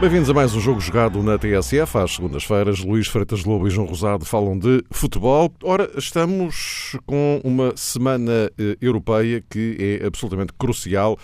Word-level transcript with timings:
Bem-vindos 0.00 0.30
a 0.30 0.34
mais 0.34 0.54
um 0.54 0.60
jogo 0.60 0.80
jogado 0.80 1.22
na 1.22 1.36
TSF. 1.36 1.98
Às 1.98 2.14
segundas-feiras, 2.14 2.78
Luís 2.82 3.08
Freitas 3.08 3.44
Lobo 3.44 3.66
e 3.66 3.70
João 3.70 3.86
Rosado 3.86 4.24
falam 4.24 4.58
de 4.58 4.82
futebol. 4.90 5.52
Ora, 5.62 5.90
estamos 5.98 6.96
com 7.04 7.42
uma 7.44 7.76
semana 7.76 8.50
eh, 8.58 8.78
europeia 8.80 9.42
que 9.50 10.00
é 10.00 10.06
absolutamente 10.06 10.54
crucial 10.58 11.18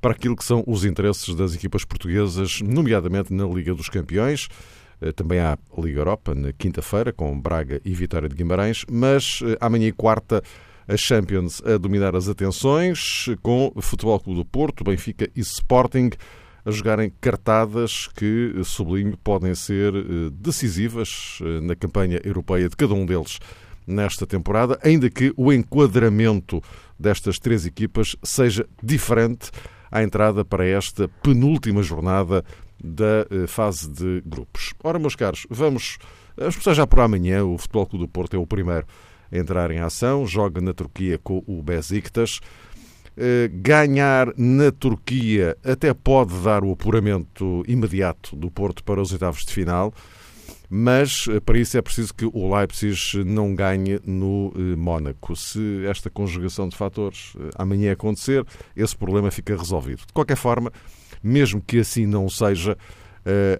para 0.00 0.12
aquilo 0.12 0.36
que 0.36 0.44
são 0.44 0.62
os 0.66 0.84
interesses 0.84 1.34
das 1.34 1.54
equipas 1.54 1.84
portuguesas, 1.84 2.60
nomeadamente 2.62 3.32
na 3.32 3.44
Liga 3.46 3.74
dos 3.74 3.88
Campeões. 3.88 4.48
Eh, 5.00 5.12
também 5.12 5.40
há 5.40 5.58
Liga 5.76 6.00
Europa 6.00 6.34
na 6.34 6.52
quinta-feira, 6.52 7.12
com 7.12 7.38
Braga 7.38 7.80
e 7.84 7.92
Vitória 7.94 8.28
de 8.28 8.34
Guimarães, 8.34 8.84
mas 8.90 9.40
eh, 9.42 9.56
amanhã 9.60 9.88
e 9.88 9.92
quarta 9.92 10.42
a 10.88 10.96
Champions 10.96 11.60
a 11.64 11.76
dominar 11.76 12.14
as 12.14 12.28
atenções, 12.28 13.26
com 13.42 13.72
Futebol 13.80 14.20
Clube 14.20 14.40
do 14.40 14.44
Porto, 14.44 14.84
Benfica 14.84 15.28
e 15.34 15.40
Sporting 15.40 16.10
a 16.66 16.70
jogarem 16.72 17.12
cartadas 17.20 18.08
que, 18.08 18.52
sublinho, 18.64 19.16
podem 19.16 19.54
ser 19.54 19.94
eh, 19.94 20.02
decisivas 20.32 21.38
eh, 21.40 21.60
na 21.60 21.76
campanha 21.76 22.20
europeia 22.24 22.68
de 22.68 22.74
cada 22.74 22.92
um 22.92 23.06
deles 23.06 23.38
nesta 23.86 24.26
temporada, 24.26 24.76
ainda 24.82 25.08
que 25.08 25.32
o 25.36 25.52
enquadramento 25.52 26.60
destas 26.98 27.38
três 27.38 27.64
equipas 27.66 28.16
seja 28.24 28.66
diferente 28.82 29.52
à 29.90 30.02
entrada 30.02 30.44
para 30.44 30.66
esta 30.66 31.08
penúltima 31.22 31.82
jornada 31.82 32.44
da 32.82 33.26
eh, 33.30 33.46
fase 33.46 33.90
de 33.90 34.22
grupos. 34.24 34.74
Ora, 34.82 34.98
meus 34.98 35.16
caros, 35.16 35.46
vamos, 35.48 35.98
vamos 36.36 36.56
começar 36.56 36.74
já 36.74 36.86
por 36.86 37.00
amanhã. 37.00 37.44
O 37.44 37.56
Futebol 37.58 37.86
Clube 37.86 38.04
do 38.04 38.08
Porto 38.08 38.34
é 38.34 38.38
o 38.38 38.46
primeiro 38.46 38.86
a 39.30 39.36
entrar 39.36 39.70
em 39.70 39.78
ação, 39.78 40.26
joga 40.26 40.60
na 40.60 40.72
Turquia 40.72 41.18
com 41.18 41.42
o 41.46 41.62
Besiktas. 41.62 42.40
Eh, 43.16 43.48
ganhar 43.50 44.28
na 44.36 44.70
Turquia 44.70 45.56
até 45.64 45.94
pode 45.94 46.34
dar 46.40 46.62
o 46.62 46.72
apuramento 46.72 47.62
imediato 47.66 48.36
do 48.36 48.50
Porto 48.50 48.84
para 48.84 49.00
os 49.00 49.10
oitavos 49.10 49.44
de 49.44 49.52
final, 49.52 49.92
mas 50.68 51.26
eh, 51.28 51.40
para 51.40 51.58
isso 51.58 51.76
é 51.76 51.82
preciso 51.82 52.14
que 52.14 52.24
o 52.24 52.54
Leipzig 52.54 53.24
não 53.24 53.54
ganhe 53.54 54.00
no 54.04 54.52
eh, 54.56 54.76
Mónaco. 54.76 55.34
Se 55.36 55.84
esta 55.86 56.10
conjugação 56.10 56.68
de 56.68 56.76
fatores 56.76 57.34
amanhã 57.56 57.92
acontecer, 57.92 58.44
esse 58.74 58.96
problema 58.96 59.30
fica 59.30 59.56
resolvido. 59.56 60.00
De 60.06 60.12
qualquer 60.12 60.36
forma, 60.36 60.72
mesmo 61.22 61.60
que 61.60 61.80
assim 61.80 62.06
não 62.06 62.28
seja, 62.28 62.76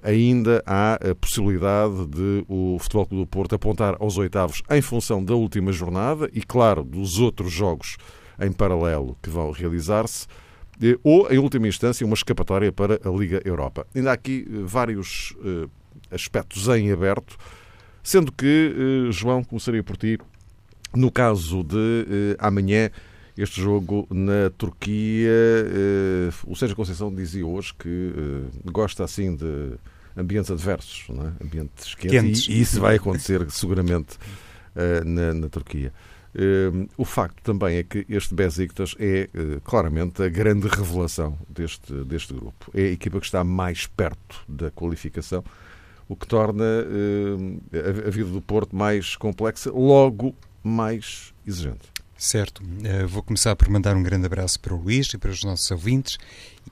ainda 0.03 0.63
há 0.65 0.95
a 0.95 1.15
possibilidade 1.15 2.07
de 2.07 2.45
o 2.49 2.77
Futebol 2.79 3.07
Clube 3.07 3.25
do 3.25 3.27
Porto 3.27 3.55
apontar 3.57 3.97
aos 3.99 4.17
oitavos 4.17 4.63
em 4.71 4.81
função 4.81 5.25
da 5.25 5.35
última 5.35 5.73
jornada 5.73 6.31
e, 6.33 6.41
claro, 6.41 6.85
dos 6.85 7.19
outros 7.19 7.51
jogos 7.51 7.97
em 8.41 8.53
paralelo 8.53 9.17
que 9.21 9.29
vão 9.29 9.51
realizar-se, 9.51 10.27
ou, 11.03 11.31
em 11.31 11.39
última 11.39 11.67
instância, 11.69 12.05
uma 12.05 12.15
escapatória 12.15 12.71
para 12.71 13.01
a 13.03 13.09
Liga 13.09 13.41
Europa. 13.45 13.87
Ainda 13.95 14.11
há 14.11 14.13
aqui 14.13 14.47
eh, 14.47 14.59
vários 14.65 15.35
eh, 15.45 15.69
aspectos 16.17 16.67
em 16.69 16.91
aberto, 16.91 17.37
sendo 18.03 18.33
que, 18.33 18.75
eh, 19.09 19.13
João, 19.13 19.45
começaria 19.45 19.83
por 19.83 19.97
ti, 19.97 20.19
no 20.95 21.11
caso 21.11 21.63
de 21.63 22.37
amanhã, 22.39 22.91
este 23.37 23.61
jogo 23.61 24.07
na 24.11 24.49
Turquia, 24.57 25.31
o 26.47 26.57
Sérgio 26.57 26.75
Conceição 26.75 27.15
dizia 27.15 27.47
hoje 27.47 27.75
que 27.75 28.13
gosta 28.65 29.05
assim 29.05 29.37
de 29.37 29.73
ambientes 30.17 30.51
adversos, 30.51 31.05
é? 31.11 31.45
ambientes 31.45 31.95
quentes, 31.95 32.11
quentes. 32.11 32.49
E, 32.49 32.61
isso 32.63 32.81
vai 32.81 32.97
acontecer 32.97 33.45
seguramente 33.51 34.17
na, 35.05 35.35
na 35.35 35.49
Turquia. 35.51 35.93
O 36.99 37.05
facto 37.05 37.41
também 37.43 37.79
é 37.79 37.83
que 37.83 38.05
este 38.09 38.35
Besiktas 38.35 38.95
é 38.99 39.29
eh, 39.33 39.61
claramente 39.65 40.23
a 40.23 40.29
grande 40.29 40.69
revelação 40.69 41.39
deste, 41.49 41.93
deste 42.05 42.35
grupo. 42.35 42.71
É 42.75 42.83
a 42.83 42.91
equipa 42.91 43.19
que 43.19 43.25
está 43.25 43.43
mais 43.43 43.87
perto 43.87 44.45
da 44.47 44.71
qualificação, 44.71 45.43
o 46.09 46.17
que 46.17 46.27
torna 46.27 46.65
ehm, 46.65 47.59
a 48.07 48.11
vida 48.11 48.31
do 48.31 48.41
Porto 48.41 48.75
mais 48.75 49.17
complexa, 49.17 49.71
logo 49.71 50.35
mais 50.63 51.33
exigente. 51.47 51.97
Certo. 52.19 52.63
Uh, 52.63 53.07
vou 53.07 53.23
começar 53.23 53.55
por 53.57 53.69
mandar 53.69 53.95
um 53.95 54.03
grande 54.03 54.25
abraço 54.25 54.59
para 54.59 54.75
o 54.75 54.81
Luís 54.81 55.13
e 55.13 55.19
para 55.19 55.31
os 55.31 55.45
nossos 55.45 55.71
ouvintes 55.71 56.19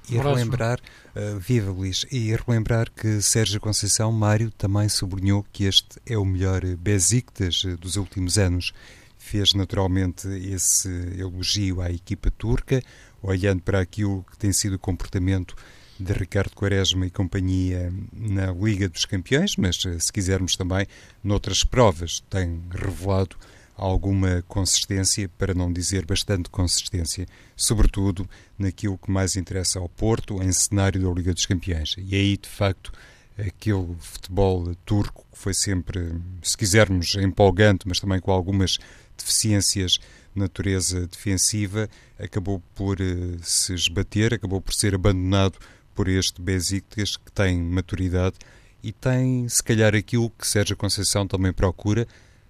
e 0.08 0.16
relembrar, 0.16 0.80
uh, 1.14 1.38
viva 1.38 1.70
Luís, 1.70 2.06
e 2.10 2.34
relembrar 2.34 2.90
que 2.90 3.20
Sérgio 3.20 3.60
Conceição 3.60 4.10
Mário 4.10 4.50
também 4.50 4.88
sublinhou 4.88 5.44
que 5.52 5.64
este 5.64 6.00
é 6.06 6.16
o 6.16 6.24
melhor 6.24 6.64
Besiktas 6.76 7.62
dos 7.78 7.96
últimos 7.96 8.38
anos 8.38 8.72
fez 9.18 9.54
naturalmente 9.54 10.28
esse 10.28 10.88
elogio 11.18 11.80
à 11.80 11.90
equipa 11.90 12.30
turca, 12.30 12.82
olhando 13.22 13.62
para 13.62 13.80
aquilo 13.80 14.24
que 14.30 14.36
tem 14.36 14.52
sido 14.52 14.74
o 14.74 14.78
comportamento 14.78 15.56
de 15.98 16.12
Ricardo 16.12 16.54
Quaresma 16.54 17.06
e 17.06 17.10
companhia 17.10 17.92
na 18.12 18.52
Liga 18.52 18.88
dos 18.88 19.04
Campeões, 19.04 19.56
mas 19.56 19.84
eh, 19.86 19.98
se 19.98 20.12
quisermos 20.12 20.56
também 20.56 20.86
noutras 21.22 21.62
provas, 21.62 22.22
tem 22.28 22.62
revelado 22.70 23.36
alguma 23.76 24.42
consistência, 24.46 25.28
para 25.36 25.54
não 25.54 25.72
dizer 25.72 26.06
bastante 26.06 26.48
consistência, 26.48 27.26
sobretudo 27.56 28.28
naquilo 28.58 28.98
que 28.98 29.10
mais 29.10 29.36
interessa 29.36 29.78
ao 29.78 29.88
Porto, 29.88 30.42
em 30.42 30.52
cenário 30.52 31.02
da 31.02 31.10
Liga 31.10 31.32
dos 31.32 31.46
Campeões. 31.46 31.94
E 31.98 32.14
aí, 32.14 32.36
de 32.36 32.48
facto, 32.48 32.92
aquele 33.38 33.96
futebol 33.98 34.74
turco 34.84 35.24
que 35.32 35.38
foi 35.38 35.54
sempre, 35.54 36.14
se 36.42 36.56
quisermos, 36.56 37.14
empolgante, 37.16 37.86
mas 37.86 37.98
também 37.98 38.20
com 38.20 38.30
algumas 38.30 38.78
deficiências 39.16 39.92
de 40.34 40.40
natureza 40.40 41.06
defensiva, 41.06 41.88
acabou 42.18 42.62
por 42.74 43.00
uh, 43.00 43.38
se 43.42 43.74
esbater, 43.74 44.34
acabou 44.34 44.60
por 44.60 44.72
ser 44.72 44.94
abandonado 44.94 45.58
por 45.94 46.08
este 46.08 46.40
Besiktas 46.40 47.16
que 47.16 47.30
tem 47.32 47.60
maturidade 47.62 48.36
e 48.82 48.92
tem, 48.92 49.48
se 49.48 49.62
calhar, 49.62 49.94
aquilo 49.94 50.30
que 50.30 50.46
Sérgio 50.46 50.76
Conceição 50.76 51.26
também 51.26 51.52
procura, 51.52 52.06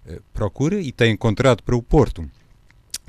uh, 0.07 0.23
procura 0.33 0.81
e 0.81 0.91
tem 0.91 1.13
encontrado 1.13 1.63
para 1.63 1.77
o 1.77 1.83
Porto. 1.83 2.29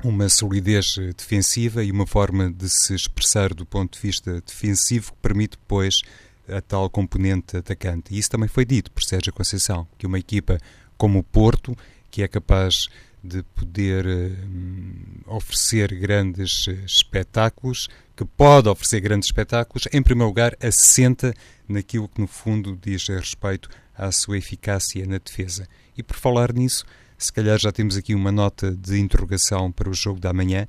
Uma 0.04 0.28
solidez 0.28 0.96
eh, 0.98 1.12
defensiva 1.16 1.82
e 1.82 1.90
uma 1.90 2.06
forma 2.06 2.52
de 2.52 2.68
se 2.68 2.94
expressar 2.94 3.54
do 3.54 3.64
ponto 3.64 3.94
de 3.94 4.06
vista 4.06 4.42
defensivo 4.42 5.10
que 5.10 5.18
permite 5.22 5.52
depois 5.52 6.02
a 6.48 6.60
tal 6.60 6.88
componente 6.90 7.56
atacante. 7.56 8.14
E 8.14 8.18
isso 8.18 8.30
também 8.30 8.46
foi 8.46 8.66
dito 8.66 8.90
por 8.90 9.02
Sérgio 9.02 9.32
Conceição, 9.32 9.88
que 9.96 10.06
uma 10.06 10.18
equipa 10.18 10.58
como 10.98 11.18
o 11.18 11.22
Porto, 11.22 11.74
que 12.10 12.22
é 12.22 12.28
capaz 12.28 12.88
de 13.26 13.42
poder 13.42 14.06
uh, 14.06 15.34
oferecer 15.34 15.94
grandes 15.98 16.66
uh, 16.66 16.72
espetáculos, 16.84 17.88
que 18.16 18.24
pode 18.24 18.68
oferecer 18.68 19.00
grandes 19.00 19.28
espetáculos, 19.28 19.88
em 19.92 20.02
primeiro 20.02 20.28
lugar, 20.28 20.56
assenta 20.62 21.34
naquilo 21.68 22.08
que, 22.08 22.20
no 22.20 22.26
fundo, 22.26 22.78
diz 22.80 23.06
respeito 23.08 23.68
à 23.94 24.10
sua 24.12 24.38
eficácia 24.38 25.04
na 25.06 25.18
defesa. 25.18 25.68
E 25.96 26.02
por 26.02 26.16
falar 26.16 26.52
nisso, 26.52 26.84
se 27.18 27.32
calhar 27.32 27.58
já 27.58 27.72
temos 27.72 27.96
aqui 27.96 28.14
uma 28.14 28.30
nota 28.30 28.70
de 28.70 28.98
interrogação 28.98 29.72
para 29.72 29.88
o 29.88 29.94
jogo 29.94 30.20
da 30.20 30.32
manhã 30.32 30.66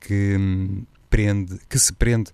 que, 0.00 0.36
um, 0.36 0.84
prende, 1.10 1.58
que 1.68 1.78
se 1.78 1.92
prende 1.92 2.30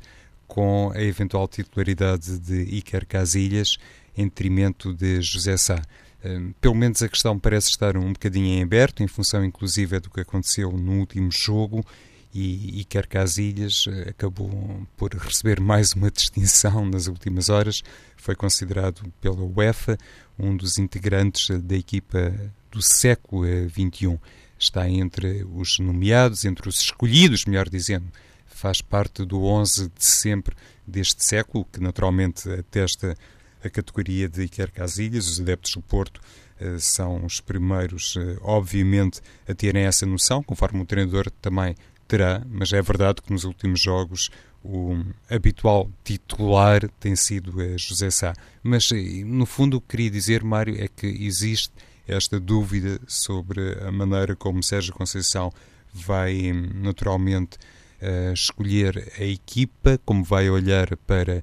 com 0.47 0.93
a 0.95 1.03
eventual 1.03 1.49
titularidade 1.49 2.39
de 2.39 2.63
Iker 2.77 3.07
Casillas 3.07 3.79
em 4.17 4.25
detrimento 4.25 4.93
de 4.95 5.21
José 5.21 5.57
Sá. 5.57 5.83
Hum, 6.25 6.55
pelo 6.61 6.75
menos 6.75 7.03
a 7.03 7.09
questão 7.09 7.39
parece 7.39 7.69
estar 7.69 7.97
um 7.97 8.13
bocadinho 8.13 8.47
em 8.47 8.63
aberto, 8.63 9.03
em 9.03 9.07
função 9.07 9.45
inclusive 9.45 10.01
do 10.01 10.09
que 10.09 10.21
aconteceu 10.21 10.73
no 10.73 11.01
último 11.01 11.31
jogo, 11.31 11.85
e 12.33 12.81
Iker 12.81 13.07
Casilhas 13.07 13.85
eh, 13.87 14.11
acabou 14.11 14.51
por 14.97 15.15
receber 15.15 15.61
mais 15.61 15.93
uma 15.93 16.11
distinção 16.11 16.85
nas 16.85 17.07
últimas 17.07 17.49
horas. 17.49 17.83
Foi 18.17 18.35
considerado 18.35 19.13
pela 19.21 19.45
UEFA 19.45 19.97
um 20.37 20.57
dos 20.57 20.79
integrantes 20.79 21.49
da 21.61 21.77
equipa 21.77 22.35
do 22.73 22.83
século 22.83 23.45
XXI. 23.69 24.19
Está 24.59 24.89
entre 24.89 25.47
os 25.55 25.79
nomeados, 25.79 26.45
entre 26.45 26.69
os 26.69 26.81
escolhidos, 26.81 27.45
melhor 27.45 27.69
dizendo. 27.69 28.07
Faz 28.47 28.81
parte 28.81 29.25
do 29.25 29.45
11 29.45 29.89
de 29.97 30.05
sempre 30.05 30.57
deste 30.85 31.25
século, 31.25 31.65
que 31.71 31.81
naturalmente 31.81 32.51
atesta 32.51 33.17
a 33.65 33.71
categoria 33.71 34.29
de 34.29 34.43
Iker 34.43 34.71
Casilhas. 34.71 35.29
Os 35.29 35.41
adeptos 35.41 35.73
do 35.73 35.83
Porto 35.83 36.21
uh, 36.61 36.79
são 36.79 37.25
os 37.25 37.41
primeiros, 37.41 38.17
uh, 38.17 38.39
obviamente, 38.43 39.21
a 39.49 39.55
terem 39.55 39.85
essa 39.85 40.05
noção, 40.05 40.43
conforme 40.43 40.83
o 40.83 40.87
treinador 40.87 41.31
também 41.41 41.75
terá, 42.07 42.43
mas 42.49 42.73
é 42.73 42.83
verdade 42.83 43.23
que 43.23 43.33
nos 43.33 43.45
últimos 43.45 43.81
jogos 43.81 44.31
o 44.63 44.97
habitual 45.31 45.91
titular 46.03 46.89
tem 47.01 47.17
sido 47.17 47.59
uh, 47.59 47.79
José 47.79 48.11
Sá. 48.11 48.35
Mas, 48.63 48.91
no 49.25 49.47
fundo, 49.47 49.79
o 49.79 49.81
que 49.81 49.89
queria 49.89 50.11
dizer, 50.11 50.45
Mário, 50.45 50.83
é 50.83 50.89
que 50.89 51.07
existe 51.07 51.73
esta 52.07 52.39
dúvida 52.39 53.01
sobre 53.07 53.79
a 53.83 53.91
maneira 53.91 54.37
como 54.37 54.63
Sérgio 54.63 54.93
Conceição 54.93 55.53
vai, 55.93 56.53
naturalmente, 56.75 57.57
uh, 58.03 58.33
escolher 58.33 59.13
a 59.19 59.25
equipa, 59.25 59.99
como 60.05 60.25
vai 60.25 60.51
olhar 60.51 60.97
para 60.99 61.41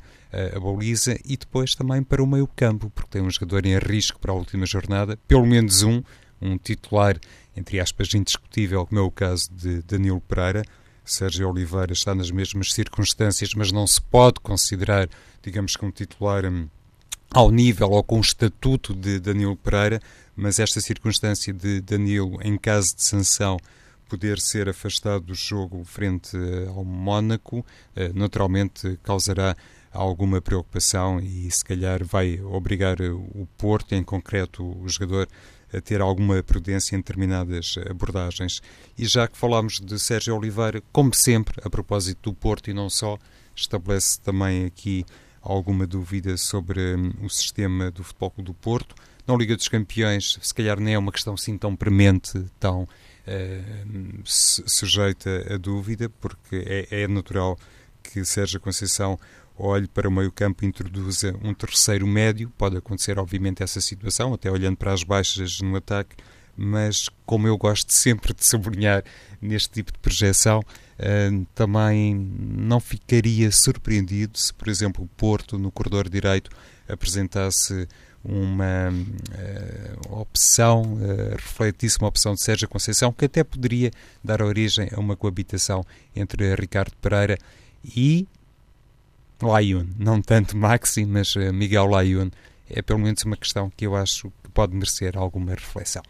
a 0.56 0.60
baliza 0.60 1.18
e 1.26 1.36
depois 1.36 1.76
também 1.76 2.02
para 2.04 2.24
o 2.24 2.28
meio 2.28 2.48
campo, 2.48 2.90
porque 2.90 3.10
tem 3.12 3.22
um 3.22 3.30
jogador 3.30 3.66
em 3.66 3.78
risco 3.78 4.20
para 4.20 4.32
a 4.32 4.36
última 4.36 4.66
jornada, 4.66 5.18
pelo 5.28 5.46
menos 5.46 5.84
um, 5.84 6.02
um 6.42 6.58
titular, 6.58 7.20
entre 7.56 7.80
aspas, 7.80 8.14
indiscutível, 8.14 8.86
como 8.86 9.00
é 9.00 9.04
o 9.04 9.12
caso 9.12 9.52
de 9.54 9.82
Danilo 9.82 10.22
Pereira. 10.22 10.64
Sérgio 11.04 11.50
Oliveira 11.50 11.94
está 11.94 12.16
nas 12.16 12.32
mesmas 12.32 12.74
circunstâncias, 12.74 13.54
mas 13.54 13.72
não 13.72 13.86
se 13.86 14.02
pode 14.02 14.40
considerar, 14.40 15.10
digamos 15.42 15.76
que 15.76 15.84
um 15.84 15.92
titular 15.92 16.46
um, 16.46 16.70
ao 17.30 17.52
nível 17.52 17.90
ou 17.90 18.04
com 18.04 18.18
o 18.18 18.22
estatuto 18.22 18.94
de 18.94 19.20
Danilo 19.20 19.58
Pereira, 19.58 20.00
mas 20.36 20.60
esta 20.60 20.80
circunstância 20.80 21.54
de 21.54 21.82
Danilo, 21.82 22.40
em 22.42 22.58
caso 22.58 22.96
de 22.96 23.04
sanção, 23.04 23.58
poder 24.08 24.40
ser 24.40 24.68
afastado 24.68 25.26
do 25.26 25.34
jogo 25.34 25.84
frente 25.86 26.38
ao 26.68 26.84
Mónaco, 26.84 27.66
eh, 27.96 28.12
naturalmente 28.14 29.00
causará 29.04 29.56
alguma 29.92 30.42
preocupação 30.42 31.20
e 31.20 31.50
se 31.52 31.64
calhar 31.64 32.04
vai 32.06 32.40
obrigar 32.42 33.02
o 33.02 33.48
Porto, 33.58 33.94
em 33.94 34.04
concreto 34.04 34.64
o 34.64 34.88
jogador, 34.88 35.28
a 35.74 35.82
ter 35.82 36.02
alguma 36.02 36.42
prudência 36.44 36.96
em 36.96 37.00
determinadas 37.00 37.76
abordagens. 37.90 38.62
E 38.98 39.06
já 39.06 39.28
que 39.28 39.38
falámos 39.38 39.80
de 39.80 40.00
Sérgio 40.00 40.36
Oliveira, 40.36 40.82
como 40.92 41.14
sempre, 41.14 41.62
a 41.64 41.70
propósito 41.70 42.30
do 42.30 42.36
Porto 42.36 42.70
e 42.70 42.74
não 42.74 42.90
só, 42.90 43.18
estabelece 43.56 44.20
também 44.20 44.66
aqui 44.66 45.06
alguma 45.42 45.88
dúvida 45.88 46.38
sobre 46.38 46.96
hum, 46.96 47.12
o 47.24 47.30
sistema 47.30 47.90
do 47.90 48.04
Futebol 48.04 48.34
do 48.38 48.54
Porto. 48.54 48.96
Na 49.26 49.36
Liga 49.36 49.56
dos 49.56 49.68
Campeões, 49.68 50.38
se 50.42 50.54
calhar 50.54 50.80
nem 50.80 50.96
é 50.96 50.98
uma 50.98 51.12
questão 51.12 51.34
assim 51.34 51.58
tão 51.58 51.76
premente, 51.76 52.44
tão 52.60 52.84
uh, 52.84 54.22
sujeita 54.24 55.54
a 55.54 55.58
dúvida, 55.58 56.10
porque 56.10 56.88
é, 56.92 57.04
é 57.04 57.08
natural 57.08 57.58
que 58.04 58.26
Sérgio 58.26 58.60
Conceição 58.60 59.20
olhe 59.58 59.88
para 59.88 60.08
o 60.08 60.12
meio-campo 60.12 60.64
e 60.64 60.68
introduza 60.68 61.36
um 61.44 61.54
terceiro 61.54 62.08
médio. 62.08 62.52
Pode 62.58 62.78
acontecer, 62.78 63.20
obviamente, 63.20 63.62
essa 63.64 63.80
situação, 63.80 64.34
até 64.34 64.50
olhando 64.52 64.78
para 64.78 64.94
as 64.94 65.04
baixas 65.04 65.60
no 65.62 65.76
ataque, 65.76 66.16
mas 66.56 67.10
como 67.26 67.48
eu 67.48 67.58
gosto 67.58 67.92
sempre 67.94 68.34
de 68.34 68.46
sublinhar 68.46 69.04
neste 69.42 69.70
tipo 69.70 69.92
de 69.92 70.00
projeção, 70.00 70.60
uh, 70.60 71.46
também 71.56 72.16
não 72.16 72.80
ficaria 72.80 73.52
surpreendido 73.52 74.38
se, 74.38 74.54
por 74.54 74.68
exemplo, 74.68 75.04
o 75.04 75.08
Porto, 75.08 75.58
no 75.58 75.72
corredor 75.72 76.10
direito, 76.10 76.50
apresentasse 76.88 77.88
uma 78.24 78.90
uh, 78.92 80.20
opção, 80.20 80.82
uh, 80.94 81.32
refletisse 81.36 81.98
uma 82.00 82.08
opção 82.08 82.36
de 82.36 82.42
Sérgio 82.42 82.68
Conceição, 82.68 83.12
que 83.12 83.26
até 83.26 83.44
poderia 83.44 83.92
dar 84.24 84.42
origem 84.42 84.90
a 84.92 85.00
uma 85.00 85.16
coabitação 85.16 85.84
entre 86.16 86.54
Ricardo 86.56 86.94
Pereira 87.02 87.38
e 87.84 88.28
Layun. 89.46 89.88
Não 89.98 90.22
tanto 90.22 90.58
Maxi, 90.58 91.06
mas 91.06 91.36
uh, 91.36 91.54
Miguel 91.54 91.88
Layun. 91.88 92.30
É 92.70 92.82
pelo 92.82 93.00
menos 93.00 93.24
uma 93.24 93.36
questão 93.36 93.70
que 93.76 93.86
eu 93.86 93.96
acho 93.96 94.32
que 94.44 94.50
pode 94.50 94.74
merecer 94.74 95.18
alguma 95.18 95.52
reflexão. 95.52 96.04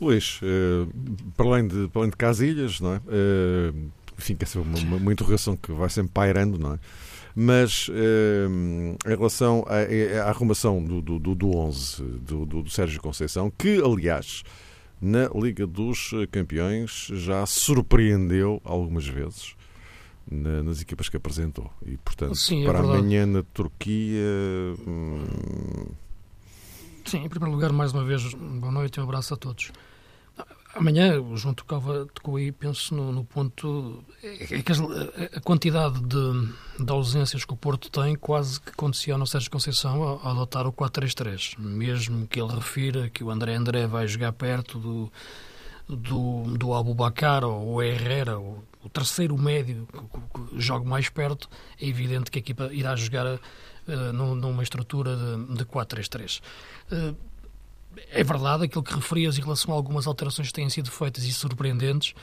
Luís, 0.00 0.40
uh, 0.42 0.88
para, 1.36 1.46
além 1.46 1.68
de, 1.68 1.88
para 1.88 2.00
além 2.00 2.10
de 2.10 2.16
Casilhas, 2.16 2.80
não 2.80 2.94
é? 2.94 2.96
Uh, 2.98 3.90
enfim, 4.18 4.34
quer 4.34 4.46
ser 4.46 4.58
uma, 4.58 4.78
uma, 4.78 4.96
uma 4.96 5.12
interrogação 5.12 5.56
que 5.56 5.72
vai 5.72 5.90
sempre 5.90 6.12
pairando, 6.12 6.58
não 6.58 6.74
é? 6.74 6.78
Mas 7.36 7.90
em 7.90 8.96
relação 9.08 9.66
à, 9.66 10.22
à 10.24 10.28
arrumação 10.28 10.80
do, 10.80 11.02
do, 11.02 11.34
do 11.34 11.56
11 11.56 12.00
do, 12.00 12.46
do, 12.46 12.62
do 12.62 12.70
Sérgio 12.70 13.00
Conceição, 13.02 13.50
que 13.58 13.82
aliás 13.84 14.44
na 15.02 15.28
Liga 15.34 15.66
dos 15.66 16.12
Campeões 16.30 17.08
já 17.12 17.44
surpreendeu 17.44 18.62
algumas 18.64 19.08
vezes 19.08 19.56
na, 20.30 20.62
nas 20.62 20.80
equipas 20.80 21.08
que 21.08 21.16
apresentou. 21.16 21.70
E, 21.84 21.96
portanto, 21.98 22.34
Sim, 22.34 22.62
é 22.62 22.66
para 22.66 22.80
amanhã 22.80 23.26
na 23.26 23.42
Turquia. 23.42 24.22
Hum... 24.86 25.86
Sim, 27.04 27.24
em 27.24 27.28
primeiro 27.28 27.54
lugar, 27.54 27.72
mais 27.72 27.92
uma 27.92 28.04
vez, 28.04 28.32
boa 28.34 28.72
noite 28.72 28.96
e 28.96 29.00
um 29.00 29.04
abraço 29.04 29.34
a 29.34 29.36
todos. 29.36 29.70
Amanhã 30.74 31.20
o 31.20 31.36
João 31.36 31.54
tocava, 31.54 32.06
tocou 32.12 32.34
aí, 32.34 32.50
penso, 32.50 32.94
no, 32.94 33.12
no 33.12 33.24
ponto. 33.24 34.02
É, 34.22 34.56
é 34.56 34.62
que 34.62 34.72
a, 34.72 35.36
a 35.36 35.40
quantidade 35.40 36.00
de, 36.00 36.84
de, 36.84 36.90
ausências 36.90 37.44
que 37.44 37.52
o 37.52 37.56
Porto 37.56 37.88
tem 37.90 38.16
quase 38.16 38.60
que 38.60 38.72
condiciona 38.72 39.22
o 39.22 39.26
Sérgio 39.26 39.50
Conceição 39.52 40.02
a, 40.02 40.28
a 40.28 40.30
adotar 40.32 40.66
o 40.66 40.72
4-3-3. 40.72 41.58
Mesmo 41.60 42.26
que 42.26 42.40
ele 42.40 42.52
refira 42.52 43.08
que 43.08 43.22
o 43.22 43.30
André 43.30 43.54
André 43.54 43.86
vai 43.86 44.08
jogar 44.08 44.32
perto 44.32 44.80
do, 44.80 45.12
do, 45.88 46.56
do 46.56 46.74
Abubacar 46.74 47.44
ou 47.44 47.74
o 47.74 47.82
Herrera, 47.82 48.38
ou 48.38 48.64
o 48.82 48.88
terceiro 48.88 49.36
médio 49.38 49.86
que, 49.92 50.00
que 50.00 50.60
joga 50.60 50.84
mais 50.84 51.08
perto, 51.08 51.48
é 51.80 51.86
evidente 51.86 52.30
que 52.30 52.38
a 52.38 52.40
equipa 52.40 52.70
irá 52.72 52.94
jogar 52.96 53.26
uh, 53.34 54.12
numa 54.12 54.62
estrutura 54.62 55.16
de, 55.16 55.56
de 55.56 55.64
4-3-3. 55.64 56.40
Uh, 56.90 57.16
é 58.10 58.24
verdade 58.24 58.64
aquilo 58.64 58.82
que 58.82 58.94
referias 58.94 59.38
em 59.38 59.40
relação 59.40 59.72
a 59.72 59.76
algumas 59.76 60.06
alterações 60.06 60.48
que 60.48 60.54
têm 60.54 60.68
sido 60.68 60.90
feitas 60.90 61.24
e 61.24 61.32
surpreendentes, 61.32 62.14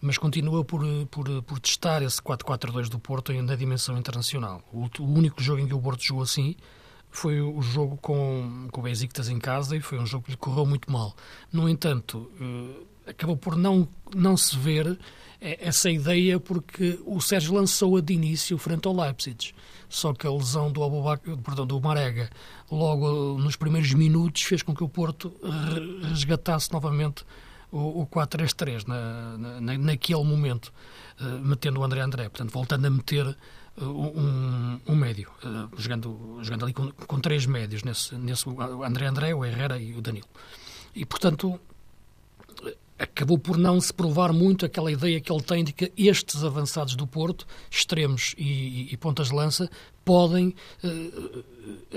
mas 0.00 0.18
continua 0.18 0.64
por, 0.64 0.82
por, 1.10 1.42
por 1.42 1.58
testar 1.58 2.02
esse 2.02 2.20
4-4-2 2.20 2.88
do 2.88 2.98
Porto 2.98 3.32
na 3.32 3.56
dimensão 3.56 3.96
internacional. 3.98 4.62
O, 4.72 4.88
o, 5.00 5.04
único 5.04 5.42
jogo 5.42 5.60
em 5.60 5.66
que 5.66 5.74
o 5.74 5.80
Porto 5.80 6.02
jogou 6.02 6.22
assim 6.22 6.54
foi 7.16 7.40
o 7.40 7.62
jogo 7.62 7.96
com, 7.96 8.68
com 8.70 8.80
o 8.80 8.84
Besiktas 8.84 9.30
em 9.30 9.38
casa 9.38 9.74
e 9.74 9.80
foi 9.80 9.98
um 9.98 10.06
jogo 10.06 10.24
que 10.24 10.32
lhe 10.32 10.36
correu 10.36 10.66
muito 10.66 10.92
mal. 10.92 11.16
No 11.50 11.66
entanto, 11.66 12.30
eh, 12.38 13.10
acabou 13.10 13.36
por 13.36 13.56
não, 13.56 13.88
não 14.14 14.36
se 14.36 14.56
ver 14.58 14.98
essa 15.40 15.90
ideia 15.90 16.38
porque 16.38 17.00
o 17.06 17.18
Sérgio 17.20 17.54
lançou-a 17.54 18.00
de 18.02 18.12
início 18.12 18.58
frente 18.58 18.86
ao 18.86 18.94
Leipzig. 18.94 19.54
Só 19.88 20.12
que 20.12 20.26
a 20.26 20.30
lesão 20.30 20.70
do, 20.70 20.84
Abubac, 20.84 21.22
perdão, 21.38 21.66
do 21.66 21.80
Marega, 21.80 22.28
logo 22.70 23.38
nos 23.38 23.56
primeiros 23.56 23.92
minutos, 23.94 24.42
fez 24.42 24.62
com 24.62 24.74
que 24.74 24.84
o 24.84 24.88
Porto 24.88 25.32
resgatasse 26.10 26.70
novamente 26.72 27.24
o, 27.70 28.02
o 28.02 28.06
4-3-3 28.06 28.86
na, 28.86 29.60
na, 29.60 29.78
naquele 29.78 30.24
momento, 30.24 30.72
uh, 31.20 31.24
metendo 31.44 31.80
o 31.80 31.84
André 31.84 32.00
André. 32.00 32.28
Portanto, 32.28 32.50
voltando 32.50 32.86
a 32.86 32.90
meter 32.90 33.36
um, 33.78 34.80
um, 34.86 34.96
médio, 34.96 35.30
uh, 35.44 35.68
jogando, 35.76 36.38
jogando 36.42 36.64
ali 36.64 36.72
com, 36.72 36.90
com, 36.90 37.20
três 37.20 37.46
médios, 37.46 37.82
nesse, 37.82 38.14
nesse 38.14 38.48
o 38.48 38.82
André 38.82 39.06
André, 39.06 39.34
o 39.34 39.44
Herrera 39.44 39.78
e 39.78 39.94
o 39.94 40.00
Danilo. 40.00 40.26
E, 40.94 41.04
portanto, 41.04 41.60
acabou 42.98 43.38
por 43.38 43.58
não 43.58 43.80
se 43.80 43.92
provar 43.92 44.32
muito 44.32 44.64
aquela 44.64 44.90
ideia 44.90 45.20
que 45.20 45.30
ele 45.30 45.42
tem 45.42 45.62
de 45.62 45.72
que 45.72 45.92
estes 45.96 46.42
avançados 46.42 46.96
do 46.96 47.06
Porto, 47.06 47.46
extremos 47.70 48.34
e, 48.38 48.88
e 48.90 48.96
pontas 48.96 49.28
de 49.28 49.34
lança, 49.34 49.70
podem 50.06 50.54
uh, 50.84 51.44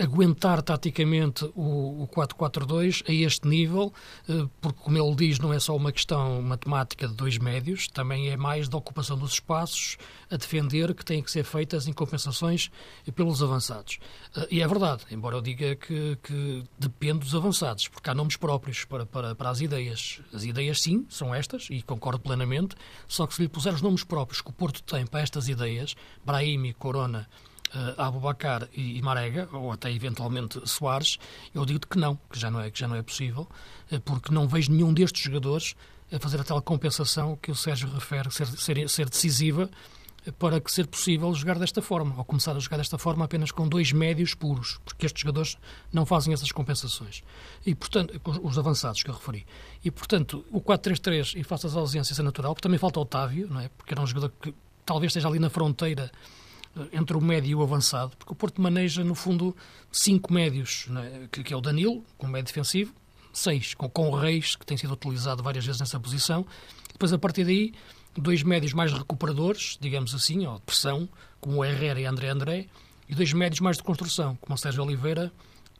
aguentar 0.01 0.63
taticamente 0.63 1.45
o, 1.55 2.01
o 2.01 2.07
4-4-2 2.07 3.03
a 3.07 3.13
este 3.13 3.47
nível, 3.47 3.93
uh, 4.27 4.49
porque, 4.59 4.79
como 4.81 4.97
ele 4.97 5.15
diz, 5.15 5.37
não 5.37 5.53
é 5.53 5.59
só 5.59 5.75
uma 5.75 5.91
questão 5.91 6.41
matemática 6.41 7.07
de 7.07 7.13
dois 7.13 7.37
médios, 7.37 7.87
também 7.87 8.29
é 8.29 8.35
mais 8.35 8.67
da 8.67 8.75
ocupação 8.77 9.15
dos 9.15 9.33
espaços 9.33 9.95
a 10.31 10.37
defender 10.37 10.95
que 10.95 11.05
têm 11.05 11.21
que 11.21 11.29
ser 11.29 11.43
feitas 11.43 11.87
em 11.87 11.93
compensações 11.93 12.71
pelos 13.13 13.43
avançados. 13.43 13.99
Uh, 14.35 14.47
e 14.49 14.59
é 14.59 14.67
verdade, 14.67 15.03
embora 15.11 15.35
eu 15.35 15.41
diga 15.41 15.75
que, 15.75 16.17
que, 16.23 16.63
depende 16.79 17.19
dos 17.19 17.35
avançados, 17.35 17.87
porque 17.87 18.09
há 18.09 18.15
nomes 18.15 18.37
próprios 18.37 18.85
para, 18.85 19.05
para, 19.05 19.35
para 19.35 19.51
as 19.51 19.61
ideias. 19.61 20.19
As 20.33 20.43
ideias, 20.43 20.81
sim, 20.81 21.05
são 21.09 21.33
estas, 21.35 21.67
e 21.69 21.83
concordo 21.83 22.21
plenamente, 22.21 22.75
só 23.07 23.27
que 23.27 23.35
se 23.35 23.43
lhe 23.43 23.47
puser 23.47 23.71
os 23.71 23.83
nomes 23.83 24.03
próprios 24.03 24.41
que 24.41 24.49
o 24.49 24.53
Porto 24.53 24.81
tem 24.81 25.05
para 25.05 25.21
estas 25.21 25.47
ideias, 25.47 25.95
Brahimi, 26.25 26.73
Corona 26.73 27.29
uh, 27.73 28.01
Abubacar 28.01 28.67
e, 28.73 28.97
e 28.97 29.01
Marega, 29.01 29.47
ou 29.51 29.71
até 29.71 29.91
eventualmente 29.91 30.59
Soares, 30.67 31.17
eu 31.53 31.65
digo 31.65 31.87
que 31.87 31.97
não, 31.97 32.19
que 32.29 32.39
já 32.39 32.49
não 32.49 32.61
é, 32.61 32.69
que 32.69 32.79
já 32.79 32.87
não 32.87 32.95
é 32.95 33.01
possível, 33.01 33.47
uh, 33.91 33.99
porque 34.01 34.33
não 34.33 34.47
vejo 34.47 34.71
nenhum 34.71 34.93
destes 34.93 35.21
jogadores 35.21 35.75
a 36.11 36.19
fazer 36.19 36.39
a 36.41 36.43
tal 36.43 36.61
compensação 36.61 37.35
que 37.35 37.51
o 37.51 37.55
Sérgio 37.55 37.89
refere 37.89 38.31
ser, 38.31 38.47
ser, 38.47 38.89
ser 38.89 39.09
decisiva 39.09 39.69
para 40.37 40.59
que 40.59 40.71
ser 40.71 40.85
possível 40.87 41.33
jogar 41.33 41.57
desta 41.57 41.81
forma, 41.81 42.15
ou 42.17 42.25
começar 42.25 42.55
a 42.55 42.59
jogar 42.59 42.77
desta 42.77 42.97
forma 42.97 43.25
apenas 43.25 43.51
com 43.51 43.67
dois 43.67 43.91
médios 43.91 44.33
puros, 44.33 44.79
porque 44.83 45.05
estes 45.05 45.21
jogadores 45.21 45.57
não 45.91 46.05
fazem 46.05 46.33
essas 46.33 46.51
compensações. 46.51 47.23
E, 47.65 47.73
portanto, 47.73 48.19
os 48.43 48.57
avançados 48.57 49.01
que 49.01 49.09
eu 49.09 49.15
referi. 49.15 49.45
E, 49.83 49.89
portanto, 49.89 50.45
o 50.51 50.61
4-3-3 50.61 51.39
e 51.39 51.43
face 51.43 51.67
às 51.67 51.75
ausências 51.75 52.19
é 52.19 52.23
natural, 52.23 52.53
porque 52.53 52.63
também 52.63 52.77
falta 52.77 52.99
Otávio, 52.99 53.47
não 53.49 53.61
é? 53.61 53.69
porque 53.69 53.93
era 53.93 54.01
um 54.01 54.07
jogador 54.07 54.31
que 54.41 54.53
talvez 54.85 55.11
esteja 55.11 55.27
ali 55.27 55.39
na 55.39 55.49
fronteira 55.49 56.11
entre 56.93 57.17
o 57.17 57.21
médio 57.21 57.51
e 57.51 57.55
o 57.55 57.61
avançado, 57.61 58.15
porque 58.17 58.31
o 58.31 58.35
Porto 58.35 58.61
maneja, 58.61 59.03
no 59.03 59.15
fundo, 59.15 59.55
cinco 59.91 60.31
médios, 60.33 60.85
né, 60.87 61.27
que, 61.31 61.43
que, 61.43 61.53
é 61.53 61.57
o 61.57 61.61
Danilo, 61.61 62.03
como 62.17 62.31
médio 62.31 62.47
defensivo, 62.47 62.93
seis, 63.33 63.73
com, 63.73 63.89
com 63.89 64.09
o 64.09 64.15
Reis, 64.15 64.55
que 64.55 64.65
tem 64.65 64.77
sido 64.77 64.93
utilizado 64.93 65.43
várias 65.43 65.65
vezes 65.65 65.79
nessa 65.79 65.99
posição, 65.99 66.45
depois, 66.91 67.13
a 67.13 67.17
partir 67.17 67.45
daí, 67.45 67.73
dois 68.15 68.43
médios 68.43 68.73
mais 68.73 68.91
recuperadores, 68.91 69.77
digamos 69.79 70.13
assim, 70.13 70.45
ou 70.45 70.55
de 70.55 70.61
pressão, 70.61 71.07
como 71.39 71.57
o 71.57 71.65
Herrera 71.65 71.99
e 71.99 72.05
André 72.05 72.29
André, 72.29 72.67
e 73.07 73.15
dois 73.15 73.33
médios 73.33 73.59
mais 73.59 73.77
de 73.77 73.83
construção, 73.83 74.35
como 74.41 74.55
o 74.55 74.57
Sérgio 74.57 74.83
Oliveira 74.83 75.31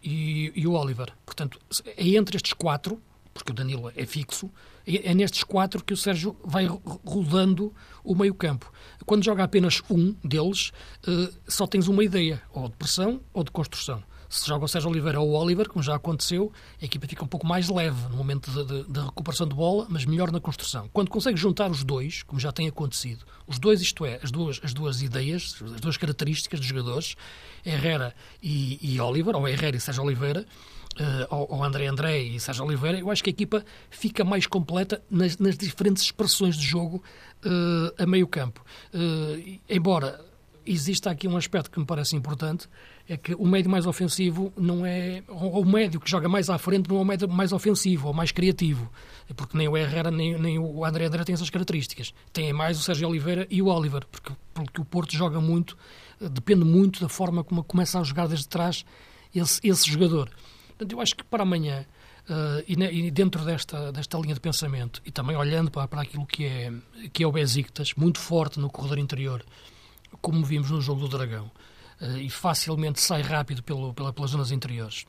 e, 0.02 0.52
e 0.56 0.66
o 0.66 0.74
Oliver. 0.74 1.12
Portanto, 1.26 1.60
é 1.86 2.08
entre 2.10 2.38
estes 2.38 2.54
quatro, 2.54 3.02
porque 3.34 3.52
o 3.52 3.54
Danilo 3.54 3.92
é 3.96 4.06
fixo, 4.06 4.50
é 4.98 5.14
nestes 5.14 5.44
quatro 5.44 5.84
que 5.84 5.94
o 5.94 5.98
Sérgio 5.98 6.36
vai 6.44 6.68
rodando 7.06 7.74
o 8.04 8.16
meio-campo. 8.16 8.72
Quando 9.06 9.24
joga 9.24 9.44
apenas 9.44 9.82
um 9.90 10.16
deles, 10.24 10.72
uh, 11.08 11.34
só 11.48 11.68
tens 11.68 11.88
uma 11.88 12.04
ideia, 12.04 12.42
ou 12.52 12.70
de 12.70 12.76
pressão 12.76 13.22
ou 13.34 13.44
de 13.44 13.52
construção. 13.52 14.04
Se 14.30 14.48
joga 14.48 14.66
o 14.66 14.68
Sérgio 14.68 14.92
Oliveira 14.92 15.20
ou 15.20 15.30
o 15.30 15.34
Oliver, 15.34 15.68
como 15.68 15.82
já 15.82 15.96
aconteceu, 15.96 16.54
a 16.80 16.86
equipa 16.86 17.08
fica 17.08 17.24
um 17.24 17.28
pouco 17.28 17.48
mais 17.48 17.68
leve 17.68 18.08
no 18.10 18.18
momento 18.18 18.52
de, 18.64 19.00
recuperação 19.00 19.48
de 19.48 19.56
bola, 19.56 19.88
mas 19.90 20.06
melhor 20.06 20.32
na 20.32 20.40
construção. 20.40 20.88
Quando 20.94 21.10
consegue 21.10 21.36
juntar 21.36 21.72
os 21.72 21.84
dois, 21.84 22.22
como 22.22 22.40
já 22.40 22.52
tem 22.52 22.68
acontecido, 22.68 23.26
os 23.48 23.58
dois, 23.58 23.82
isto 23.82 24.06
é, 24.06 24.20
as 24.22 24.30
duas, 24.30 24.62
as 24.64 24.72
duas 24.72 25.02
ideias, 25.02 25.56
as 25.74 25.82
duas 25.82 25.98
características 25.98 26.60
dos 26.60 26.70
jogadores, 26.70 27.16
Herrera 27.66 28.14
e, 28.42 28.78
e 28.84 29.02
Oliver, 29.02 29.36
ou 29.36 29.48
Herrera 29.48 29.76
e 29.76 29.80
Sérgio 29.80 30.04
Oliveira, 30.04 30.46
uh, 31.00 31.36
ou, 31.50 31.64
André 31.64 31.88
André 31.88 32.22
e 32.22 32.40
Sérgio 32.40 32.66
Oliveira, 32.66 33.00
eu 33.00 33.10
acho 33.12 33.24
que 33.24 33.30
a 33.30 33.34
equipa 33.34 33.64
fica 33.90 34.24
mais 34.24 34.48
completa 34.48 35.02
nas, 35.10 35.38
nas 35.38 35.58
diferentes 35.58 36.04
expressões 36.04 36.58
de 36.58 36.66
jogo 36.66 37.04
uh, 37.46 38.02
a 38.02 38.06
meio 38.06 38.28
campo. 38.28 38.64
Uh, 38.94 39.60
embora 39.70 40.20
exista 40.66 41.10
aqui 41.10 41.28
um 41.28 41.36
aspecto 41.36 41.72
que 41.72 41.80
me 41.80 41.86
parece 41.86 42.16
importante, 42.16 42.68
é 43.08 43.18
que 43.18 43.34
o 43.34 43.48
médio 43.48 43.72
mais 43.72 43.88
ofensivo 43.88 44.54
não 44.56 44.86
é. 44.86 45.24
Ou 45.28 45.62
o 45.62 45.66
médio 45.66 46.00
que 46.00 46.10
joga 46.10 46.30
mais 46.30 46.50
à 46.50 46.60
frente 46.60 46.88
não 46.88 46.98
é 46.98 47.02
o 47.02 47.06
médio 47.06 47.28
mais 47.28 47.52
ofensivo 47.52 48.10
ou 48.10 48.14
mais 48.14 48.32
criativo. 48.32 48.92
Porque 49.36 49.58
nem 49.58 49.68
o 49.68 49.76
Herrera 49.76 50.12
nem, 50.12 50.38
nem 50.38 50.60
o 50.60 50.86
André 50.86 51.06
André 51.06 51.24
têm 51.24 51.34
essas 51.34 51.50
características. 51.50 52.14
Tem 52.32 52.54
mais 52.54 52.78
o 52.78 52.84
Sérgio 52.84 53.10
Oliveira 53.10 53.48
e 53.50 53.62
o 53.64 53.68
Oliver, 53.68 54.06
porque, 54.12 54.32
porque 54.54 54.82
o 54.82 54.86
Porto 54.86 55.16
joga 55.16 55.42
muito, 55.42 55.76
depende 56.22 56.64
muito 56.64 57.02
da 57.02 57.10
forma 57.10 57.44
como 57.44 57.64
começa 57.64 58.00
a 58.00 58.04
jogar 58.04 58.28
desde 58.28 58.48
trás 58.48 58.86
esse, 59.34 59.60
esse 59.64 59.90
jogador. 59.90 60.30
Portanto, 60.80 60.94
eu 60.94 61.02
acho 61.02 61.14
que 61.14 61.26
para 61.26 61.44
amanhã, 61.44 61.86
uh, 62.30 62.64
e, 62.66 62.78
ne, 62.78 62.90
e, 62.90 63.12
dentro 63.12 63.44
desta, 63.44 63.92
desta 63.92 64.18
linha 64.18 64.34
de 64.34 64.40
pensamento, 64.40 65.02
e 65.06 65.12
também 65.12 65.36
olhando 65.36 65.70
para, 65.70 65.86
para 65.90 66.04
aquilo 66.04 66.26
que 66.26 66.46
é, 66.46 66.72
que 67.12 67.22
é 67.22 67.28
o 67.28 67.34
Besiktas, 67.34 67.94
muito 67.96 68.18
forte 68.18 68.62
no 68.62 68.70
corredor 68.70 68.98
interior, 68.98 69.44
como 70.22 70.42
vimos 70.46 70.72
no 70.72 70.80
jogo 70.80 71.02
do 71.02 71.10
Dragão, 71.10 71.52
uh, 72.00 72.18
e 72.18 72.30
facilmente 72.30 73.02
sai 73.02 73.22
rápido 73.22 73.62
pelo, 73.62 73.94
pela, 73.94 74.14
pelas 74.14 74.32
zonas 74.32 74.52
interiores. 74.52 75.06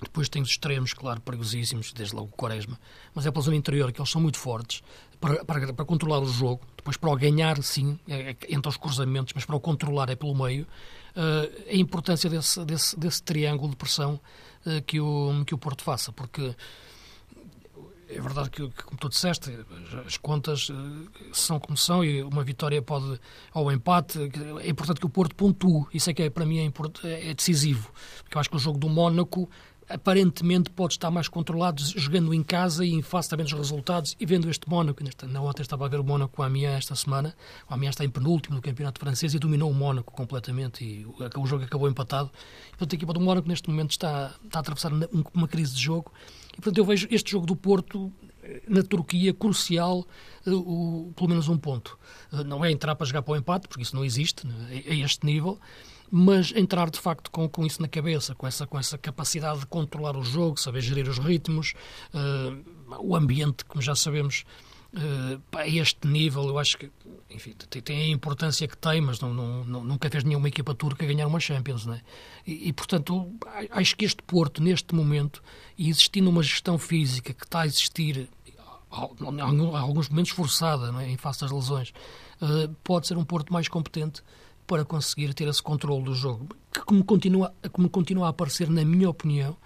Depois 0.00 0.28
tem 0.28 0.40
os 0.40 0.50
extremos, 0.50 0.94
claro, 0.94 1.20
perigosíssimos, 1.20 1.92
desde 1.92 2.14
logo 2.14 2.28
o 2.28 2.36
Quaresma, 2.36 2.78
mas 3.12 3.26
é 3.26 3.32
pela 3.32 3.44
zona 3.44 3.56
interior 3.56 3.90
que 3.90 4.00
eles 4.00 4.10
são 4.10 4.20
muito 4.20 4.38
fortes 4.38 4.80
para, 5.20 5.44
para, 5.44 5.72
para 5.72 5.84
controlar 5.84 6.20
o 6.20 6.28
jogo. 6.28 6.62
Depois, 6.76 6.96
para 6.96 7.10
o 7.10 7.16
ganhar, 7.16 7.60
sim, 7.64 7.98
é, 8.08 8.30
é, 8.30 8.36
entre 8.48 8.68
os 8.68 8.76
cruzamentos, 8.76 9.32
mas 9.34 9.44
para 9.44 9.56
o 9.56 9.60
controlar 9.60 10.08
é 10.08 10.14
pelo 10.14 10.36
meio. 10.36 10.68
Uh, 11.16 11.68
a 11.68 11.74
importância 11.74 12.30
desse, 12.30 12.64
desse, 12.64 12.98
desse 12.98 13.22
triângulo 13.22 13.70
de 13.70 13.76
pressão 13.76 14.20
que, 14.86 15.00
o, 15.00 15.44
que 15.46 15.54
o 15.54 15.58
Porto 15.58 15.82
faça, 15.82 16.12
porque 16.12 16.54
é 18.08 18.20
verdade 18.20 18.50
que, 18.50 18.68
como 18.84 18.98
tu 18.98 19.08
disseste, 19.08 19.56
as 20.04 20.16
contas 20.16 20.68
são 21.32 21.60
como 21.60 21.76
são 21.76 22.04
e 22.04 22.22
uma 22.22 22.42
vitória 22.42 22.82
pode, 22.82 23.20
ao 23.52 23.70
empate, 23.70 24.18
é 24.62 24.68
importante 24.68 24.98
que 24.98 25.06
o 25.06 25.10
Porto 25.10 25.34
pontue, 25.34 25.86
isso 25.94 26.10
é 26.10 26.14
que 26.14 26.22
é, 26.24 26.30
para 26.30 26.44
mim 26.44 26.58
é, 26.58 27.30
é 27.30 27.34
decisivo, 27.34 27.92
porque 28.24 28.36
eu 28.36 28.40
acho 28.40 28.50
que 28.50 28.56
o 28.56 28.58
jogo 28.58 28.78
do 28.78 28.88
Mónaco 28.88 29.48
aparentemente 29.90 30.70
pode 30.70 30.94
estar 30.94 31.10
mais 31.10 31.28
controlado 31.28 31.82
jogando 31.96 32.32
em 32.32 32.42
casa 32.42 32.84
e 32.84 32.92
em 32.92 33.02
face 33.02 33.28
também 33.28 33.44
dos 33.44 33.52
resultados 33.52 34.16
e 34.18 34.24
vendo 34.24 34.48
este 34.48 34.68
Mónaco. 34.68 35.02
Na 35.26 35.42
ontem 35.42 35.62
estava 35.62 35.84
a 35.84 35.88
ver 35.88 35.98
o 35.98 36.04
Mónaco 36.04 36.36
com 36.36 36.42
a 36.42 36.46
Amiens 36.46 36.78
esta 36.78 36.94
semana. 36.94 37.34
O 37.68 37.74
Amiens 37.74 37.90
está 37.90 38.04
em 38.04 38.10
penúltimo 38.10 38.56
no 38.56 38.62
campeonato 38.62 39.00
francês 39.00 39.34
e 39.34 39.38
dominou 39.38 39.70
o 39.70 39.74
Mónaco 39.74 40.12
completamente 40.12 40.84
e 40.84 41.04
o, 41.04 41.46
jogo 41.46 41.64
acabou 41.64 41.88
empatado. 41.88 42.30
Portanto, 42.70 42.92
a 42.92 42.96
equipa 42.96 43.12
do 43.12 43.20
Mónaco 43.20 43.48
neste 43.48 43.68
momento 43.68 43.90
está, 43.90 44.32
está 44.44 44.58
a 44.58 44.60
atravessar 44.60 44.92
uma 45.34 45.48
crise 45.48 45.74
de 45.74 45.80
jogo 45.80 46.12
e, 46.52 46.56
portanto, 46.56 46.78
eu 46.78 46.84
vejo 46.84 47.08
este 47.10 47.32
jogo 47.32 47.46
do 47.46 47.56
Porto 47.56 48.12
eh, 48.42 48.62
na 48.68 48.82
Turquia 48.82 49.34
crucial, 49.34 50.06
uh, 50.46 50.54
o, 50.54 51.12
pelo 51.14 51.28
menos 51.28 51.48
um 51.48 51.58
ponto. 51.58 51.98
Uh, 52.32 52.44
não 52.44 52.64
é 52.64 52.70
entrar 52.70 52.94
para 52.94 53.06
jogar 53.06 53.22
para 53.22 53.32
o 53.32 53.36
empate, 53.36 53.68
porque 53.68 53.82
isso 53.82 53.94
não 53.94 54.04
existe 54.04 54.46
né, 54.46 54.82
a 54.88 54.94
este 54.94 55.26
nível, 55.26 55.58
mas 56.10 56.52
entrar 56.54 56.90
de 56.90 56.98
facto 56.98 57.30
com, 57.30 57.48
com 57.48 57.64
isso 57.64 57.80
na 57.80 57.88
cabeça, 57.88 58.34
com 58.34 58.46
essa, 58.46 58.66
com 58.66 58.78
essa 58.78 58.98
capacidade 58.98 59.60
de 59.60 59.66
controlar 59.66 60.16
o 60.16 60.24
jogo, 60.24 60.58
saber 60.58 60.80
gerir 60.80 61.08
os 61.08 61.18
ritmos, 61.18 61.74
uh, 62.12 62.98
o 63.00 63.14
ambiente, 63.14 63.64
como 63.64 63.80
já 63.80 63.94
sabemos, 63.94 64.44
uh, 64.94 65.40
a 65.56 65.68
este 65.68 66.06
nível, 66.06 66.48
eu 66.48 66.58
acho 66.58 66.78
que 66.78 66.90
enfim, 67.30 67.52
tem 67.52 68.02
a 68.02 68.08
importância 68.08 68.66
que 68.66 68.76
tem, 68.76 69.00
mas 69.00 69.20
não, 69.20 69.32
não, 69.32 69.84
nunca 69.84 70.10
fez 70.10 70.24
nenhuma 70.24 70.48
equipa 70.48 70.74
turca 70.74 71.06
ganhar 71.06 71.28
uma 71.28 71.38
Champions. 71.38 71.86
Né? 71.86 72.00
E, 72.44 72.68
e, 72.68 72.72
portanto, 72.72 73.32
acho 73.70 73.96
que 73.96 74.04
este 74.04 74.22
Porto, 74.22 74.60
neste 74.60 74.94
momento, 74.94 75.42
e 75.78 75.88
existindo 75.88 76.28
uma 76.28 76.42
gestão 76.42 76.76
física 76.76 77.32
que 77.32 77.44
está 77.44 77.60
a 77.60 77.66
existir, 77.66 78.28
em 78.42 79.40
alguns 79.76 80.08
momentos 80.08 80.32
forçada, 80.32 80.92
é? 81.02 81.08
em 81.08 81.16
face 81.16 81.40
das 81.40 81.52
lesões, 81.52 81.92
uh, 82.42 82.74
pode 82.82 83.06
ser 83.06 83.16
um 83.16 83.24
Porto 83.24 83.52
mais 83.52 83.68
competente 83.68 84.22
para 84.70 84.84
conseguir 84.84 85.34
ter 85.34 85.48
esse 85.48 85.60
controle 85.60 86.04
do 86.04 86.14
jogo, 86.14 86.46
que 86.72 86.78
como 86.82 87.02
continua, 87.02 87.52
como 87.72 87.90
continua 87.90 88.26
a 88.26 88.28
aparecer, 88.30 88.70
na 88.70 88.84
minha 88.84 89.10
opinião, 89.10 89.56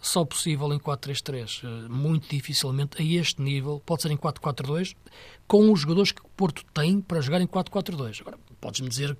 só 0.00 0.24
possível 0.24 0.72
em 0.72 0.78
4-3-3. 0.78 1.60
Eh, 1.62 1.88
muito 1.90 2.30
dificilmente 2.30 2.96
a 2.98 3.04
este 3.04 3.42
nível. 3.42 3.82
Pode 3.84 4.00
ser 4.00 4.10
em 4.10 4.16
4-4-2, 4.16 4.96
com 5.46 5.70
os 5.70 5.80
jogadores 5.80 6.12
que 6.12 6.22
o 6.22 6.28
Porto 6.34 6.64
tem 6.72 6.98
para 6.98 7.20
jogar 7.20 7.42
em 7.42 7.46
4-4-2. 7.46 8.22
Agora, 8.22 8.38
podes-me 8.58 8.88
dizer, 8.88 9.14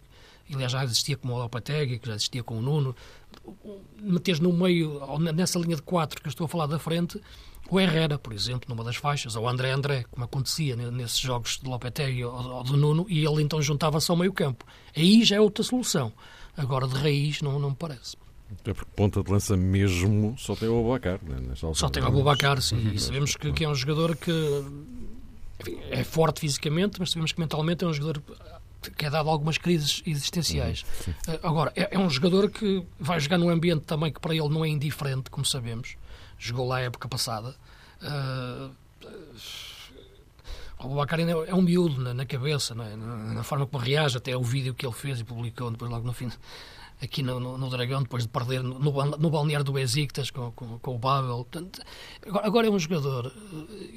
aliás, 0.50 0.72
já 0.72 0.82
existia 0.82 1.14
com 1.18 1.28
o 1.28 1.36
Lopetegui, 1.36 1.98
que 1.98 2.08
já 2.08 2.14
existia 2.14 2.42
com 2.42 2.56
o 2.56 2.62
Nuno, 2.62 2.96
meteres 4.00 4.40
no 4.40 4.50
meio, 4.50 4.98
nessa 5.18 5.58
linha 5.58 5.76
de 5.76 5.82
4 5.82 6.22
que 6.22 6.26
eu 6.26 6.30
estou 6.30 6.46
a 6.46 6.48
falar 6.48 6.68
da 6.68 6.78
frente, 6.78 7.20
o 7.70 7.80
Herrera, 7.80 8.18
por 8.18 8.32
exemplo, 8.32 8.68
numa 8.68 8.84
das 8.84 8.96
faixas, 8.96 9.36
ou 9.36 9.44
o 9.44 9.48
André 9.48 9.70
André, 9.70 10.04
como 10.10 10.24
acontecia 10.24 10.76
nesses 10.76 11.18
jogos 11.18 11.58
de 11.62 11.68
Lopetegui 11.68 12.24
ou 12.24 12.62
de 12.62 12.76
Nuno, 12.76 13.06
e 13.08 13.24
ele 13.24 13.42
então 13.42 13.60
juntava-se 13.62 14.10
ao 14.10 14.16
meio 14.16 14.32
campo. 14.32 14.66
Aí 14.94 15.24
já 15.24 15.36
é 15.36 15.40
outra 15.40 15.64
solução. 15.64 16.12
Agora, 16.56 16.86
de 16.86 16.94
raiz, 16.94 17.40
não, 17.42 17.58
não 17.58 17.70
me 17.70 17.76
parece. 17.76 18.16
Até 18.60 18.74
porque 18.74 18.90
ponta 18.94 19.22
de 19.22 19.30
lança 19.30 19.56
mesmo 19.56 20.34
só 20.38 20.54
tem 20.54 20.68
o 20.68 20.78
Abubacar. 20.78 21.18
Né? 21.22 21.54
Só 21.56 21.88
tem 21.88 22.02
o 22.02 22.06
Abubacar, 22.06 22.60
sim. 22.60 22.76
Uhum. 22.76 22.92
E 22.92 22.98
sabemos 22.98 23.34
que, 23.34 23.52
que, 23.52 23.64
é 23.64 23.68
um 23.68 23.74
jogador 23.74 24.14
que 24.14 24.30
enfim, 25.60 25.78
é 25.90 26.04
forte 26.04 26.40
fisicamente, 26.40 27.00
mas 27.00 27.10
sabemos 27.10 27.32
que 27.32 27.40
mentalmente 27.40 27.82
é 27.82 27.86
um 27.88 27.92
jogador 27.92 28.22
que 28.96 29.06
é 29.06 29.10
dado 29.10 29.30
algumas 29.30 29.56
crises 29.56 30.02
existenciais. 30.06 30.84
Uhum. 31.08 31.38
Agora, 31.42 31.72
é, 31.74 31.96
é 31.96 31.98
um 31.98 32.10
jogador 32.10 32.50
que 32.50 32.84
vai 33.00 33.18
jogar 33.18 33.38
num 33.38 33.48
ambiente 33.48 33.82
também 33.84 34.12
que 34.12 34.20
para 34.20 34.34
ele 34.34 34.48
não 34.50 34.64
é 34.64 34.68
indiferente, 34.68 35.30
como 35.30 35.44
sabemos 35.44 35.96
jogou 36.38 36.66
lá 36.66 36.76
a 36.76 36.80
época 36.82 37.08
passada. 37.08 37.54
Uh, 38.02 38.70
o 40.78 40.86
Abubacar 40.86 41.18
ainda 41.18 41.32
é 41.32 41.54
um 41.54 41.62
miúdo 41.62 42.00
na, 42.00 42.12
na 42.12 42.26
cabeça, 42.26 42.74
é? 42.74 42.96
na, 42.96 43.16
na, 43.34 43.42
forma 43.42 43.66
como 43.66 43.82
reage, 43.82 44.18
até 44.18 44.36
o 44.36 44.42
vídeo 44.42 44.74
que 44.74 44.84
ele 44.84 44.94
fez 44.94 45.20
e 45.20 45.24
publicou 45.24 45.70
depois 45.70 45.90
logo 45.90 46.06
no 46.06 46.12
fim, 46.12 46.30
aqui 47.02 47.22
no, 47.22 47.40
no, 47.40 47.56
no 47.56 47.70
Dragão, 47.70 48.02
depois 48.02 48.24
de 48.24 48.28
perder 48.28 48.62
no, 48.62 48.78
no 48.78 49.30
balneário 49.30 49.64
do 49.64 49.72
Besiktas 49.72 50.30
com, 50.30 50.50
com, 50.52 50.78
com 50.78 50.94
o 50.94 50.98
Babel. 50.98 51.46
Portanto, 51.50 51.80
agora, 52.26 52.46
agora, 52.46 52.66
é 52.66 52.70
um 52.70 52.78
jogador 52.78 53.32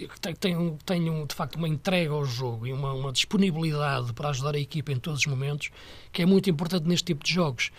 eh, 0.02 0.08
que 0.08 0.20
tem, 0.20 0.36
tem, 0.36 0.78
tem 0.86 1.26
de 1.26 1.36
facto 1.36 1.56
uma 1.56 1.68
entrega 1.68 2.14
ao 2.14 2.26
jogo 2.26 2.68
e 2.68 2.74
uma, 2.74 2.94
uma 2.94 3.12
disponibilidade 3.12 4.14
para 4.14 4.30
ajudar 4.30 4.56
a 4.56 4.60
equipa 4.60 4.92
em 4.92 5.00
todos 5.00 5.22
os 5.22 5.26
momentos 5.26 5.70
que 6.12 6.22
é 6.22 6.26
muito 6.26 6.50
importante 6.50 6.88
neste 6.88 7.06
tipo 7.06 7.24
de 7.24 7.34
jogos. 7.34 7.72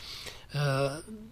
Uh, 0.55 1.28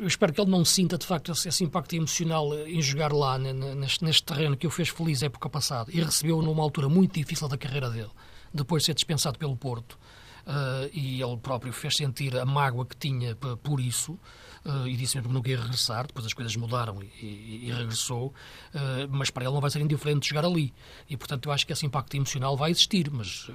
eu 0.00 0.06
espero 0.06 0.32
que 0.32 0.40
ele 0.40 0.50
não 0.50 0.64
sinta 0.64 0.98
de 0.98 1.06
facto 1.06 1.32
esse, 1.32 1.64
impacto 1.64 1.94
emocional 1.94 2.54
em 2.66 2.80
jogar 2.80 3.12
lá 3.12 3.38
neste, 3.38 4.04
neste, 4.04 4.22
terreno 4.22 4.56
que 4.56 4.66
o 4.66 4.70
fez 4.70 4.88
feliz 4.88 5.22
época 5.22 5.48
passada 5.48 5.90
e 5.92 6.00
recebeu 6.00 6.42
numa 6.42 6.62
altura 6.62 6.88
muito 6.88 7.14
difícil 7.14 7.48
da 7.48 7.56
carreira 7.56 7.90
dele, 7.90 8.10
depois 8.52 8.82
de 8.82 8.86
ser 8.86 8.94
dispensado 8.94 9.38
pelo 9.38 9.56
Porto. 9.56 9.98
Uh, 10.46 10.88
e 10.92 11.20
ele 11.20 11.36
próprio 11.38 11.72
fez 11.72 11.96
sentir 11.96 12.36
a 12.36 12.44
mágoa 12.44 12.86
que 12.86 12.96
tinha 12.96 13.34
por 13.34 13.80
isso 13.80 14.16
uh, 14.66 14.86
e 14.86 14.96
disse 14.96 15.16
mesmo 15.16 15.28
que 15.28 15.34
não 15.34 15.42
queria 15.42 15.60
regressar. 15.60 16.06
Depois 16.06 16.26
as 16.26 16.32
coisas 16.32 16.54
mudaram 16.56 17.02
e, 17.02 17.06
e, 17.24 17.60
e 17.68 17.72
regressou, 17.72 18.28
uh, 18.74 19.08
mas 19.08 19.30
para 19.30 19.44
ele 19.44 19.54
não 19.54 19.60
vai 19.60 19.70
ser 19.70 19.80
indiferente 19.80 20.28
jogar 20.28 20.44
ali. 20.44 20.74
E 21.08 21.16
portanto 21.16 21.46
eu 21.46 21.52
acho 21.52 21.66
que 21.66 21.72
esse 21.72 21.86
impacto 21.86 22.14
emocional 22.16 22.56
vai 22.56 22.70
existir, 22.70 23.10
mas 23.10 23.48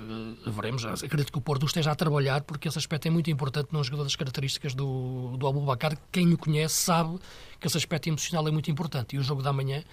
veremos. 0.48 0.86
Acredito 0.86 1.32
que 1.32 1.38
o 1.38 1.41
Porto 1.41 1.65
esteja 1.65 1.91
a 1.91 1.96
trabalhar 1.96 2.41
porque 2.41 2.68
esse 2.68 2.77
aspecto 2.77 3.08
é 3.08 3.12
muito 3.12 3.30
importante 3.30 3.70
num 3.72 3.84
jogador 3.84 4.03
das 4.03 4.15
características 4.15 4.74
do, 4.74 5.36
do 5.38 5.48
Abubacar. 5.48 5.98
Quem 6.12 6.34
o 6.34 6.38
conhece 6.38 6.75
sabe 6.75 7.20
que 7.60 7.68
esse 7.68 7.77
aspecto 7.77 8.08
emocional 8.08 8.48
é 8.48 8.51
muito 8.51 8.72
importante 8.72 9.15
e 9.15 9.20
o 9.20 9.24
jogo 9.24 9.41
da 9.41 9.51
manhã 9.51 9.84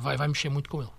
vai, 0.00 0.16
vai 0.16 0.28
mexer 0.28 0.48
muito 0.48 0.68
com 0.68 0.82
ele. 0.82 0.90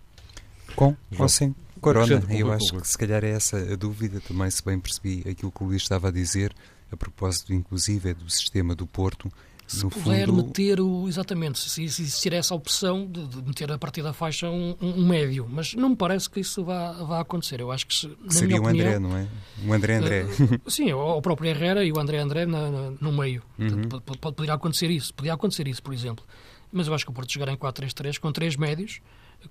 Com 0.75 0.95
ou 1.17 1.29
sem 1.29 1.55
corona? 1.79 2.23
Eu 2.29 2.51
acho 2.51 2.79
que 2.79 2.87
se 2.87 2.97
calhar 2.97 3.23
é 3.23 3.31
essa 3.31 3.57
a 3.57 3.75
dúvida 3.75 4.19
também, 4.21 4.49
se 4.49 4.63
bem 4.63 4.79
percebi 4.79 5.23
aquilo 5.29 5.51
que 5.51 5.63
o 5.63 5.67
Luís 5.67 5.81
estava 5.81 6.09
a 6.09 6.11
dizer, 6.11 6.53
a 6.91 6.97
propósito 6.97 7.53
inclusive 7.53 8.09
é 8.09 8.13
do 8.13 8.29
sistema 8.29 8.75
do 8.75 8.87
Porto. 8.87 9.31
Se 9.67 9.83
no 9.83 9.89
puder 9.89 10.27
fundo... 10.27 10.45
meter 10.45 10.79
o. 10.79 11.09
Exatamente, 11.09 11.59
se, 11.59 11.83
existir 11.83 12.31
essa 12.31 12.55
opção 12.55 13.05
de, 13.05 13.27
de, 13.27 13.41
meter 13.43 13.69
a 13.69 13.77
partir 13.77 14.01
da 14.01 14.13
faixa 14.13 14.49
um, 14.49 14.77
um, 14.81 15.05
médio, 15.05 15.45
mas 15.49 15.73
não 15.73 15.89
me 15.89 15.95
parece 15.95 16.29
que 16.29 16.39
isso 16.39 16.63
vá, 16.63 16.93
vá 16.93 17.19
acontecer. 17.19 17.59
Eu 17.59 17.69
acho 17.69 17.85
que, 17.85 17.93
se, 17.93 18.07
que 18.07 18.33
seria 18.33 18.61
um 18.61 18.67
André, 18.67 18.97
não 18.97 19.15
é? 19.15 19.27
Um 19.61 19.73
André 19.73 19.95
André. 19.95 20.23
Uh, 20.23 20.71
sim, 20.71 20.93
o, 20.93 21.17
o 21.17 21.21
próprio 21.21 21.49
Herrera 21.49 21.83
e 21.83 21.91
o 21.91 21.99
André 21.99 22.19
André 22.19 22.45
na, 22.45 22.71
na, 22.71 22.91
no 22.91 23.11
meio. 23.11 23.43
Uhum. 23.59 23.89
Pode, 23.89 24.03
pode, 24.03 24.19
poderia 24.19 24.53
acontecer 24.53 24.89
isso, 24.89 25.13
podia 25.13 25.33
acontecer 25.33 25.67
isso, 25.67 25.83
por 25.83 25.93
exemplo. 25.93 26.23
mas 26.71 26.87
eu 26.87 26.93
acho 26.93 27.03
que 27.03 27.11
o 27.11 27.13
Porto 27.13 27.33
jogará 27.33 27.51
em 27.51 27.57
4-3-3 27.57 28.19
com 28.19 28.31
três 28.31 28.55
médios, 28.55 29.01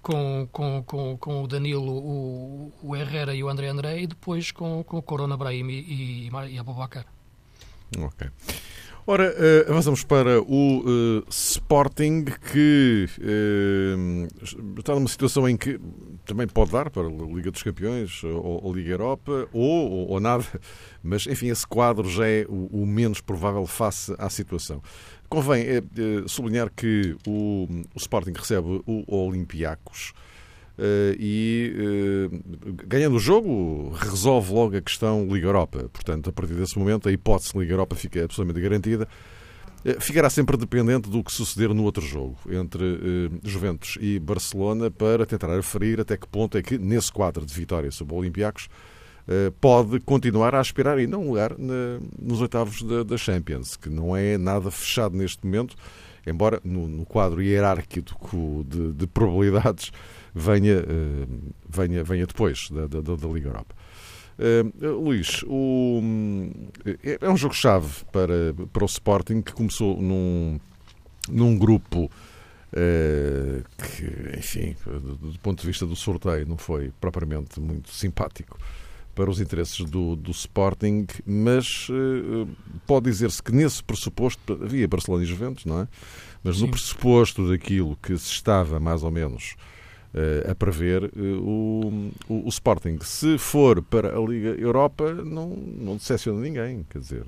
com, 0.01 0.49
com, 0.51 0.83
com, 0.83 1.19
com 1.19 1.45
o 1.45 1.47
Danilo, 1.47 1.93
o, 1.93 2.73
o 2.83 2.97
Herrera 2.97 3.35
e 3.35 3.45
o 3.45 3.51
André 3.51 3.69
André, 3.69 4.01
e 4.01 4.07
depois 4.07 4.51
com, 4.51 4.83
com 4.83 4.97
o 4.97 5.03
Corona 5.03 5.37
Brahim 5.37 5.69
e, 5.69 6.31
e, 6.31 6.55
e 6.55 6.59
Abubacar. 6.59 7.05
Ok. 7.99 8.29
Ora, 9.09 9.33
uh, 9.33 9.71
avançamos 9.71 10.03
para 10.03 10.43
o 10.43 10.81
uh, 10.81 11.25
Sporting, 11.31 12.25
que 12.25 13.07
uh, 13.21 14.79
está 14.81 14.97
numa 14.97 15.07
situação 15.07 15.49
em 15.49 15.57
que 15.57 15.79
também 16.25 16.49
pode 16.49 16.73
dar 16.73 16.91
para 16.91 17.07
a 17.07 17.11
Liga 17.11 17.53
dos 17.53 17.63
Campeões 17.63 18.25
ou, 18.25 18.65
ou 18.65 18.75
Liga 18.75 18.91
Europa, 18.91 19.49
ou, 19.53 19.91
ou, 19.93 20.09
ou, 20.09 20.19
nada, 20.19 20.45
mas 21.05 21.25
enfim, 21.29 21.51
esse 21.51 21.65
quadro 21.65 22.11
já 22.11 22.27
é 22.27 22.47
o, 22.49 22.83
o 22.83 22.85
menos 22.85 23.21
provável 23.21 23.65
face 23.65 24.13
à 24.19 24.29
situação. 24.29 24.83
Convém 25.29 25.65
sublinhar 26.27 26.69
que 26.75 27.17
o, 27.27 27.69
o 27.95 27.99
Sporting 27.99 28.33
recebe 28.33 28.83
o 28.87 29.05
Olympiacos. 29.07 30.13
Uh, 30.79 31.17
e 31.19 31.73
uh, 32.31 32.85
ganhando 32.87 33.17
o 33.17 33.19
jogo 33.19 33.93
resolve 33.99 34.53
logo 34.53 34.77
a 34.77 34.81
questão 34.83 35.27
Liga 35.27 35.47
Europa. 35.47 35.89
Portanto, 35.91 36.29
a 36.29 36.33
partir 36.33 36.53
desse 36.53 36.79
momento, 36.79 37.09
a 37.09 37.13
hipótese 37.13 37.59
Liga 37.59 37.73
Europa 37.73 37.97
fica 37.97 38.23
absolutamente 38.23 38.61
garantida. 38.61 39.09
Uh, 39.83 39.99
ficará 39.99 40.29
sempre 40.29 40.55
dependente 40.59 41.09
do 41.09 41.25
que 41.25 41.33
suceder 41.33 41.73
no 41.73 41.83
outro 41.83 42.05
jogo 42.05 42.37
entre 42.51 42.85
Juventus 43.43 43.97
e 44.03 44.19
Barcelona 44.19 44.91
para 44.91 45.25
tentar 45.25 45.51
aferir 45.57 45.99
até 45.99 46.15
que 46.15 46.29
ponto 46.29 46.59
é 46.59 46.63
que, 46.63 46.77
nesse 46.77 47.11
quadro 47.11 47.47
de 47.47 47.55
vitória 47.55 47.91
sobre 47.91 48.15
o 48.15 48.19
Olympiacos, 48.19 48.69
pode 49.61 49.99
continuar 50.01 50.55
a 50.55 50.61
aspirar 50.61 50.99
ainda 50.99 51.19
um 51.19 51.29
lugar 51.29 51.59
na, 51.59 51.99
nos 52.17 52.41
oitavos 52.41 52.83
da, 52.83 53.03
da, 53.03 53.17
Champions, 53.17 53.77
que 53.77 53.89
não 53.89 54.17
é 54.17 54.39
nada 54.39 54.71
fechado 54.71 55.17
neste 55.17 55.45
momento, 55.45 55.75
embora 56.25 56.61
no, 56.63 56.87
no 56.87 57.05
quadro 57.05 57.43
hierárquico 57.43 58.65
de, 58.69 58.93
de 58.93 59.07
probabilidades 59.09 59.91
venha, 60.37 60.75
eh, 60.75 61.27
venha, 61.67 62.05
venha 62.05 62.27
depois 62.27 62.69
da, 62.71 62.87
da, 62.87 63.01
da 63.01 63.29
Liga 63.29 63.49
Europa. 63.49 63.75
Uh, 64.39 65.01
Luís, 65.03 65.43
o, 65.47 66.03
é, 67.03 67.17
é 67.23 67.31
um 67.31 67.39
jogo-chave 67.39 68.05
para, 68.13 68.53
para 68.71 68.83
o 68.83 68.87
Sporting 68.87 69.41
que 69.41 69.55
começou 69.55 69.99
num, 69.99 70.61
num 71.31 71.57
grupo 71.57 72.05
uh, 72.05 73.65
que, 73.79 74.39
enfim, 74.39 74.77
do, 74.85 75.17
do, 75.17 75.39
ponto 75.39 75.63
de 75.63 75.67
vista 75.67 75.87
do 75.87 75.97
sorteio, 75.97 76.47
não 76.47 76.59
foi 76.59 76.93
propriamente 77.01 77.59
muito 77.59 77.91
simpático 77.91 78.59
para 79.15 79.31
os 79.31 79.41
interesses 79.41 79.83
do, 79.87 80.15
do 80.15 80.33
Sporting, 80.33 81.07
mas 81.25 81.89
uh, 81.89 82.47
pode 82.87 83.11
dizer-se 83.11 83.43
que 83.43 83.53
nesse 83.53 83.83
pressuposto 83.83 84.53
havia 84.63 84.87
Barcelona 84.87 85.25
e 85.25 85.27
Juventus, 85.27 85.65
não 85.65 85.81
é? 85.81 85.89
Mas 86.45 86.57
Sim. 86.57 86.67
no 86.67 86.71
pressuposto 86.73 87.49
daquilo 87.49 87.97
que 88.03 88.19
se 88.19 88.33
estava 88.33 88.79
mais 88.79 89.03
ou 89.03 89.11
menos 89.11 89.57
a 90.51 90.55
prever 90.55 91.05
eh, 91.05 91.11
o, 91.41 92.11
o, 92.29 92.47
o, 92.47 92.49
Sporting. 92.49 92.99
Se 93.03 93.37
for 93.39 93.83
para 93.83 94.17
a 94.17 94.21
Liga 94.21 94.51
Europa, 94.59 95.13
não, 95.13 95.49
não 95.49 95.97
decepciona 95.97 96.41
ninguém, 96.41 96.85
quer 96.89 97.01
dizer. 97.01 97.27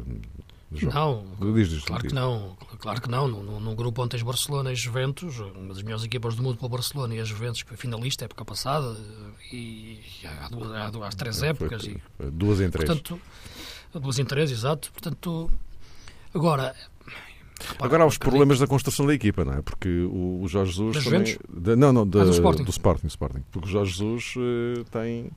Não, 0.71 1.25
diz, 1.55 1.71
diz, 1.71 1.85
claro 1.85 2.03
diz. 2.03 2.11
que 2.11 2.15
não, 2.15 2.57
claro 2.79 3.01
que 3.01 3.11
não. 3.11 3.27
Num, 3.27 3.61
num 3.61 3.75
grupo 3.75 4.03
onde 4.03 4.11
tens 4.11 4.23
Barcelona 4.23 4.71
e 4.73 4.77
Juventus, 4.77 5.39
uma 5.39 5.75
das 5.75 5.83
melhores 5.83 6.05
equipas 6.05 6.35
do 6.35 6.43
mundo 6.43 6.59
pelo 6.59 6.69
Barcelona 6.69 7.15
e 7.15 7.21
a 7.21 7.25
Juventus, 7.25 7.63
que 7.63 7.69
foi 7.69 7.77
finalista 7.77 8.27
época 8.27 8.45
passada, 8.45 8.97
e 9.51 10.01
há, 10.25 10.49
duas, 10.49 10.73
há, 10.73 10.91
duas, 10.91 11.15
há 11.15 11.17
três 11.17 11.43
épocas. 11.43 11.85
Foi, 11.85 12.27
e, 12.27 12.31
duas 12.31 12.61
em 12.61 12.71
três. 12.71 12.87
Portanto, 12.87 13.21
duas 13.95 14.19
em 14.19 14.25
três, 14.27 14.51
exato. 14.51 14.93
Portanto, 14.93 15.51
agora, 16.35 16.75
Agora 17.81 18.05
há 18.05 18.07
os 18.07 18.19
problemas 18.19 18.59
da 18.59 18.67
construção 18.67 19.07
da 19.07 19.15
equipa, 19.15 19.45
não 19.45 19.55
é? 19.55 19.63
Porque 19.63 19.89
o, 19.89 20.43
o 20.43 20.49
Jorge 20.49 20.73
Jesus. 20.73 21.05
também, 21.05 21.23
de, 21.25 21.77
não, 21.77 21.93
não, 21.93 22.09
de, 22.09 22.21
ah, 22.21 22.25
do, 22.25 22.31
Sporting. 22.31 22.65
do 22.65 22.71
Sporting. 22.71 23.07
Sporting. 23.07 23.45
Porque 23.51 23.69
o 23.69 23.71
Jorge 23.71 23.93
Jesus 23.93 24.35
uh, 24.37 24.85
tem 24.91 25.31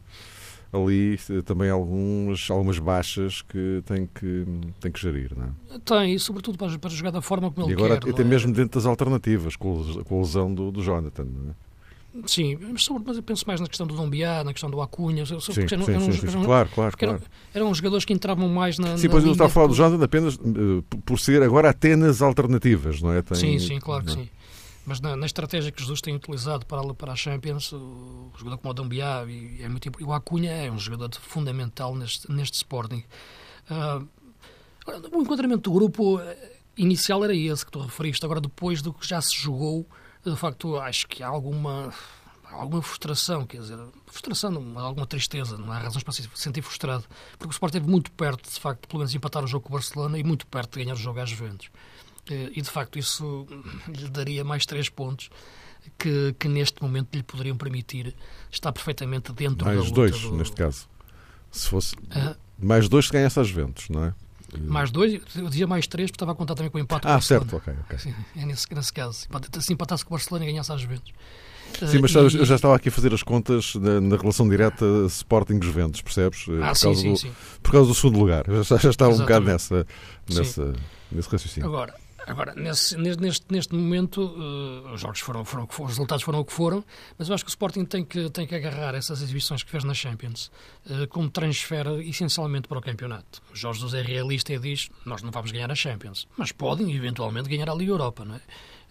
ali 0.74 1.20
uh, 1.30 1.44
também 1.44 1.70
alguns, 1.70 2.50
algumas 2.50 2.80
baixas 2.80 3.42
que 3.42 3.82
tem 3.86 4.08
que, 4.08 4.46
tem 4.80 4.92
que 4.92 5.00
gerir, 5.00 5.32
não 5.36 5.46
é? 5.46 5.80
Tem, 5.80 6.14
e 6.14 6.20
sobretudo 6.20 6.58
para, 6.58 6.78
para 6.78 6.90
jogar 6.90 7.12
da 7.12 7.22
forma 7.22 7.52
como 7.52 7.68
e 7.68 7.72
ele 7.72 7.76
quer. 7.76 7.82
E 7.82 7.86
agora 7.94 8.12
até 8.12 8.22
é? 8.22 8.26
mesmo 8.26 8.54
dentro 8.54 8.80
das 8.80 8.86
alternativas, 8.86 9.56
com, 9.56 10.04
com 10.04 10.18
a 10.18 10.22
lesão 10.22 10.54
do, 10.54 10.72
do 10.72 10.82
Jonathan, 10.82 11.26
não 11.26 11.52
é? 11.52 11.71
Sim, 12.26 12.58
mas, 12.60 12.88
mas 13.06 13.18
eu 13.18 13.24
penso 13.24 13.46
mais 13.48 13.62
na 13.62 13.68
questão 13.68 13.88
do 13.88 13.96
Dombiá, 13.96 14.44
na 14.44 14.52
questão 14.52 14.70
do 14.70 14.82
Acunha. 14.82 15.26
Sim, 15.26 15.40
sim, 15.40 15.52
eram, 15.72 15.86
sim, 15.86 16.12
sim, 16.12 16.28
eram, 16.28 16.44
claro, 16.44 16.70
claro, 16.70 16.96
eram, 17.00 17.18
claro. 17.18 17.32
eram 17.54 17.74
jogadores 17.74 18.04
que 18.04 18.12
entravam 18.12 18.50
mais 18.50 18.78
na. 18.78 18.98
Sim, 18.98 19.10
pois 19.10 19.24
eu 19.24 19.32
estava 19.32 19.50
a 19.50 19.54
falar 19.54 19.68
do 19.68 19.74
Jonathan 19.74 20.04
apenas 20.04 20.36
uh, 20.36 20.84
por 21.06 21.20
ser 21.20 21.42
agora 21.42 21.70
até 21.70 21.96
nas 21.96 22.22
alternativas, 22.22 23.02
não 23.02 23.14
é? 23.14 23.22
Tem, 23.22 23.38
sim, 23.38 23.60
sim, 23.60 23.80
claro 23.80 24.04
que 24.04 24.12
sim. 24.12 24.30
Mas 24.86 25.00
na, 25.00 25.16
na, 25.16 25.26
estratégia 25.26 25.72
que 25.72 25.80
Jesus 25.80 26.02
tem 26.02 26.16
utilizado 26.16 26.66
para, 26.66 26.82
para 26.94 27.14
a 27.14 27.16
Champions, 27.16 27.72
o, 27.72 28.32
jogador 28.38 28.58
como 28.58 28.72
o 28.72 28.74
Dombiá 28.74 29.24
e, 29.28 29.62
é 29.62 29.70
muito, 29.70 29.90
o 30.04 30.12
Acunha 30.12 30.52
é 30.52 30.72
um 30.72 30.80
jogador 30.80 31.10
fundamental 31.22 31.96
neste, 31.96 32.30
neste 32.32 32.58
Sporting. 32.58 33.04
Uh, 33.70 34.08
o 35.14 35.22
enquadramento 35.22 35.70
do 35.70 35.72
grupo 35.72 36.20
eh, 36.20 36.54
inicial 36.76 37.24
era 37.24 37.36
esse 37.36 37.64
que 37.64 37.72
tu 37.72 37.80
referiste. 37.80 38.26
Agora, 38.26 38.42
depois 38.42 38.82
do 38.82 38.92
que 38.92 39.08
já 39.08 39.22
se 39.22 39.36
jogou 39.36 39.88
de 40.30 40.36
facto, 40.36 40.78
acho 40.78 41.08
que 41.08 41.24
há 41.24 41.28
alguma 41.28 41.94
alguma 42.52 42.82
frustração, 42.82 43.46
quer 43.46 43.62
dizer, 43.62 43.78
frustração, 44.08 44.54
alguma 44.76 45.08
tristeza, 45.08 45.58
não 45.58 45.72
há 45.72 45.80
razões 45.80 46.04
para 46.04 46.14
se 46.14 46.30
sentir 46.36 46.62
frustrado, 46.62 47.06
porque 47.38 47.48
o 47.48 47.52
Sport 47.52 47.74
esteve 47.74 47.90
muito 47.90 48.12
perto, 48.12 48.50
de 48.50 48.60
facto, 48.60 48.88
pelo 48.88 49.00
menos 49.00 49.16
empatar 49.16 49.44
o 49.44 49.48
jogo 49.48 49.64
com 49.64 49.70
o 49.70 49.78
Barcelona 49.78 50.20
e 50.20 50.24
muito 50.24 50.46
perto 50.48 50.78
de 50.78 50.84
ganhar 50.84 50.96
o 50.96 50.98
jogo 50.98 51.20
às 51.20 51.30
Juventus. 51.30 51.70
Eh, 52.30 52.52
e, 52.56 52.62
de 52.62 52.70
facto, 52.70 53.00
isso 53.00 53.48
lhe 53.88 54.10
daria 54.10 54.44
mais 54.44 54.66
três 54.66 54.90
pontos 54.90 55.30
que, 55.98 56.36
que 56.38 56.48
neste 56.48 56.82
momento 56.82 57.16
lhe 57.16 57.24
poderiam 57.24 57.58
permitir 57.58 58.16
estar 58.52 58.72
perfeitamente 58.72 59.32
dentro 59.32 59.66
mais 59.66 59.78
da 59.78 59.84
luta. 59.86 60.02
Mais 60.02 60.12
dois, 60.12 60.22
do... 60.24 60.38
neste 60.38 60.56
caso. 60.56 60.90
Se 61.52 61.68
fosse... 61.68 61.96
Uh, 61.96 62.36
mais 62.60 62.88
dois 62.88 63.08
se 63.08 63.12
ganhasse 63.12 63.40
às 63.40 63.48
Juventus, 63.48 63.90
não 63.90 64.06
é? 64.06 64.14
Mais 64.60 64.92
dois, 64.92 65.22
eu 65.36 65.48
dizia 65.48 65.68
mais 65.68 65.88
três, 65.88 66.10
porque 66.10 66.18
estava 66.18 66.34
a 66.34 66.36
contar 66.36 66.56
também 66.56 66.70
com 66.70 66.78
o 66.78 66.82
empate 66.82 67.08
ah, 67.08 67.10
com 67.10 67.10
o 67.10 67.14
Barcelona. 67.14 67.50
certo, 67.50 67.56
ok. 67.58 67.74
okay. 67.86 67.98
Sim, 68.00 68.16
é 68.36 68.46
nesse, 68.46 68.74
nesse 68.74 68.92
caso. 68.92 69.28
Se 69.60 69.74
empatasse 69.74 70.04
com 70.04 70.14
o 70.14 70.18
Barcelona 70.18 70.46
e 70.46 70.52
ganhasse 70.52 70.72
às 70.72 70.82
Juventus. 70.82 71.14
Sim, 71.88 72.00
mas 72.00 72.14
uh, 72.16 72.20
eu 72.20 72.46
já 72.46 72.56
estava 72.56 72.76
aqui 72.76 72.90
a 72.90 72.92
fazer 72.92 73.14
as 73.14 73.24
contas 73.24 73.76
na, 73.76 74.02
na 74.02 74.18
relação 74.18 74.48
direta 74.48 74.86
Sporting-Juventus, 75.08 76.02
percebes? 76.02 76.46
Ah, 76.62 76.68
por, 76.68 76.76
sim, 76.76 76.84
causa 76.84 77.02
sim, 77.02 77.12
do, 77.12 77.18
sim. 77.18 77.32
por 77.64 77.72
causa 77.72 77.88
do 77.88 77.96
segundo 77.96 78.20
lugar. 78.20 78.44
Eu 78.48 78.64
já, 78.64 78.78
já 78.78 78.90
estava 78.90 79.12
Exatamente. 79.12 79.22
um 79.22 79.24
bocado 79.24 79.46
nessa, 79.46 79.88
nessa, 80.30 80.74
nesse 81.12 81.30
raciocínio. 81.30 81.70
Agora, 81.70 81.96
Agora, 82.28 82.54
nesse, 82.56 82.96
neste, 82.98 83.46
neste 83.50 83.74
momento, 83.74 84.22
uh, 84.22 84.94
os 84.94 85.02
jogos 85.02 85.20
foram, 85.20 85.44
foram, 85.44 85.68
os 85.68 85.88
resultados 85.88 86.24
foram 86.24 86.40
o 86.40 86.46
que 86.46 86.54
foram, 86.54 86.84
mas 87.18 87.28
eu 87.28 87.36
acho 87.36 87.44
que 87.44 87.50
o 87.50 87.52
Sporting 87.54 87.86
tem 87.86 88.06
que, 88.06 88.30
tem 88.30 88.46
que 88.46 88.56
agarrar 88.56 88.94
essas 88.96 89.22
exibições 89.22 89.64
que 89.64 89.72
fez 89.72 89.84
na 89.84 89.94
Champions 89.94 90.52
uh, 90.86 91.08
como 91.10 91.30
transfer 91.30 91.88
essencialmente 92.02 92.68
para 92.68 92.78
o 92.78 92.82
campeonato. 92.82 93.42
O 93.52 93.56
Jorge 93.56 93.82
José 93.82 94.00
é 94.00 94.04
realista 94.04 94.54
e 94.54 94.60
diz: 94.60 94.90
Nós 95.06 95.22
não 95.22 95.32
vamos 95.32 95.52
ganhar 95.52 95.72
a 95.72 95.76
Champions, 95.76 96.28
mas 96.38 96.52
podem 96.52 96.96
eventualmente 96.96 97.50
ganhar 97.50 97.70
a 97.70 97.74
Liga 97.74 97.92
Europa, 97.92 98.24
não 98.24 98.36
é? 98.36 98.42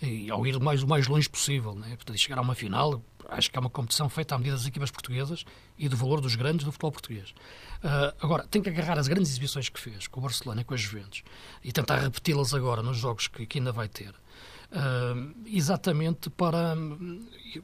E 0.03 0.31
ao 0.31 0.47
ir 0.47 0.59
mais, 0.59 0.83
o 0.83 0.89
mais 0.89 1.07
longe 1.07 1.29
possível, 1.29 1.75
não 1.75 1.87
é? 1.87 1.91
Portanto, 1.91 2.19
chegar 2.19 2.39
a 2.39 2.41
uma 2.41 2.55
final, 2.55 3.03
acho 3.29 3.51
que 3.51 3.57
é 3.57 3.61
uma 3.61 3.71
competição 3.71 4.09
feita 4.09 4.35
à 4.35 4.39
medida 4.39 4.57
das 4.57 4.67
equipas 4.67 4.91
portuguesas 4.91 5.45
e 5.79 5.89
do 5.89 5.97
valor 5.97 6.21
dos 6.21 6.35
grandes 6.35 6.65
do 6.65 6.73
futebol 6.73 6.93
português. 6.93 7.35
Uh, 7.83 8.15
agora, 8.21 8.47
tem 8.51 8.61
que 8.61 8.69
agarrar 8.69 8.99
as 8.99 9.09
grandes 9.09 9.31
exibições 9.31 9.69
que 9.71 9.81
fez 9.81 10.07
com 10.07 10.21
o 10.21 10.23
Barcelona 10.23 10.61
e 10.61 10.65
com 10.65 10.75
as 10.75 10.81
Juventus 10.81 11.23
e 11.65 11.73
tentar 11.73 11.97
repeti-las 11.97 12.53
agora 12.53 12.83
nos 12.83 12.99
jogos 12.99 13.27
que, 13.27 13.47
que 13.47 13.59
ainda 13.59 13.73
vai 13.73 13.89
ter. 13.89 14.11
Uh, 14.71 15.35
exatamente 15.47 16.29
para, 16.31 16.77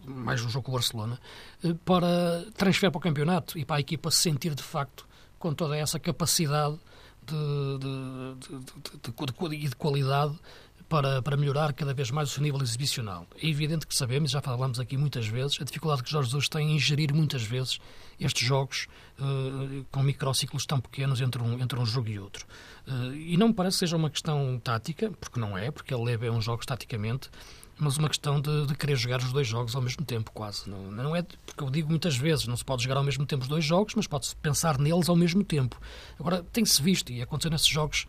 mais 0.07 0.43
um 0.43 0.49
jogo 0.49 0.65
com 0.65 0.73
o 0.73 0.75
Barcelona, 0.75 1.21
uh, 1.63 1.75
para 1.77 2.47
transfer 2.57 2.91
para 2.91 2.99
o 2.99 3.01
campeonato 3.01 3.59
e 3.59 3.65
para 3.65 3.77
a 3.77 3.81
equipa 3.81 4.11
se 4.11 4.19
sentir 4.21 4.55
de 4.55 4.63
facto 4.63 5.07
com 5.39 5.53
toda 5.53 5.77
essa 5.77 6.01
capacidade 6.01 6.79
de, 7.27 7.79
de, 7.79 8.59
de, 8.59 9.59
de, 9.59 9.69
de 9.69 9.77
qualidade 9.77 10.39
para, 10.89 11.21
para 11.21 11.37
melhorar 11.37 11.73
cada 11.73 11.93
vez 11.93 12.11
mais 12.11 12.31
o 12.31 12.33
seu 12.33 12.43
nível 12.43 12.61
exibicional. 12.63 13.27
É 13.43 13.49
evidente 13.49 13.87
que 13.87 13.95
sabemos, 13.95 14.31
já 14.31 14.41
falamos 14.41 14.79
aqui 14.79 14.97
muitas 14.97 15.27
vezes, 15.27 15.61
a 15.61 15.65
dificuldade 15.65 16.03
que 16.03 16.11
Jorge 16.11 16.29
Jesus 16.29 16.49
tem 16.49 16.75
em 16.75 16.79
gerir 16.79 17.13
muitas 17.15 17.43
vezes 17.43 17.79
estes 18.19 18.47
jogos 18.47 18.87
uh, 19.19 19.85
com 19.91 20.03
microciclos 20.03 20.65
tão 20.65 20.81
pequenos 20.81 21.21
entre 21.21 21.43
um, 21.43 21.61
entre 21.61 21.79
um 21.79 21.85
jogo 21.85 22.09
e 22.09 22.19
outro. 22.19 22.47
Uh, 22.87 23.15
e 23.15 23.37
não 23.37 23.49
me 23.49 23.55
parece 23.55 23.77
que 23.77 23.81
seja 23.81 23.97
uma 23.97 24.11
questão 24.11 24.61
tática, 24.63 25.11
porque 25.21 25.41
não 25.41 25.59
é, 25.59 25.71
porque 25.71 25.93
ele 25.93 26.05
leva 26.05 26.31
uns 26.31 26.45
jogos 26.45 26.65
taticamente, 26.65 27.31
mas 27.79 27.99
uma 27.99 28.09
questão 28.09 28.41
de, 28.41 28.67
de, 28.67 28.75
querer 28.75 28.97
jogar 28.97 29.19
os 29.19 29.33
dois 29.33 29.47
jogos 29.47 29.75
ao 29.75 29.83
mesmo 29.83 30.05
tempo, 30.05 30.31
quase. 30.33 30.69
Não, 30.69 30.91
não 30.91 31.15
é 31.15 31.23
porque 31.23 31.63
eu 31.63 31.69
digo 31.69 31.91
muitas 31.91 32.17
vezes, 32.17 32.47
não 32.47 32.57
se 32.57 32.65
pode 32.65 32.83
jogar 32.83 32.97
ao 32.97 33.05
mesmo 33.05 33.27
tempo 33.27 33.43
os 33.43 33.49
dois 33.49 33.65
jogos, 33.65 33.95
mas 33.95 34.07
pode-se 34.07 34.35
pensar 34.37 34.79
neles 34.79 35.09
ao 35.09 35.17
mesmo 35.17 35.45
tempo. 35.45 35.79
Agora, 36.19 36.43
tem-se 36.53 36.81
visto, 36.81 37.13
e 37.13 37.21
aconteceu 37.21 37.51
nesses 37.51 37.69
jogos 37.69 38.07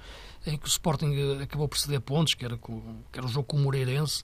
em 0.50 0.58
que 0.58 0.66
o 0.66 0.68
Sporting 0.68 1.14
eh, 1.14 1.44
acabou 1.44 1.68
por 1.68 1.78
ceder 1.78 2.02
pontos, 2.02 2.34
que 2.34 2.46
era, 2.46 2.58
com, 2.58 2.82
que 3.12 3.20
era 3.20 3.26
o 3.26 3.30
jogo 3.30 3.48
com 3.48 3.58
o 3.58 3.60
Moreirense, 3.60 4.24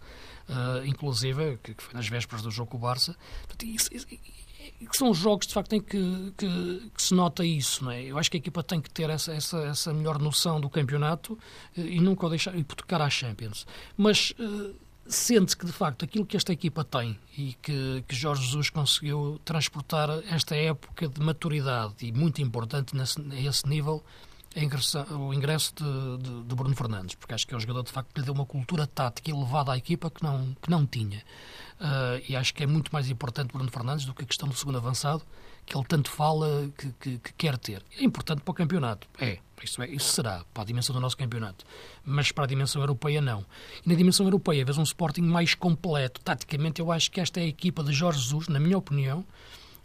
uh, 0.49 0.85
inclusive, 0.85 1.57
que, 1.63 1.73
que, 1.73 1.83
foi 1.83 1.93
nas 1.93 2.07
vésperas 2.07 2.41
do 2.41 2.51
jogo 2.51 2.71
com 2.71 2.77
o 2.77 2.79
Barça. 2.79 3.15
Portanto, 3.47 3.65
isso, 3.65 3.89
isso, 3.91 4.07
que 4.07 4.97
são 4.97 5.13
jogos 5.13 5.47
de 5.47 5.53
facto 5.53 5.73
em 5.73 5.81
que, 5.81 6.33
que, 6.37 6.91
que, 6.95 7.01
se 7.01 7.13
nota 7.13 7.45
isso, 7.45 7.83
não 7.83 7.91
é? 7.91 8.03
Eu 8.03 8.17
acho 8.17 8.29
que 8.29 8.37
a 8.37 8.39
equipa 8.39 8.63
tem 8.63 8.81
que 8.81 8.89
ter 8.89 9.09
essa, 9.09 9.33
essa, 9.33 9.57
essa 9.59 9.93
melhor 9.93 10.19
noção 10.19 10.59
do 10.59 10.69
campeonato 10.69 11.37
eh, 11.77 11.81
e 11.81 11.99
nunca 11.99 12.25
o 12.25 12.29
deixar 12.29 12.55
hipotecar 12.57 13.01
à 13.01 13.09
Champions. 13.09 13.65
Mas 13.97 14.31
uh, 14.31 14.75
sente 15.07 15.55
que 15.57 15.65
de 15.65 15.71
facto 15.71 16.05
aquilo 16.05 16.25
que 16.25 16.37
esta 16.37 16.53
equipa 16.53 16.83
tem 16.83 17.17
e 17.37 17.53
que, 17.61 18.03
que 18.07 18.15
Jorge 18.15 18.43
Jesus 18.43 18.69
conseguiu 18.69 19.39
transportar 19.43 20.09
esta 20.29 20.55
época 20.55 21.07
de 21.07 21.19
maturidade 21.19 21.93
e 22.01 22.11
muito 22.11 22.41
importante 22.41 22.95
nesse, 22.95 23.19
a 23.21 23.39
esse 23.39 23.67
nível 23.67 24.03
o 25.11 25.33
ingresso 25.33 25.73
de, 25.75 26.17
de, 26.23 26.43
de, 26.43 26.55
Bruno 26.55 26.75
Fernandes, 26.75 27.15
porque 27.15 27.33
acho 27.33 27.47
que 27.47 27.53
é 27.53 27.57
um 27.57 27.59
jogador 27.59 27.83
de 27.83 27.91
facto 27.91 28.13
que 28.13 28.19
lhe 28.19 28.25
deu 28.25 28.33
uma 28.33 28.45
cultura 28.45 28.85
tática 28.85 29.31
elevada 29.31 29.71
à 29.71 29.77
equipa 29.77 30.09
que 30.09 30.23
não, 30.23 30.55
que 30.61 30.69
não 30.69 30.85
tinha. 30.85 31.23
Uh, 31.79 32.21
e 32.29 32.35
acho 32.35 32.53
que 32.53 32.63
é 32.63 32.67
muito 32.67 32.91
mais 32.93 33.09
importante 33.09 33.51
Bruno 33.51 33.71
Fernandes 33.71 34.05
do 34.05 34.13
que 34.13 34.23
a 34.23 34.25
questão 34.25 34.47
do 34.47 34.55
segundo 34.55 34.77
avançado, 34.77 35.23
que 35.65 35.75
ele 35.75 35.85
tanto 35.85 36.09
fala 36.09 36.69
que, 36.77 36.91
que, 36.99 37.17
que 37.19 37.33
quer 37.33 37.57
ter. 37.57 37.83
É 37.97 38.03
importante 38.03 38.41
para 38.41 38.51
o 38.51 38.53
campeonato, 38.53 39.07
é 39.19 39.39
isso, 39.63 39.81
é, 39.81 39.89
isso 39.89 40.11
será 40.11 40.43
para 40.53 40.63
a 40.63 40.65
dimensão 40.65 40.93
do 40.93 40.99
nosso 40.99 41.17
campeonato, 41.17 41.65
mas 42.05 42.31
para 42.31 42.43
a 42.43 42.47
dimensão 42.47 42.81
europeia 42.81 43.21
não. 43.21 43.45
E 43.85 43.89
na 43.89 43.95
dimensão 43.95 44.25
europeia 44.25 44.63
vês 44.65 44.77
um 44.77 44.83
Sporting 44.83 45.21
mais 45.21 45.55
completo. 45.55 46.21
Taticamente, 46.21 46.79
eu 46.79 46.91
acho 46.91 47.09
que 47.09 47.19
esta 47.19 47.39
é 47.39 47.43
a 47.43 47.47
equipa 47.47 47.83
de 47.83 47.93
Jorge 47.93 48.19
Jesus, 48.19 48.47
na 48.47 48.59
minha 48.59 48.77
opinião, 48.77 49.25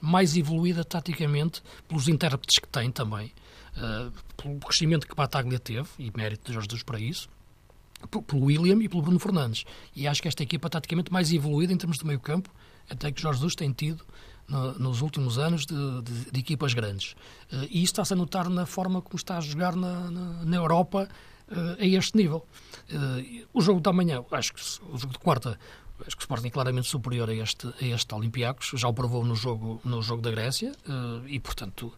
mais 0.00 0.37
evoluída 0.37 0.85
taticamente 0.85 1.62
pelos 1.87 2.09
intérpretes 2.09 2.59
que 2.59 2.68
tem 2.68 2.90
também, 2.90 3.33
uh, 3.79 4.12
pelo 4.37 4.59
crescimento 4.59 5.07
que 5.07 5.14
Bataglia 5.14 5.59
teve, 5.59 5.88
e 5.99 6.11
mérito 6.14 6.47
de 6.47 6.53
Jorge 6.53 6.69
Jesus 6.69 6.83
para 6.83 7.01
isso, 7.01 7.29
pelo 8.27 8.45
William 8.45 8.83
e 8.83 8.88
pelo 8.88 9.03
Bruno 9.03 9.19
Fernandes. 9.19 9.64
E 9.95 10.07
acho 10.07 10.23
que 10.23 10.29
esta 10.29 10.43
equipa 10.43 10.69
taticamente 10.69 11.12
mais 11.12 11.33
evoluída 11.33 11.73
em 11.73 11.77
termos 11.77 11.99
de 11.99 12.07
meio 12.07 12.21
campo, 12.21 12.51
até 12.88 13.11
que 13.11 13.21
Jorge 13.21 13.38
Jesus 13.38 13.55
tem 13.55 13.73
tido 13.73 14.05
no, 14.47 14.79
nos 14.79 15.03
últimos 15.03 15.38
anos 15.38 15.67
de, 15.67 16.03
de, 16.03 16.31
de 16.31 16.41
equipas 16.41 16.75
grandes. 16.75 17.12
Uh, 17.53 17.64
e 17.71 17.83
isso 17.83 17.93
está-se 17.93 18.12
a 18.12 18.17
notar 18.17 18.49
na 18.49 18.67
forma 18.67 19.01
como 19.01 19.17
está 19.17 19.38
a 19.38 19.41
jogar 19.41 19.75
na, 19.75 20.11
na, 20.11 20.45
na 20.45 20.57
Europa 20.57 21.09
uh, 21.51 21.83
a 21.83 21.87
este 21.87 22.17
nível. 22.17 22.47
O 23.53 23.61
jogo 23.61 23.81
da 23.81 23.93
manhã, 23.93 24.25
acho 24.33 24.55
que 24.55 24.61
o 24.91 24.97
jogo 24.97 25.12
de 25.12 25.19
quarta, 25.19 25.59
acho 26.07 26.17
que 26.17 26.23
o 26.23 26.25
Sporting 26.25 26.49
é 26.49 26.51
claramente 26.51 26.89
superior 26.89 27.29
a 27.29 27.35
este, 27.35 27.67
a 27.67 27.85
este 27.85 28.15
Olympiacos, 28.15 28.73
já 28.75 28.89
o 28.89 28.95
provou 28.95 29.25
no 29.25 29.35
jogo, 29.35 29.81
no 29.85 30.03
jogo 30.03 30.23
da 30.23 30.31
Grécia 30.31 30.73
e, 31.27 31.39
portanto, 31.41 31.93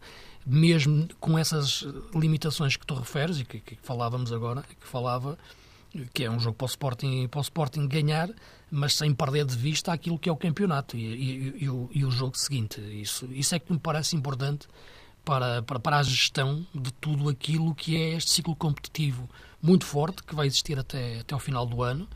mesmo 0.44 1.08
com 1.18 1.38
essas 1.38 1.84
limitações 2.14 2.76
que 2.76 2.86
tu 2.86 2.94
referes 2.94 3.40
e 3.40 3.44
que, 3.44 3.60
que 3.60 3.78
falávamos 3.82 4.32
agora, 4.32 4.62
que 4.62 4.86
falava, 4.86 5.38
que 6.12 6.24
é 6.24 6.30
um 6.30 6.38
jogo 6.38 6.56
para 6.56 6.64
o 6.64 6.68
Sporting, 6.68 7.28
para 7.28 7.38
o 7.38 7.42
Sporting 7.42 7.86
ganhar, 7.86 8.30
mas 8.70 8.94
sem 8.94 9.12
perder 9.12 9.44
de 9.44 9.56
vista 9.56 9.92
aquilo 9.92 10.18
que 10.18 10.28
é 10.28 10.32
o 10.32 10.36
campeonato 10.36 10.96
e, 10.96 11.04
e, 11.04 11.64
e, 11.64 11.68
o, 11.68 11.90
e 11.92 12.04
o, 12.04 12.10
jogo 12.10 12.38
seguinte. 12.38 12.80
Isso, 12.80 13.26
isso 13.32 13.54
é 13.54 13.58
que 13.58 13.72
me 13.72 13.78
parece 13.78 14.16
importante 14.16 14.68
para, 15.24 15.62
para, 15.62 15.78
para, 15.78 15.98
a 15.98 16.02
gestão 16.02 16.66
de 16.74 16.92
tudo 16.94 17.28
aquilo 17.28 17.74
que 17.74 17.96
é 17.96 18.14
este 18.14 18.30
ciclo 18.30 18.54
competitivo 18.54 19.28
muito 19.60 19.84
forte, 19.84 20.22
que 20.22 20.34
vai 20.34 20.46
existir 20.46 20.78
até, 20.78 21.20
até 21.20 21.34
ao 21.34 21.40
final 21.40 21.66
do 21.66 21.82
ano. 21.82 22.08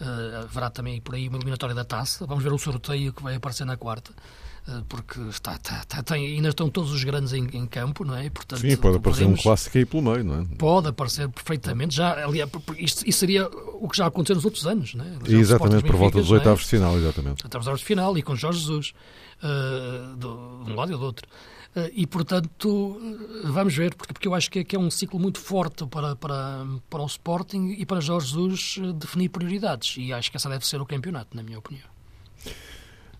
Uh, 0.00 0.44
haverá 0.44 0.70
também 0.70 1.00
por 1.00 1.14
aí 1.14 1.28
uma 1.28 1.38
eliminatória 1.38 1.74
da 1.74 1.84
taça. 1.84 2.26
Vamos 2.26 2.44
ver 2.44 2.52
o 2.52 2.58
sorteio 2.58 3.12
que 3.12 3.22
vai 3.22 3.34
aparecer 3.34 3.64
na 3.64 3.76
quarta. 3.76 4.12
Eh, 4.68 4.82
porque 4.86 5.18
está, 5.30 5.54
está, 5.54 5.80
está, 5.80 6.02
tem, 6.02 6.26
ainda 6.26 6.50
estão 6.50 6.68
todos 6.68 6.92
os 6.92 7.02
grandes 7.02 7.32
em, 7.32 7.48
em, 7.54 7.66
campo, 7.66 8.04
não 8.04 8.14
é? 8.14 8.26
E, 8.26 8.30
portanto, 8.30 8.60
Sim, 8.60 8.76
pode 8.76 8.98
aparecer 8.98 9.22
podemos, 9.22 9.40
um 9.40 9.42
clássico 9.42 9.78
aí 9.78 9.86
pelo 9.86 10.02
meio, 10.02 10.24
não 10.24 10.40
é? 10.40 10.44
Pode 10.58 10.88
aparecer 10.88 11.26
perfeitamente. 11.30 11.94
Já, 11.94 12.22
aliás, 12.22 12.50
isto, 12.76 13.08
isso 13.08 13.18
seria 13.18 13.46
o 13.46 13.88
que 13.88 13.96
já 13.96 14.06
aconteceu 14.06 14.36
nos 14.36 14.44
outros 14.44 14.66
anos, 14.66 14.94
não 14.94 15.06
é? 15.06 15.16
exatamente, 15.26 15.84
por 15.84 15.96
volta 15.96 16.18
dos 16.18 16.30
é? 16.30 16.34
oitavos 16.34 16.64
de 16.64 16.68
final, 16.68 16.98
exatamente. 16.98 17.44
Oitavos 17.44 17.78
de 17.78 17.84
final 17.84 18.18
e 18.18 18.22
com 18.22 18.36
Jorge 18.36 18.60
Jesus, 18.60 18.92
uh, 19.42 20.16
do, 20.16 20.64
de 20.64 20.72
um 20.72 20.74
lado 20.74 20.92
e 20.92 20.96
do 20.96 21.02
outro. 21.02 21.26
Uh, 21.78 21.90
e, 21.92 22.06
portanto, 22.06 23.00
vamos 23.44 23.76
ver, 23.76 23.94
porque, 23.94 24.12
porque 24.12 24.28
eu 24.28 24.34
acho 24.34 24.50
que 24.50 24.60
é, 24.60 24.64
que 24.64 24.74
é 24.74 24.78
um 24.78 24.90
ciclo 24.90 25.18
muito 25.18 25.38
forte 25.38 25.86
para, 25.86 26.16
para, 26.16 26.66
para 26.88 27.02
o 27.02 27.06
Sporting 27.06 27.76
e 27.78 27.86
para 27.86 28.00
Jorge 28.00 28.28
Jesus 28.28 28.78
definir 28.96 29.28
prioridades. 29.28 29.96
E 29.98 30.12
acho 30.12 30.30
que 30.30 30.36
essa 30.36 30.48
deve 30.48 30.66
ser 30.66 30.80
o 30.80 30.86
campeonato, 30.86 31.36
na 31.36 31.42
minha 31.42 31.58
opinião. 31.58 31.86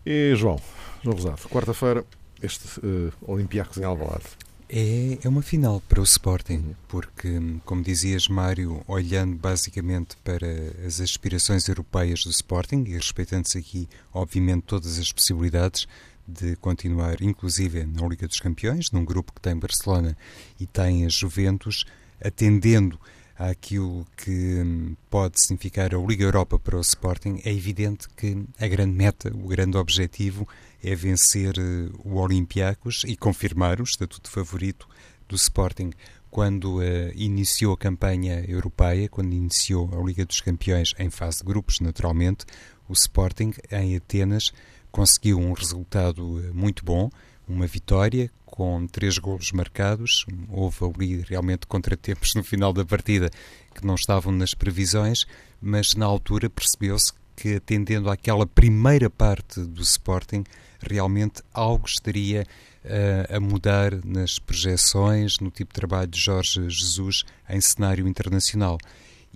E, 0.05 0.35
João, 0.37 0.61
João 1.03 1.17
Rosado, 1.17 1.49
quarta-feira, 1.49 2.05
este 2.43 2.81
uh, 2.81 3.13
Olympiacos 3.23 3.77
em 3.79 3.85
Alvalade. 3.85 4.25
É, 4.71 5.19
é 5.25 5.29
uma 5.29 5.41
final 5.41 5.83
para 5.89 5.99
o 6.01 6.05
Sporting, 6.05 6.77
porque, 6.89 7.41
como 7.65 7.83
dizias, 7.83 8.29
Mário, 8.29 8.83
olhando 8.87 9.35
basicamente 9.37 10.17
para 10.23 10.47
as 10.87 11.01
aspirações 11.01 11.67
europeias 11.69 12.23
do 12.23 12.31
Sporting 12.31 12.85
e 12.87 12.93
respeitando-se 12.93 13.57
aqui, 13.57 13.89
obviamente, 14.13 14.65
todas 14.65 14.99
as 14.99 15.11
possibilidades 15.11 15.89
de 16.29 16.57
continuar, 16.57 17.23
inclusive 17.23 17.87
na 17.87 18.07
Liga 18.07 18.29
dos 18.29 18.39
Campeões, 18.39 18.91
num 18.93 19.05
grupo 19.05 19.33
que 19.33 19.41
tem 19.41 19.57
Barcelona 19.57 20.17
e 20.61 20.67
tem 20.67 21.07
a 21.07 21.09
Juventus, 21.09 21.87
atendendo 22.23 23.01
àquilo 23.39 24.05
que 24.17 24.61
hum, 24.61 24.97
pode 25.09 25.41
significar 25.41 25.95
a 25.95 25.99
Liga 25.99 26.25
Europa 26.25 26.59
para 26.59 26.77
o 26.77 26.81
Sporting, 26.81 27.41
é 27.45 27.53
evidente 27.53 28.09
que 28.17 28.45
a 28.59 28.67
grande 28.67 28.95
meta, 28.95 29.33
o 29.33 29.49
grande 29.49 29.79
objetivo 29.79 30.47
é 30.83 30.95
vencer 30.95 31.55
eh, 31.57 31.91
o 32.05 32.17
Olympiacos 32.17 33.05
e 33.07 33.17
confirmar 33.17 33.81
o 33.81 33.85
estatuto 33.85 34.29
favorito 34.31 34.89
do 35.29 35.37
Sporting. 35.37 35.93
Quando 36.31 36.79
uh, 36.79 36.83
iniciou 37.15 37.73
a 37.73 37.79
campanha 37.79 38.45
europeia, 38.47 39.09
quando 39.09 39.33
iniciou 39.33 39.89
a 39.99 40.05
Liga 40.05 40.27
dos 40.27 40.43
Campeões 40.43 40.93
em 40.99 41.09
fase 41.09 41.39
de 41.39 41.45
grupos, 41.45 41.81
naturalmente, 41.81 42.45
o 42.87 42.93
Sporting 42.93 43.55
em 43.71 43.97
Atenas 43.97 44.53
conseguiu 44.91 45.39
um 45.39 45.53
resultado 45.53 46.43
eh, 46.45 46.51
muito 46.53 46.85
bom, 46.85 47.11
uma 47.47 47.67
vitória 47.67 48.31
com 48.45 48.87
três 48.87 49.19
golos 49.19 49.53
marcados. 49.53 50.27
Houve 50.49 50.85
ali 50.85 51.23
realmente 51.23 51.67
contratempos 51.67 52.35
no 52.37 52.43
final 52.43 52.73
da 52.73 52.85
partida 52.85 53.31
que 53.75 53.87
não 53.87 53.95
estavam 53.95 54.33
nas 54.33 54.55
previsões, 54.55 55.25
mas 55.61 55.95
na 55.95 56.07
altura 56.07 56.51
percebeu-se 56.51 57.13
que, 57.37 57.55
atendendo 57.55 58.11
àquela 58.11 58.47
primeira 58.47 59.09
parte 59.09 59.61
do 59.61 59.81
Sporting, 59.81 60.43
realmente 60.81 61.43
algo 61.55 61.87
estaria 61.87 62.45
uh, 62.85 63.37
a 63.37 63.41
mudar 63.41 64.05
nas 64.05 64.39
projeções, 64.39 65.39
no 65.41 65.51
tipo 65.51 65.73
de 65.73 65.81
trabalho 65.81 66.09
de 66.09 66.21
Jorge 66.21 66.69
Jesus 66.69 67.25
em 67.49 67.61
cenário 67.61 68.09
internacional. 68.09 68.79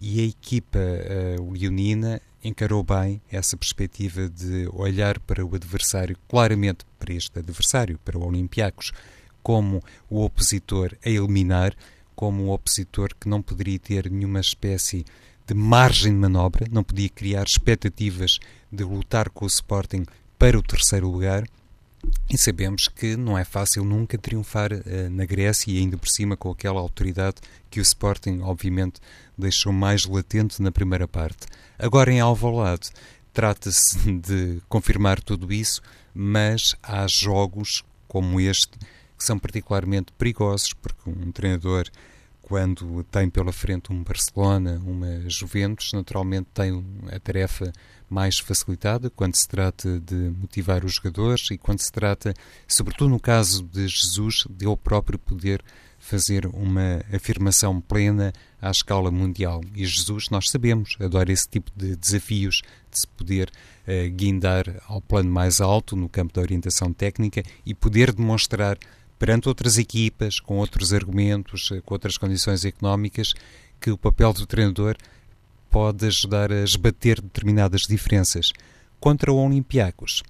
E 0.05 0.21
a 0.21 0.25
equipa 0.25 0.81
uh, 0.81 1.53
leonina 1.53 2.21
encarou 2.43 2.83
bem 2.83 3.23
essa 3.31 3.57
perspectiva 3.57 4.29
de 4.29 4.69
olhar 4.73 5.21
para 5.21 5.47
o 5.47 5.55
adversário, 5.55 6.19
claramente 6.29 6.85
para 6.99 7.15
este 7.15 7.39
adversário, 7.39 8.01
para 8.05 8.19
o 8.19 8.27
Olympiacos, 8.27 8.91
como 9.45 9.81
o 10.11 10.25
opositor 10.25 10.97
a 11.07 11.09
eliminar, 11.09 11.73
como 12.17 12.43
um 12.43 12.51
opositor 12.51 13.11
que 13.15 13.29
não 13.29 13.41
poderia 13.41 13.79
ter 13.79 14.11
nenhuma 14.11 14.41
espécie 14.41 15.05
de 15.47 15.55
margem 15.55 16.13
de 16.13 16.19
manobra, 16.19 16.67
não 16.69 16.83
podia 16.83 17.09
criar 17.09 17.45
expectativas 17.45 18.41
de 18.73 18.83
lutar 18.83 19.31
com 19.31 19.45
o 19.45 19.49
Sporting 19.49 20.03
para 20.37 20.59
o 20.59 20.63
terceiro 20.63 21.09
lugar. 21.09 21.45
E 22.29 22.39
sabemos 22.39 22.89
que 22.89 23.17
não 23.17 23.37
é 23.37 23.45
fácil 23.45 23.85
nunca 23.85 24.17
triunfar 24.17 24.73
uh, 24.73 25.11
na 25.11 25.25
Grécia 25.25 25.71
e 25.71 25.79
ainda 25.79 25.97
por 25.97 26.09
cima 26.09 26.37
com 26.37 26.51
aquela 26.51 26.81
autoridade 26.81 27.37
que 27.71 27.79
o 27.79 27.83
Sporting, 27.83 28.41
obviamente, 28.41 29.01
deixou 29.37 29.73
mais 29.73 30.07
latente 30.07 30.61
na 30.63 30.73
primeira 30.73 31.07
parte. 31.07 31.47
Agora 31.79 32.11
em 32.11 32.21
Alvalade, 32.21 32.91
trata-se 33.33 33.99
de 34.21 34.61
confirmar 34.69 35.21
tudo 35.21 35.53
isso, 35.53 35.83
mas 36.15 36.75
há 36.83 37.07
jogos 37.07 37.85
como 38.09 38.41
este 38.41 38.79
que 39.17 39.25
são 39.25 39.39
particularmente 39.39 40.13
perigosos, 40.19 40.73
porque 40.73 41.09
um 41.09 41.31
treinador, 41.31 41.85
quando 42.53 43.03
tem 43.05 43.31
pela 43.31 43.51
frente 43.51 43.91
um 43.91 44.03
Barcelona, 44.03 44.79
uma 44.85 45.27
Juventus, 45.27 45.91
naturalmente 45.95 46.49
tem 46.53 46.85
a 47.11 47.19
tarefa 47.19 47.73
mais 48.11 48.39
facilitada 48.41 49.09
quando 49.09 49.37
se 49.37 49.49
trata 49.49 49.99
de 49.99 50.15
motivar 50.39 50.85
os 50.85 50.97
jogadores 50.97 51.51
e 51.51 51.57
quando 51.57 51.81
se 51.81 51.91
trata, 51.91 52.35
sobretudo 52.69 53.09
no 53.09 53.19
caso 53.19 53.63
de 53.63 53.89
Jesus, 53.89 54.45
de 54.51 54.67
ele 54.67 54.77
próprio 54.77 55.19
poder 55.19 55.65
fazer 55.99 56.45
uma 56.45 57.03
afirmação 57.11 57.81
plena 57.81 58.35
à 58.61 58.71
escala 58.71 59.11
mundial. 59.11 59.63
E 59.75 59.87
Jesus, 59.87 60.29
nós 60.29 60.51
sabemos, 60.51 60.99
adora 61.01 61.33
esse 61.33 61.49
tipo 61.49 61.71
de 61.75 61.97
desafios, 61.97 62.61
de 62.91 62.99
se 62.99 63.07
poder 63.07 63.49
uh, 63.49 64.11
guindar 64.11 64.65
ao 64.87 65.01
plano 65.01 65.31
mais 65.31 65.59
alto 65.59 65.97
no 65.97 66.07
campo 66.07 66.35
da 66.35 66.43
orientação 66.43 66.93
técnica 66.93 67.43
e 67.65 67.73
poder 67.73 68.13
demonstrar 68.13 68.77
perante 69.23 69.49
outras 69.49 69.79
equipas, 69.79 70.41
com 70.41 70.59
outros 70.59 70.93
argumentos, 70.93 71.71
eh, 71.71 71.81
com 71.81 71.95
outras 71.95 72.19
condições 72.19 72.65
económicas, 72.65 73.35
que 73.81 73.89
o 73.89 73.97
papel 73.97 74.33
do 74.33 74.45
treinador 74.45 74.97
pode 75.71 76.05
ajudar 76.07 76.51
a 76.51 76.65
esbater 76.65 77.21
determinadas 77.21 77.83
diferenças. 77.83 78.51
Contra 78.99 79.33
o 79.33 79.37
Olympiacos, 79.37 80.25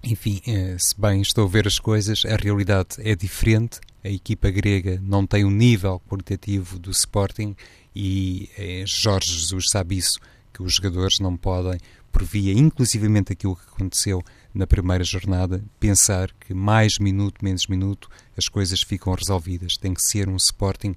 enfim, 0.00 0.40
eh, 0.46 0.76
se 0.78 0.94
bem 0.96 1.22
estou 1.22 1.44
a 1.44 1.48
ver 1.48 1.66
as 1.66 1.80
coisas, 1.80 2.24
a 2.24 2.36
realidade 2.36 2.90
é 2.98 3.16
diferente. 3.16 3.80
A 4.04 4.08
equipa 4.08 4.48
grega 4.48 5.00
não 5.02 5.26
tem 5.26 5.44
o 5.44 5.50
nível 5.50 6.00
qualitativo 6.08 6.78
do 6.78 6.92
Sporting 6.92 7.56
e 7.96 8.48
eh, 8.56 8.84
Jorge 8.86 9.32
Jesus 9.32 9.70
sabe 9.72 9.96
isso, 9.96 10.20
que 10.52 10.62
os 10.62 10.74
jogadores 10.74 11.18
não 11.18 11.36
podem, 11.36 11.80
por 12.12 12.22
via 12.22 12.52
inclusivamente 12.52 13.32
aquilo 13.32 13.56
que 13.56 13.66
aconteceu 13.74 14.22
na 14.54 14.66
primeira 14.66 15.02
jornada, 15.02 15.62
pensar 15.80 16.30
que 16.32 16.54
mais 16.54 16.98
minuto, 16.98 17.44
menos 17.44 17.66
minuto, 17.66 18.08
as 18.36 18.48
coisas 18.48 18.82
ficam 18.82 19.12
resolvidas. 19.12 19.76
Tem 19.76 19.92
que 19.92 20.02
ser 20.02 20.28
um 20.28 20.36
Sporting 20.36 20.94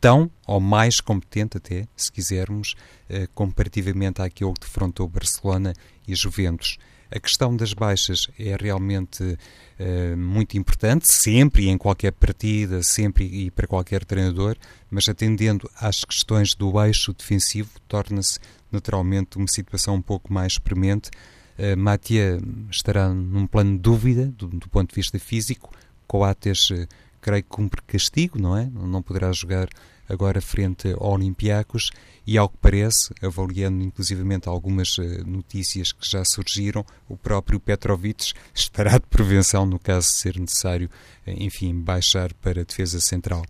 tão 0.00 0.30
ou 0.46 0.60
mais 0.60 1.00
competente 1.00 1.56
até, 1.56 1.86
se 1.96 2.10
quisermos, 2.10 2.74
uh, 3.08 3.28
comparativamente 3.34 4.20
àquele 4.20 4.52
que 4.52 4.60
defrontou 4.60 5.08
Barcelona 5.08 5.72
e 6.06 6.14
Juventus. 6.14 6.78
A 7.10 7.20
questão 7.20 7.56
das 7.56 7.72
baixas 7.72 8.26
é 8.36 8.56
realmente 8.60 9.22
uh, 9.22 10.16
muito 10.16 10.58
importante, 10.58 11.10
sempre 11.10 11.68
em 11.68 11.78
qualquer 11.78 12.10
partida, 12.10 12.82
sempre 12.82 13.24
e 13.24 13.50
para 13.50 13.68
qualquer 13.68 14.04
treinador, 14.04 14.56
mas 14.90 15.08
atendendo 15.08 15.70
às 15.80 16.04
questões 16.04 16.54
do 16.54 16.82
eixo 16.84 17.12
defensivo, 17.12 17.70
torna-se 17.86 18.40
naturalmente 18.72 19.36
uma 19.36 19.46
situação 19.46 19.94
um 19.94 20.02
pouco 20.02 20.32
mais 20.32 20.58
premente. 20.58 21.10
Uh, 21.58 21.76
Matia 21.76 22.38
estará 22.70 23.08
num 23.08 23.46
plano 23.46 23.72
de 23.72 23.78
dúvida 23.78 24.26
do, 24.26 24.46
do 24.46 24.68
ponto 24.68 24.90
de 24.90 24.96
vista 24.96 25.18
físico. 25.18 25.72
Coates, 26.06 26.70
uh, 26.70 26.86
creio 27.20 27.42
que 27.42 27.48
cumpre 27.48 27.82
castigo, 27.86 28.38
não 28.38 28.56
é? 28.56 28.70
Não 28.72 29.02
poderá 29.02 29.32
jogar 29.32 29.68
agora 30.08 30.40
frente 30.40 30.92
ao 30.92 31.12
Olympiacos 31.12 31.90
e, 32.26 32.38
ao 32.38 32.48
que 32.48 32.56
parece, 32.58 33.12
avaliando 33.22 33.82
inclusivamente 33.82 34.48
algumas 34.48 34.96
eh, 34.98 35.22
notícias 35.24 35.92
que 35.92 36.08
já 36.08 36.24
surgiram, 36.24 36.84
o 37.08 37.16
próprio 37.16 37.60
Petrovic 37.60 38.32
estará 38.54 38.98
de 38.98 39.06
prevenção 39.06 39.66
no 39.66 39.78
caso 39.78 40.08
de 40.08 40.14
ser 40.14 40.38
necessário, 40.38 40.90
eh, 41.26 41.34
enfim, 41.38 41.74
baixar 41.74 42.32
para 42.34 42.60
a 42.60 42.64
defesa 42.64 43.00
central. 43.00 43.44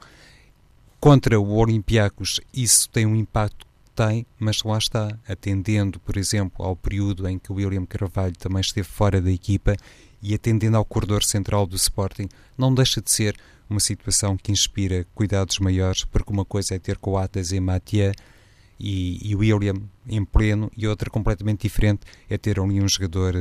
Contra 1.00 1.38
o 1.38 1.54
Olympiacos, 1.54 2.40
isso 2.52 2.88
tem 2.90 3.06
um 3.06 3.16
impacto 3.16 3.65
tem, 3.96 4.26
mas 4.38 4.62
lá 4.62 4.76
está, 4.76 5.18
atendendo, 5.26 5.98
por 5.98 6.18
exemplo, 6.18 6.64
ao 6.64 6.76
período 6.76 7.26
em 7.26 7.38
que 7.38 7.50
o 7.50 7.54
William 7.54 7.86
Carvalho 7.86 8.36
também 8.36 8.60
esteve 8.60 8.86
fora 8.86 9.20
da 9.22 9.30
equipa 9.30 9.74
e 10.22 10.34
atendendo 10.34 10.76
ao 10.76 10.84
corredor 10.84 11.24
central 11.24 11.66
do 11.66 11.76
Sporting, 11.76 12.28
não 12.58 12.74
deixa 12.74 13.00
de 13.00 13.10
ser 13.10 13.34
uma 13.68 13.80
situação 13.80 14.36
que 14.36 14.52
inspira 14.52 15.06
cuidados 15.14 15.58
maiores, 15.58 16.04
porque 16.04 16.30
uma 16.30 16.44
coisa 16.44 16.74
é 16.74 16.78
ter 16.78 16.98
Coates 16.98 17.52
e 17.52 17.58
Mathieu 17.58 18.12
e, 18.78 19.30
e 19.30 19.34
William 19.34 19.74
em 20.06 20.24
pleno, 20.24 20.70
e 20.76 20.86
outra 20.86 21.10
completamente 21.10 21.62
diferente 21.62 22.02
é 22.28 22.36
ter 22.36 22.60
ali 22.60 22.80
um 22.80 22.88
jogador, 22.88 23.34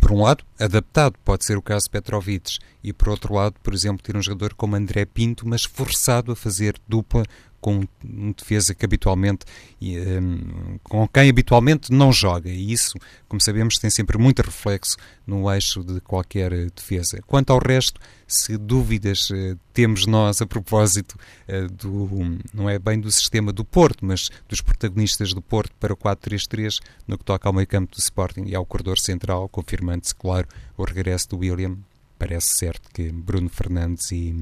por 0.00 0.12
um 0.12 0.22
lado, 0.22 0.44
adaptado, 0.58 1.16
pode 1.24 1.44
ser 1.44 1.58
o 1.58 1.62
caso 1.62 1.86
de 1.86 1.90
Petrovic, 1.90 2.58
e 2.84 2.92
por 2.92 3.08
outro 3.08 3.34
lado, 3.34 3.56
por 3.62 3.74
exemplo, 3.74 4.02
ter 4.02 4.16
um 4.16 4.22
jogador 4.22 4.54
como 4.54 4.76
André 4.76 5.04
Pinto, 5.04 5.46
mas 5.46 5.64
forçado 5.64 6.30
a 6.30 6.36
fazer 6.36 6.76
dupla 6.88 7.24
com 7.60 7.84
um 8.04 8.32
defesa 8.32 8.74
que 8.74 8.84
habitualmente 8.84 9.44
um, 9.82 10.78
com 10.82 11.06
quem 11.08 11.28
habitualmente 11.28 11.92
não 11.92 12.12
joga 12.12 12.48
e 12.48 12.72
isso, 12.72 12.94
como 13.28 13.40
sabemos, 13.40 13.78
tem 13.78 13.90
sempre 13.90 14.18
muito 14.18 14.42
reflexo 14.42 14.96
no 15.26 15.50
eixo 15.52 15.82
de 15.82 16.00
qualquer 16.00 16.50
defesa. 16.70 17.20
Quanto 17.26 17.52
ao 17.52 17.58
resto, 17.58 18.00
se 18.26 18.56
dúvidas 18.56 19.30
uh, 19.30 19.58
temos 19.72 20.06
nós 20.06 20.40
a 20.40 20.46
propósito 20.46 21.18
uh, 21.48 21.72
do 21.72 22.38
não 22.52 22.68
é 22.68 22.78
bem 22.78 23.00
do 23.00 23.10
sistema 23.10 23.52
do 23.52 23.64
Porto, 23.64 24.04
mas 24.04 24.28
dos 24.48 24.60
protagonistas 24.60 25.32
do 25.32 25.42
Porto 25.42 25.72
para 25.78 25.92
o 25.92 25.96
4-3-3 25.96 26.78
no 27.06 27.18
que 27.18 27.24
toca 27.24 27.48
ao 27.48 27.52
meio-campo 27.52 27.94
do 27.94 27.98
Sporting 27.98 28.44
e 28.46 28.54
ao 28.54 28.66
corredor 28.66 28.98
central, 28.98 29.48
confirmando-se, 29.48 30.14
claro, 30.14 30.48
o 30.76 30.84
regresso 30.84 31.28
do 31.30 31.38
William. 31.38 31.76
Parece 32.18 32.56
certo 32.56 32.88
que 32.94 33.12
Bruno 33.12 33.50
Fernandes 33.50 34.10
e 34.10 34.34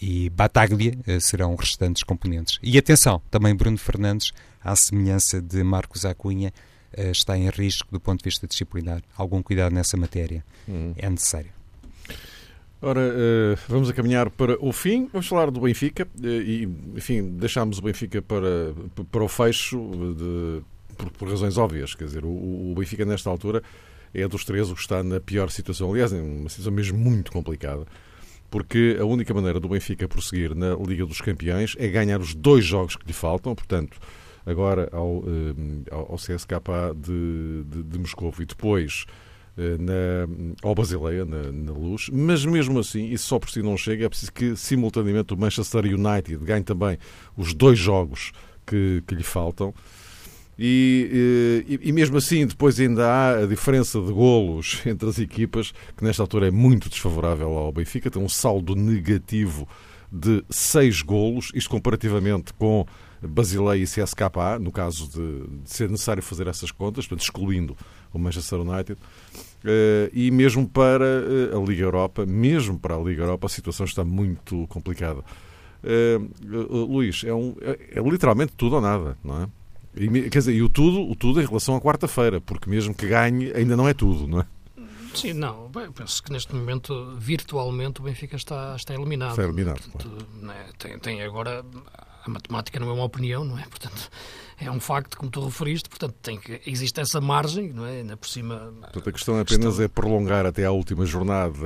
e 0.00 0.30
Bataglia 0.30 0.96
eh, 1.06 1.20
serão 1.20 1.54
restantes 1.54 2.02
componentes. 2.02 2.58
E 2.62 2.78
atenção, 2.78 3.20
também 3.30 3.54
Bruno 3.54 3.76
Fernandes, 3.76 4.32
à 4.64 4.74
semelhança 4.74 5.42
de 5.42 5.62
Marcos 5.62 6.04
Acunha, 6.04 6.52
eh, 6.92 7.10
está 7.10 7.36
em 7.36 7.48
risco 7.50 7.88
do 7.92 8.00
ponto 8.00 8.20
de 8.20 8.24
vista 8.24 8.46
disciplinar. 8.46 9.02
Algum 9.16 9.42
cuidado 9.42 9.74
nessa 9.74 9.96
matéria 9.96 10.44
hum. 10.66 10.94
é 10.96 11.08
necessário. 11.10 11.50
Ora, 12.80 13.00
eh, 13.02 13.58
vamos 13.68 13.90
a 13.90 13.92
caminhar 13.92 14.30
para 14.30 14.56
o 14.64 14.72
fim. 14.72 15.06
Vamos 15.12 15.28
falar 15.28 15.50
do 15.50 15.60
Benfica 15.60 16.08
e, 16.22 16.66
enfim, 16.96 17.36
deixámos 17.36 17.78
o 17.78 17.82
Benfica 17.82 18.22
para, 18.22 18.72
para 19.12 19.22
o 19.22 19.28
fecho 19.28 19.78
de, 20.16 20.62
por, 20.96 21.10
por, 21.10 21.28
razões 21.28 21.58
óbvias. 21.58 21.94
Quer 21.94 22.04
dizer, 22.04 22.24
o, 22.24 22.30
o 22.70 22.74
Benfica, 22.74 23.04
nesta 23.04 23.28
altura, 23.28 23.62
é 24.14 24.26
dos 24.26 24.46
três 24.46 24.70
o 24.70 24.74
que 24.74 24.80
está 24.80 25.02
na 25.02 25.20
pior 25.20 25.50
situação. 25.50 25.90
Aliás, 25.90 26.10
é 26.10 26.22
uma 26.22 26.48
situação 26.48 26.72
mesmo 26.72 26.96
muito 26.96 27.30
complicada 27.30 27.86
porque 28.50 28.96
a 29.00 29.04
única 29.04 29.32
maneira 29.32 29.60
do 29.60 29.68
Benfica 29.68 30.08
prosseguir 30.08 30.54
na 30.54 30.74
Liga 30.74 31.06
dos 31.06 31.20
Campeões 31.20 31.76
é 31.78 31.88
ganhar 31.88 32.20
os 32.20 32.34
dois 32.34 32.64
jogos 32.64 32.96
que 32.96 33.06
lhe 33.06 33.12
faltam, 33.12 33.54
portanto, 33.54 33.98
agora 34.44 34.88
ao, 34.92 35.22
eh, 35.26 35.90
ao 35.90 36.16
CSKA 36.16 36.60
de, 36.96 37.64
de, 37.64 37.82
de 37.84 37.98
Moscou 37.98 38.32
e 38.40 38.44
depois 38.44 39.06
eh, 39.56 39.76
na, 39.78 40.26
ao 40.62 40.74
Basileia, 40.74 41.24
na, 41.24 41.52
na, 41.52 41.72
Luz, 41.72 42.08
mas 42.12 42.44
mesmo 42.44 42.78
assim, 42.78 43.10
isso 43.10 43.26
só 43.26 43.38
por 43.38 43.50
si 43.50 43.62
não 43.62 43.76
chega, 43.76 44.06
é 44.06 44.08
preciso 44.08 44.32
que 44.32 44.56
simultaneamente 44.56 45.34
o 45.34 45.36
Manchester 45.36 45.84
United 45.84 46.44
ganhe 46.44 46.64
também 46.64 46.98
os 47.36 47.54
dois 47.54 47.78
jogos 47.78 48.32
que, 48.66 49.02
que 49.06 49.14
lhe 49.14 49.22
faltam. 49.22 49.74
E, 50.62 51.64
e, 51.66 51.88
e, 51.88 51.92
mesmo 51.92 52.18
assim, 52.18 52.46
depois 52.46 52.78
ainda 52.78 53.08
há 53.08 53.38
a 53.44 53.46
diferença 53.46 53.98
de 53.98 54.12
golos 54.12 54.82
entre 54.84 55.08
as 55.08 55.18
equipas, 55.18 55.72
que 55.96 56.04
nesta 56.04 56.22
altura 56.22 56.48
é 56.48 56.50
muito 56.50 56.90
desfavorável 56.90 57.48
ao 57.56 57.72
Benfica, 57.72 58.10
tem 58.10 58.22
um 58.22 58.28
saldo 58.28 58.76
negativo 58.76 59.66
de 60.12 60.44
6 60.50 61.00
golos, 61.00 61.50
isto 61.54 61.70
comparativamente 61.70 62.52
com 62.52 62.84
Basileia 63.22 63.82
e 63.82 63.86
CSKA, 63.86 64.58
no 64.60 64.70
caso 64.70 65.08
de, 65.08 65.62
de, 65.62 65.70
ser 65.70 65.88
necessário 65.88 66.22
fazer 66.22 66.46
essas 66.46 66.70
contas, 66.70 67.06
portanto, 67.06 67.24
excluindo 67.24 67.74
o 68.12 68.18
Manchester 68.18 68.60
United. 68.60 69.00
Uh, 69.62 70.10
e 70.12 70.30
mesmo 70.30 70.68
para 70.68 71.04
uh, 71.04 71.58
a 71.58 71.66
Liga 71.66 71.84
Europa, 71.84 72.26
mesmo 72.26 72.78
para 72.78 72.96
a 72.96 72.98
Liga 72.98 73.22
Europa, 73.22 73.46
a 73.46 73.50
situação 73.50 73.86
está 73.86 74.04
muito 74.04 74.66
complicada. 74.68 75.22
Luís, 76.70 77.24
é, 77.24 77.32
um, 77.32 77.54
é, 77.62 77.98
é 77.98 78.02
literalmente 78.02 78.52
tudo 78.54 78.76
ou 78.76 78.82
nada, 78.82 79.16
não 79.24 79.42
é? 79.42 79.48
Quer 79.94 80.38
dizer, 80.38 80.54
e 80.54 80.62
o 80.62 80.68
tudo, 80.68 81.02
o 81.10 81.16
tudo 81.16 81.40
em 81.42 81.46
relação 81.46 81.74
à 81.74 81.80
quarta-feira, 81.80 82.40
porque 82.40 82.70
mesmo 82.70 82.94
que 82.94 83.08
ganhe, 83.08 83.52
ainda 83.52 83.76
não 83.76 83.88
é 83.88 83.94
tudo, 83.94 84.26
não 84.26 84.40
é? 84.40 84.46
Sim, 85.14 85.32
não. 85.32 85.68
Bem, 85.68 85.90
penso 85.90 86.22
que 86.22 86.32
neste 86.32 86.54
momento, 86.54 87.16
virtualmente, 87.18 88.00
o 88.00 88.04
Benfica 88.04 88.36
está, 88.36 88.76
está 88.76 88.94
eliminado. 88.94 89.30
Está 89.30 89.42
eliminado. 89.42 89.80
Portanto, 89.80 90.08
claro. 90.08 90.46
né, 90.46 90.70
tem, 90.78 90.98
tem 90.98 91.22
agora. 91.22 91.64
A 92.24 92.30
matemática 92.30 92.78
não 92.78 92.90
é 92.90 92.92
uma 92.92 93.04
opinião, 93.04 93.44
não 93.44 93.58
é? 93.58 93.62
Portanto, 93.62 94.10
é 94.60 94.70
um 94.70 94.78
facto, 94.78 95.16
como 95.16 95.30
tu 95.30 95.42
referiste, 95.42 95.88
portanto, 95.88 96.14
tem 96.22 96.38
que, 96.38 96.60
existe 96.66 97.00
essa 97.00 97.20
margem, 97.20 97.72
não 97.72 97.86
é? 97.86 98.00
Ainda 98.00 98.16
por 98.16 98.28
cima. 98.28 98.72
Portanto, 98.80 99.08
a 99.08 99.12
questão 99.12 99.40
apenas 99.40 99.66
questão... 99.66 99.84
é 99.84 99.88
prolongar 99.88 100.44
até 100.44 100.66
à 100.66 100.70
última 100.70 101.06
jornada, 101.06 101.56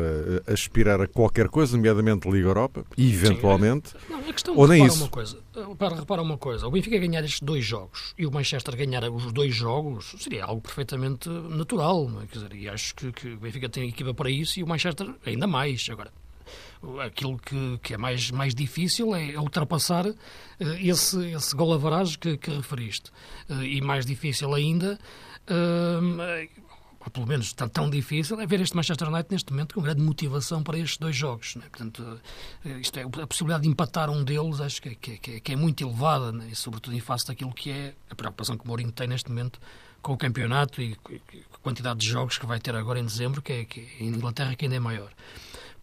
aspirar 0.47 1.01
a 1.01 1.09
qualquer 1.09 1.49
coisa, 1.49 1.77
nomeadamente 1.77 2.31
Liga 2.31 2.49
Europa, 2.49 2.85
eventualmente. 2.97 3.91
Sim, 3.91 3.97
é... 3.97 4.13
não, 4.13 4.19
a 4.21 4.33
questão, 4.33 4.57
ou 4.57 4.69
nem 4.69 4.87
isso. 4.87 4.99
Uma 4.99 5.09
coisa, 5.09 5.39
para 5.77 5.97
repara 5.97 6.23
uma 6.23 6.39
coisa, 6.39 6.69
o 6.69 6.71
Benfica 6.71 6.97
ganhar 6.99 7.25
estes 7.25 7.41
dois 7.41 7.65
jogos 7.65 8.15
e 8.17 8.27
o 8.27 8.31
Manchester 8.31 8.77
ganhar 8.77 9.03
os 9.11 9.33
dois 9.33 9.55
jogos 9.55 10.15
seria 10.21 10.45
algo 10.45 10.61
perfeitamente 10.61 11.29
natural, 11.29 12.09
não 12.09 12.23
é? 12.23 12.27
Quer 12.27 12.39
dizer, 12.39 12.55
e 12.55 12.69
acho 12.69 12.95
que, 12.95 13.11
que 13.11 13.33
o 13.33 13.39
Benfica 13.39 13.69
tem 13.69 13.89
equipa 13.89 14.15
para 14.15 14.31
isso 14.31 14.61
e 14.61 14.63
o 14.63 14.67
Manchester 14.69 15.13
ainda 15.27 15.49
mais. 15.49 15.85
Agora, 15.91 16.13
aquilo 17.01 17.39
que, 17.39 17.79
que 17.83 17.95
é 17.95 17.97
mais, 17.97 18.31
mais 18.31 18.55
difícil 18.55 19.15
é 19.15 19.39
ultrapassar 19.39 20.07
uh, 20.07 20.17
esse, 20.81 21.31
esse 21.31 21.57
gol 21.57 21.79
que, 22.21 22.37
que 22.37 22.51
referiste. 22.51 23.11
Uh, 23.49 23.63
e 23.63 23.81
mais 23.81 24.05
difícil 24.07 24.55
ainda, 24.55 24.99
uh, 25.49 26.49
ou 27.01 27.11
pelo 27.11 27.27
menos 27.27 27.53
tão, 27.53 27.69
tão 27.69 27.91
difícil, 27.91 28.41
é 28.41 28.47
ver 28.47 28.61
este 28.61 28.75
Manchester 28.75 29.09
United 29.09 29.29
neste 29.31 29.53
momento 29.53 29.75
com 29.75 29.83
grande 29.83 30.01
motivação 30.01 30.63
para 30.63 30.79
estes 30.79 30.99
dois 30.99 31.15
jogos. 31.15 31.57
Né? 31.57 31.65
Portanto, 31.71 32.21
isto 32.81 32.99
é, 32.99 33.03
a 33.03 33.27
possibilidade 33.27 33.65
de 33.65 33.69
empatar 33.69 34.09
um 34.09 34.25
deles 34.25 34.61
acho 34.61 34.81
que, 34.81 34.89
é, 34.91 34.95
que, 34.95 35.31
é, 35.33 35.41
que 35.41 35.53
é 35.53 35.57
muito 35.57 35.85
elevada, 35.85 36.33
né? 36.33 36.49
e 36.51 36.57
sobretudo 36.57 36.97
em 36.97 37.01
face 37.01 37.27
daquilo 37.27 37.53
que 37.53 37.71
é 37.71 37.95
a 38.09 38.15
preocupação 38.15 38.57
que 38.57 38.65
o 38.65 38.69
Mourinho 38.69 38.91
tem 38.91 39.07
neste 39.07 39.29
momento 39.29 39.61
com 40.01 40.13
o 40.13 40.17
campeonato 40.19 40.83
e 40.83 40.97
a 41.55 41.59
quantidade 41.59 42.01
de 42.01 42.09
jogos 42.09 42.37
que 42.37 42.45
vai 42.47 42.61
ter 42.61 42.75
agora 42.75 43.01
em 43.01 43.05
dezembro, 43.05 43.41
que 43.41 43.53
é, 43.53 43.65
que 43.65 43.81
é 43.81 44.05
em 44.05 44.09
Inglaterra 44.09 44.55
que 44.55 44.67
ainda 44.67 44.77
é 44.77 44.81
maior. 44.81 45.11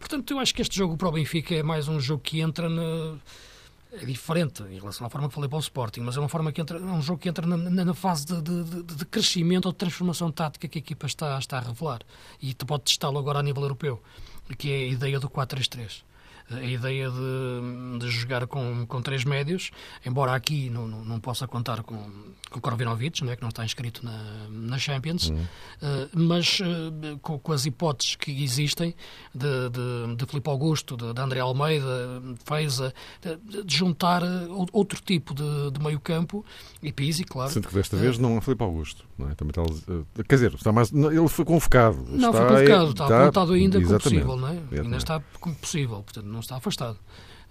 Portanto, 0.02 0.32
eu 0.32 0.40
acho 0.40 0.52
que 0.52 0.60
este 0.60 0.76
jogo 0.76 0.96
para 0.96 1.08
o 1.08 1.12
Benfica 1.12 1.54
é 1.54 1.62
mais 1.62 1.86
um 1.86 2.00
jogo 2.00 2.20
que 2.22 2.40
entra 2.40 2.68
na. 2.68 3.16
É 3.92 4.04
diferente 4.04 4.62
em 4.64 4.78
relação 4.80 5.06
à 5.06 5.10
forma 5.10 5.28
que 5.28 5.34
falei 5.34 5.48
para 5.48 5.58
o 5.58 5.60
Sporting, 5.60 6.00
mas 6.00 6.16
é 6.16 6.20
uma 6.20 6.28
forma 6.28 6.50
que 6.50 6.60
entra, 6.60 6.76
é 6.78 6.82
um 6.82 7.00
jogo 7.00 7.20
que 7.20 7.28
entra 7.28 7.46
na, 7.46 7.56
na 7.56 7.94
fase 7.94 8.26
de, 8.26 8.40
de, 8.40 8.82
de, 8.82 9.04
crescimento 9.04 9.66
ou 9.66 9.72
de 9.72 9.78
transformação 9.78 10.32
tática 10.32 10.66
que 10.66 10.78
a 10.78 10.80
equipa 10.80 11.06
está, 11.06 11.38
está 11.38 11.58
a 11.58 11.60
revelar. 11.60 12.00
E 12.40 12.52
tu 12.52 12.66
pode 12.66 12.82
testá-lo 12.82 13.18
agora 13.18 13.38
a 13.38 13.42
nível 13.42 13.62
europeu, 13.62 14.02
que 14.58 14.70
é 14.70 14.76
a 14.76 14.86
ideia 14.88 15.20
do 15.20 15.28
4-3-3 15.28 16.02
a 16.56 16.64
ideia 16.64 17.10
de, 17.10 17.98
de 17.98 18.10
jogar 18.10 18.46
com, 18.46 18.86
com 18.86 19.02
três 19.02 19.24
médios, 19.24 19.70
embora 20.04 20.34
aqui 20.34 20.70
não, 20.70 20.86
não, 20.86 21.04
não 21.04 21.20
possa 21.20 21.46
contar 21.46 21.82
com, 21.82 21.96
com 22.50 22.60
Korvinovic, 22.60 23.24
não 23.24 23.32
é, 23.32 23.36
que 23.36 23.42
não 23.42 23.48
está 23.48 23.64
inscrito 23.64 24.04
na, 24.04 24.46
na 24.50 24.78
Champions, 24.78 25.30
uhum. 25.30 25.36
uh, 25.36 26.10
mas 26.14 26.60
uh, 26.60 27.18
com, 27.20 27.38
com, 27.38 27.52
as 27.52 27.66
hipóteses 27.66 28.16
que 28.16 28.42
existem 28.42 28.94
de, 29.34 29.70
de, 29.70 30.16
de 30.16 30.26
Filipe 30.26 30.48
Augusto, 30.48 30.96
de, 30.96 31.12
de 31.12 31.20
André 31.20 31.40
Almeida, 31.40 32.22
Feiza, 32.44 32.92
de, 33.20 33.64
de, 33.64 33.74
juntar 33.74 34.22
uh, 34.22 34.66
outro 34.72 35.00
tipo 35.02 35.34
de, 35.34 35.70
de 35.70 35.80
meio 35.80 35.98
campo, 35.98 36.44
e 36.82 36.92
Pizzi, 36.92 37.24
claro. 37.24 37.50
Sinto 37.50 37.68
que 37.68 37.74
desta 37.74 37.96
vez 37.96 38.18
não 38.18 38.36
é 38.36 38.40
Filipe 38.40 38.62
Augusto, 38.62 39.04
não 39.16 39.30
é? 39.30 39.34
Também 39.34 39.50
está, 39.50 40.22
quer 40.28 40.34
dizer, 40.34 40.54
está 40.54 40.72
mais, 40.72 40.92
ele 40.92 41.28
foi 41.28 41.44
convocado. 41.44 42.04
Não, 42.08 42.30
está, 42.30 42.48
foi 42.48 42.66
convocado, 42.66 42.90
está, 42.90 43.04
está 43.04 43.22
apontado 43.22 43.52
ainda 43.52 43.80
como 43.80 43.98
possível, 43.98 44.36
não 44.36 44.48
é? 44.48 44.58
Ainda 44.72 44.96
está 44.96 45.22
como 45.40 45.54
possível, 45.54 46.02
portanto 46.02 46.26
não 46.26 46.40
está 46.42 46.56
afastado. 46.56 46.98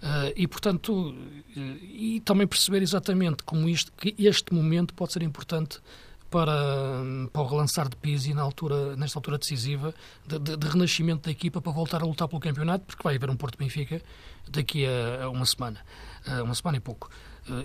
Uh, 0.02 0.32
e, 0.34 0.48
portanto, 0.48 1.14
e 1.54 2.20
também 2.24 2.46
perceber 2.46 2.82
exatamente 2.82 3.44
como 3.44 3.68
isto, 3.68 3.92
que 3.92 4.14
este 4.18 4.52
momento 4.52 4.92
pode 4.94 5.12
ser 5.12 5.22
importante 5.22 5.78
para, 6.28 6.52
para 7.32 7.42
o 7.42 7.46
relançar 7.46 7.88
de 7.88 7.94
Pizzi 7.96 8.34
na 8.34 8.42
altura, 8.42 8.96
nesta 8.96 9.18
altura 9.18 9.38
decisiva, 9.38 9.94
de, 10.26 10.38
de, 10.38 10.56
de, 10.56 10.66
renascimento 10.66 11.24
da 11.24 11.30
equipa 11.30 11.60
para 11.60 11.70
voltar 11.70 12.02
a 12.02 12.06
lutar 12.06 12.26
pelo 12.26 12.40
campeonato, 12.40 12.84
porque 12.86 13.02
vai 13.02 13.14
haver 13.14 13.30
um 13.30 13.36
Porto 13.36 13.56
Benfica 13.58 14.02
daqui 14.48 14.84
a, 14.86 15.24
a 15.24 15.28
uma 15.28 15.46
semana, 15.46 15.80
uma 16.42 16.54
semana 16.54 16.78
e 16.78 16.80
pouco. 16.80 17.08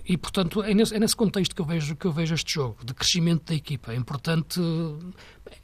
E, 0.06 0.18
portanto, 0.18 0.64
é 0.64 0.74
nesse, 0.74 0.96
é 0.96 1.00
nesse, 1.00 1.16
contexto 1.16 1.54
que 1.54 1.62
eu, 1.62 1.66
vejo, 1.66 1.96
que 1.96 2.06
eu 2.08 2.12
vejo 2.12 2.34
este 2.34 2.56
jogo, 2.56 2.84
de 2.84 2.94
crescimento 2.96 3.46
da 3.46 3.54
equipa. 3.54 3.94
É 3.94 3.96
importante, 3.96 4.60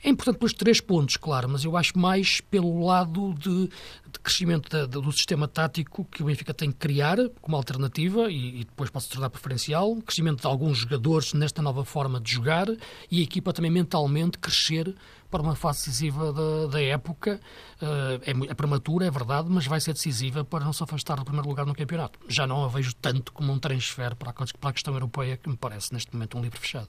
é 0.04 0.10
importante 0.10 0.38
pelos 0.38 0.54
três 0.54 0.80
pontos, 0.80 1.18
claro, 1.18 1.50
mas 1.50 1.66
eu 1.66 1.76
acho 1.76 1.98
mais 1.98 2.40
pelo 2.40 2.86
lado 2.86 3.34
de, 3.34 3.68
de 3.68 4.20
crescimento 4.22 4.70
da, 4.70 4.86
do 4.86 5.12
sistema 5.12 5.48
tático 5.48 6.06
que 6.06 6.22
o 6.22 6.28
Benfica 6.28 6.54
tem 6.54 6.72
que 6.72 6.78
criar 6.78 7.18
como 7.42 7.58
alternativa 7.58 8.32
e, 8.32 8.62
e, 8.62 8.64
depois 8.66 8.92
pode 8.92 9.06
se 9.06 9.12
tornar 9.12 9.32
preferencial, 9.32 9.96
crescimento 10.06 10.42
de 10.42 10.48
alguns 10.48 10.80
jogadores 10.80 11.34
nesta 11.34 11.62
nova 11.64 11.84
forma 11.84 12.22
de 12.22 12.32
jogar 12.32 12.68
e 13.10 13.20
a 13.20 13.24
equipa 13.24 13.52
também 13.52 13.72
mentalmente 13.72 14.38
crescer 14.38 14.96
para 15.34 15.42
uma 15.42 15.56
fase 15.56 15.80
decisiva 15.80 16.32
da, 16.32 16.68
da 16.68 16.80
época. 16.80 17.42
Uh, 17.82 18.46
é, 18.48 18.52
é 18.52 18.54
prematura, 18.54 19.08
é 19.08 19.10
verdade, 19.10 19.50
mas 19.50 19.66
vai 19.66 19.82
ser 19.82 19.94
decisiva 19.94 20.46
para 20.46 20.64
não 20.64 20.72
se 20.72 20.84
afastar 20.84 21.18
do 21.18 21.26
primeiro 21.26 21.50
lugar 21.50 21.66
no 21.66 21.74
campeonato. 21.74 22.20
Já 22.30 22.46
não 22.46 22.64
a 22.64 22.68
vejo 22.68 22.94
tanto 23.02 23.34
como 23.34 23.52
um 23.52 23.58
transfer 23.58 24.16
para 24.16 24.30
a, 24.30 24.34
para 24.34 24.70
a 24.70 24.74
questão 24.74 24.94
europeia, 24.94 25.36
que 25.36 25.50
me 25.50 25.58
parece 25.58 25.92
neste 25.92 26.14
momento 26.14 26.38
um 26.38 26.42
livro 26.42 26.60
fechado. 26.60 26.88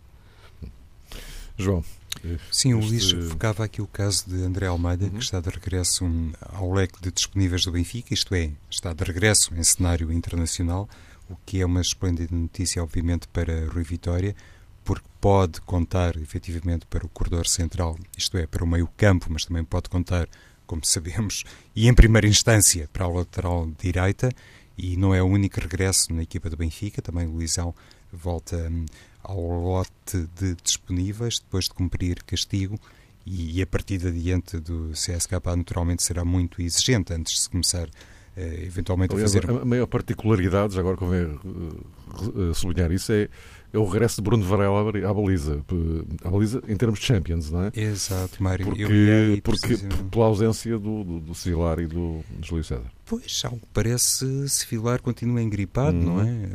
João. 1.57 1.83
Sim, 2.53 2.75
este... 2.79 2.85
o 2.85 2.87
Luís 2.87 3.31
focava 3.31 3.65
aqui 3.65 3.81
o 3.81 3.87
caso 3.87 4.29
de 4.29 4.43
André 4.43 4.67
Almeida, 4.67 5.07
uhum. 5.07 5.13
que 5.13 5.25
está 5.25 5.41
de 5.41 5.49
regresso 5.49 6.05
ao 6.53 6.71
leque 6.71 7.01
de 7.01 7.11
disponíveis 7.11 7.63
do 7.63 7.73
Benfica, 7.73 8.13
isto 8.13 8.35
é, 8.35 8.51
está 8.71 8.93
de 8.93 9.05
regresso 9.05 9.55
em 9.55 9.65
cenário 9.65 10.13
internacional, 10.13 10.87
o 11.31 11.37
que 11.47 11.63
é 11.63 11.67
uma 11.67 11.81
esplêndida 11.81 12.37
notícia, 12.37 12.83
obviamente, 12.83 13.27
para 13.29 13.67
Rui 13.69 13.85
Vitória, 13.85 14.37
porque 14.85 15.07
pode 15.21 15.61
contar 15.63 16.17
efetivamente 16.17 16.87
para 16.87 17.05
o 17.05 17.09
corredor 17.09 17.47
central, 17.47 17.99
isto 18.17 18.37
é, 18.37 18.47
para 18.47 18.63
o 18.63 18.67
meio-campo, 18.67 19.27
mas 19.31 19.45
também 19.45 19.65
pode 19.65 19.89
contar, 19.89 20.29
como 20.67 20.85
sabemos, 20.87 21.45
e 21.75 21.89
em 21.89 21.95
primeira 21.95 22.27
instância 22.27 22.89
para 22.93 23.07
a 23.07 23.09
lateral 23.09 23.69
direita, 23.81 24.31
e 24.77 24.97
não 24.97 25.15
é 25.15 25.23
o 25.23 25.27
único 25.27 25.61
regresso 25.61 26.13
na 26.13 26.23
equipa 26.23 26.51
do 26.51 26.57
Benfica, 26.57 27.01
também 27.01 27.27
o 27.27 27.33
Luizão 27.33 27.75
volta 28.13 28.57
hum, 28.71 28.85
ao 29.23 29.41
lote 29.41 30.29
de 30.39 30.55
disponíveis 30.63 31.39
depois 31.39 31.65
de 31.65 31.71
cumprir 31.71 32.23
castigo 32.25 32.79
e, 33.25 33.59
e 33.59 33.63
a 33.63 33.67
partir 33.67 33.99
de 33.99 34.09
adiante 34.09 34.59
do 34.59 34.91
CSK 34.91 35.33
naturalmente 35.57 36.03
será 36.03 36.25
muito 36.25 36.61
exigente 36.61 37.13
antes 37.13 37.33
de 37.35 37.41
se 37.41 37.51
começar 37.51 37.87
uh, 37.87 37.91
eventualmente 38.37 39.15
Aliás, 39.15 39.35
a 39.35 39.41
fazer... 39.41 39.51
A 39.51 39.65
maior 39.65 39.87
particularidade, 39.87 40.79
agora 40.79 40.97
convém 40.97 41.25
uh, 41.25 42.55
sublinhar 42.55 42.93
isso, 42.93 43.13
é 43.13 43.29
é 43.75 43.79
o 43.79 43.85
regresso 43.85 44.17
de 44.17 44.23
Bruno 44.23 44.45
Varela 44.45 44.89
à 44.89 45.13
baliza. 45.13 45.65
À 46.23 46.31
baliza 46.31 46.63
em 46.69 46.77
termos 46.77 47.01
de 47.01 47.07
Champions, 47.07 47.51
não 47.51 47.65
é? 47.65 47.73
Exato, 47.75 48.41
Mário. 48.41 48.65
Porque, 48.65 49.43
porque 49.43 49.77
pela 50.13 50.27
ausência 50.27 50.79
do, 50.79 51.03
do, 51.03 51.21
do 51.21 51.35
Cilar 51.35 51.81
e 51.81 51.87
do, 51.89 52.21
do 52.31 52.47
Júlio 52.47 52.63
César. 52.63 52.91
Pois, 53.05 53.43
ao 53.45 53.57
que 53.57 53.67
parece, 53.73 54.49
Cilar 54.49 55.03
continua 55.03 55.43
engripado, 55.43 55.97
não 55.97 56.21
é? 56.21 56.49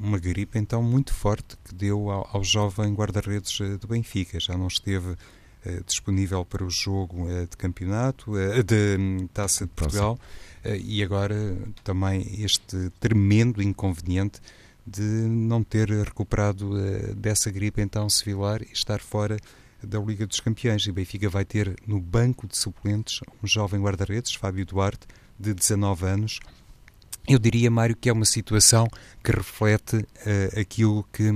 Uma 0.00 0.18
gripe, 0.18 0.58
então, 0.58 0.82
muito 0.82 1.12
forte 1.12 1.54
que 1.62 1.74
deu 1.74 2.10
ao, 2.10 2.26
ao 2.32 2.42
jovem 2.42 2.94
guarda-redes 2.94 3.60
eh, 3.60 3.76
do 3.76 3.86
Benfica. 3.86 4.40
Já 4.40 4.56
não 4.56 4.68
esteve 4.68 5.10
uh, 5.10 5.84
disponível 5.86 6.46
para 6.46 6.64
o 6.64 6.70
jogo 6.70 7.24
uh, 7.26 7.46
de 7.46 7.58
campeonato, 7.58 8.32
uh, 8.32 8.64
de 8.64 8.96
um, 8.98 9.26
Taça 9.26 9.66
de 9.66 9.70
Portugal, 9.72 10.18
e 10.64 11.02
agora 11.02 11.58
também 11.82 12.24
este 12.40 12.90
tremendo 13.00 13.60
inconveniente 13.60 14.40
de 14.86 15.02
não 15.02 15.62
ter 15.62 15.88
recuperado 15.88 16.72
uh, 16.72 17.14
dessa 17.14 17.50
gripe 17.50 17.80
então 17.80 18.08
sevilar 18.08 18.62
e 18.62 18.72
estar 18.72 19.00
fora 19.00 19.36
da 19.82 19.98
Liga 19.98 20.26
dos 20.26 20.40
Campeões. 20.40 20.86
E 20.86 20.92
Benfica 20.92 21.28
vai 21.28 21.44
ter 21.44 21.76
no 21.86 22.00
banco 22.00 22.46
de 22.46 22.56
suplentes 22.56 23.20
um 23.42 23.46
jovem 23.46 23.80
guarda-redes, 23.80 24.34
Fábio 24.34 24.64
Duarte, 24.66 25.06
de 25.38 25.52
19 25.52 26.06
anos. 26.06 26.40
Eu 27.28 27.38
diria, 27.38 27.70
Mário, 27.70 27.94
que 27.94 28.08
é 28.08 28.12
uma 28.12 28.24
situação 28.24 28.88
que 29.22 29.30
reflete 29.30 29.96
uh, 29.96 30.60
aquilo 30.60 31.06
que, 31.12 31.30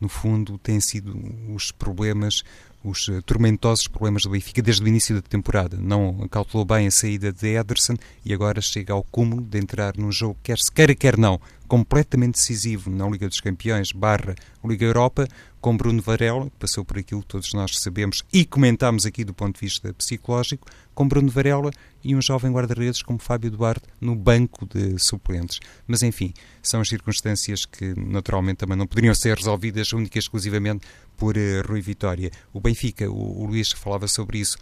no 0.00 0.08
fundo, 0.08 0.56
têm 0.58 0.80
sido 0.80 1.12
os 1.52 1.72
problemas 1.72 2.42
os 2.84 3.06
uh, 3.08 3.22
tormentosos 3.22 3.86
problemas 3.86 4.22
do 4.24 4.30
Benfica 4.30 4.60
desde 4.60 4.82
o 4.82 4.88
início 4.88 5.14
da 5.14 5.22
temporada. 5.22 5.76
Não 5.76 6.26
calculou 6.28 6.64
bem 6.64 6.86
a 6.86 6.90
saída 6.90 7.32
de 7.32 7.54
Ederson 7.54 7.94
e 8.24 8.32
agora 8.32 8.60
chega 8.60 8.92
ao 8.92 9.02
cúmulo 9.04 9.42
de 9.42 9.58
entrar 9.58 9.96
num 9.96 10.10
jogo, 10.10 10.36
quer 10.42 10.58
se 10.58 10.70
queira, 10.70 10.94
quer 10.94 11.16
não, 11.16 11.40
completamente 11.72 12.34
decisivo 12.34 12.90
na 12.90 13.08
Liga 13.08 13.26
dos 13.26 13.40
Campeões 13.40 13.92
barra 13.92 14.34
Liga 14.62 14.84
Europa, 14.84 15.26
com 15.58 15.74
Bruno 15.74 16.02
Varela, 16.02 16.50
que 16.50 16.56
passou 16.58 16.84
por 16.84 16.98
aquilo 16.98 17.22
que 17.22 17.28
todos 17.28 17.54
nós 17.54 17.78
sabemos 17.78 18.22
e 18.30 18.44
comentámos 18.44 19.06
aqui 19.06 19.24
do 19.24 19.32
ponto 19.32 19.54
de 19.54 19.60
vista 19.62 19.90
psicológico, 19.94 20.66
com 20.94 21.08
Bruno 21.08 21.30
Varela 21.30 21.70
e 22.04 22.14
um 22.14 22.20
jovem 22.20 22.52
guarda-redes 22.52 23.00
como 23.00 23.18
Fábio 23.18 23.50
Duarte 23.50 23.86
no 23.98 24.14
banco 24.14 24.66
de 24.66 24.98
suplentes. 24.98 25.60
Mas, 25.86 26.02
enfim, 26.02 26.34
são 26.62 26.82
as 26.82 26.90
circunstâncias 26.90 27.64
que 27.64 27.98
naturalmente 27.98 28.58
também 28.58 28.76
não 28.76 28.86
poderiam 28.86 29.14
ser 29.14 29.34
resolvidas 29.34 29.94
única 29.94 30.18
e 30.18 30.20
exclusivamente 30.20 30.86
por 31.16 31.38
uh, 31.38 31.66
Rui 31.66 31.80
Vitória. 31.80 32.30
O 32.52 32.60
Benfica, 32.60 33.10
o, 33.10 33.44
o 33.44 33.46
Luís 33.46 33.72
falava 33.72 34.06
sobre 34.08 34.40
isso, 34.40 34.58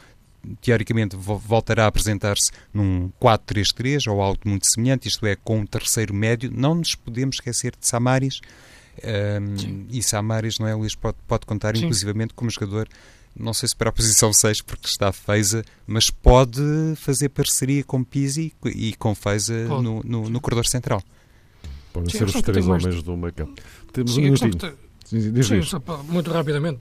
teoricamente 0.60 1.16
voltará 1.16 1.84
a 1.84 1.86
apresentar-se 1.88 2.50
num 2.72 3.10
4-3-3 3.20 4.10
ou 4.10 4.20
algo 4.20 4.40
muito 4.44 4.66
semelhante, 4.66 5.08
isto 5.08 5.26
é, 5.26 5.36
com 5.36 5.60
um 5.60 5.66
terceiro 5.66 6.14
médio. 6.14 6.50
Não 6.52 6.74
nos 6.74 6.94
podemos 6.94 7.36
esquecer 7.36 7.74
de 7.78 7.86
Samaris, 7.86 8.40
um, 9.02 9.86
e 9.88 10.02
Samaris, 10.02 10.58
não 10.58 10.66
é, 10.66 10.74
Luís, 10.74 10.94
pode, 10.94 11.16
pode 11.26 11.46
contar 11.46 11.76
Sim. 11.76 11.84
inclusivamente 11.84 12.34
como 12.34 12.50
jogador, 12.50 12.88
não 13.36 13.54
sei 13.54 13.68
se 13.68 13.76
para 13.76 13.90
a 13.90 13.92
posição 13.92 14.32
6 14.32 14.62
porque 14.62 14.86
está 14.86 15.12
Feiza, 15.12 15.64
mas 15.86 16.10
pode 16.10 16.60
fazer 16.96 17.28
parceria 17.28 17.84
com 17.84 18.02
Pizzi 18.02 18.52
e 18.66 18.92
com 18.94 19.14
Feiza 19.14 19.64
no, 19.64 20.02
no, 20.02 20.28
no, 20.28 20.40
corredor 20.40 20.66
central. 20.66 21.02
Podem 21.92 22.10
ser 22.10 22.24
os 22.24 22.42
três 22.42 22.66
homens 22.66 23.02
do 23.02 23.16
meio 23.16 23.32
campo. 23.32 23.60
Temos 23.92 24.14
Sim, 24.14 24.20
um 24.20 24.24
minutinho. 24.24 24.58
Sim, 25.10 25.42
sim, 25.42 25.76
muito 26.04 26.30
rapidamente. 26.30 26.80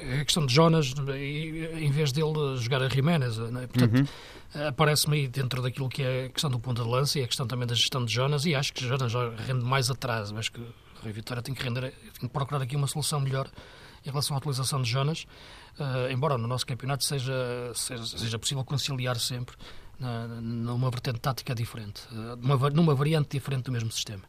É 0.00 0.20
a 0.20 0.24
questão 0.24 0.46
de 0.46 0.54
Jonas, 0.54 0.94
em 0.96 1.90
vez 1.90 2.10
dele 2.10 2.56
jogar 2.56 2.80
a 2.80 2.88
Jiménez, 2.88 3.36
né? 3.36 3.66
portanto, 3.66 4.08
uhum. 4.54 4.68
aparece-me 4.68 5.18
aí 5.18 5.28
dentro 5.28 5.60
daquilo 5.60 5.90
que 5.90 6.02
é 6.02 6.24
a 6.24 6.28
questão 6.30 6.50
do 6.50 6.58
ponto 6.58 6.82
de 6.82 6.88
lança 6.88 7.18
e 7.18 7.22
a 7.22 7.26
questão 7.26 7.46
também 7.46 7.66
da 7.66 7.74
gestão 7.74 8.02
de 8.02 8.14
Jonas, 8.14 8.46
e 8.46 8.54
acho 8.54 8.72
que 8.72 8.82
Jonas 8.82 9.12
já 9.12 9.28
rende 9.46 9.62
mais 9.62 9.90
atrás. 9.90 10.32
Acho 10.32 10.52
que 10.52 10.62
a 11.04 11.12
Vitória 11.12 11.42
tem 11.42 11.54
que, 11.54 11.62
render, 11.62 11.92
tem 12.18 12.26
que 12.26 12.28
procurar 12.28 12.62
aqui 12.62 12.76
uma 12.76 12.86
solução 12.86 13.20
melhor 13.20 13.46
em 14.06 14.08
relação 14.08 14.34
à 14.34 14.38
utilização 14.38 14.80
de 14.80 14.90
Jonas, 14.90 15.26
uh, 15.78 16.10
embora 16.10 16.38
no 16.38 16.48
nosso 16.48 16.66
campeonato 16.66 17.04
seja, 17.04 17.34
seja, 17.74 18.06
seja 18.06 18.38
possível 18.38 18.64
conciliar 18.64 19.18
sempre 19.18 19.54
numa 20.40 20.90
vertente 20.90 21.20
tática 21.20 21.54
diferente, 21.54 22.02
uh, 22.10 22.36
numa, 22.36 22.70
numa 22.70 22.94
variante 22.94 23.28
diferente 23.32 23.64
do 23.64 23.72
mesmo 23.72 23.92
sistema. 23.92 24.22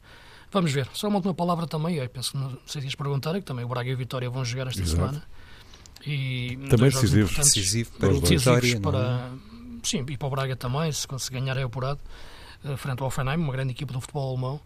Vamos 0.55 0.71
ver. 0.71 0.87
Só 0.93 1.09
uma 1.09 1.17
última 1.17 1.33
palavra 1.33 1.67
também, 1.67 1.97
eu 1.97 2.09
penso 2.09 2.31
que 2.31 2.37
não 2.37 2.57
sei 2.65 2.79
se 2.79 2.87
ias 2.87 2.95
perguntar, 2.95 3.35
é 3.35 3.41
que 3.41 3.45
também 3.45 3.65
o 3.65 3.67
Braga 3.67 3.89
e 3.89 3.91
a 3.91 3.95
Vitória 3.97 4.29
vão 4.29 4.45
jogar 4.45 4.67
esta 4.67 4.81
Exato. 4.81 4.95
semana. 4.95 5.23
E 6.07 6.57
também 6.69 6.89
decisivo. 6.89 7.35
decisivo 7.35 7.91
para 7.99 8.13
o 8.13 8.21
Vitória. 8.21 8.79
Para, 8.79 8.99
é? 8.99 9.29
Sim, 9.83 10.05
e 10.07 10.17
para 10.17 10.27
o 10.27 10.31
Braga 10.31 10.55
também, 10.55 10.89
se 10.93 11.05
conseguir 11.05 11.41
ganhar 11.41 11.57
é 11.57 11.63
apurado, 11.63 11.99
uh, 12.63 12.77
frente 12.77 13.01
ao 13.01 13.07
Offenheim, 13.07 13.35
uma 13.35 13.51
grande 13.51 13.71
equipa 13.71 13.91
do 13.91 13.99
futebol 13.99 14.29
alemão. 14.29 14.61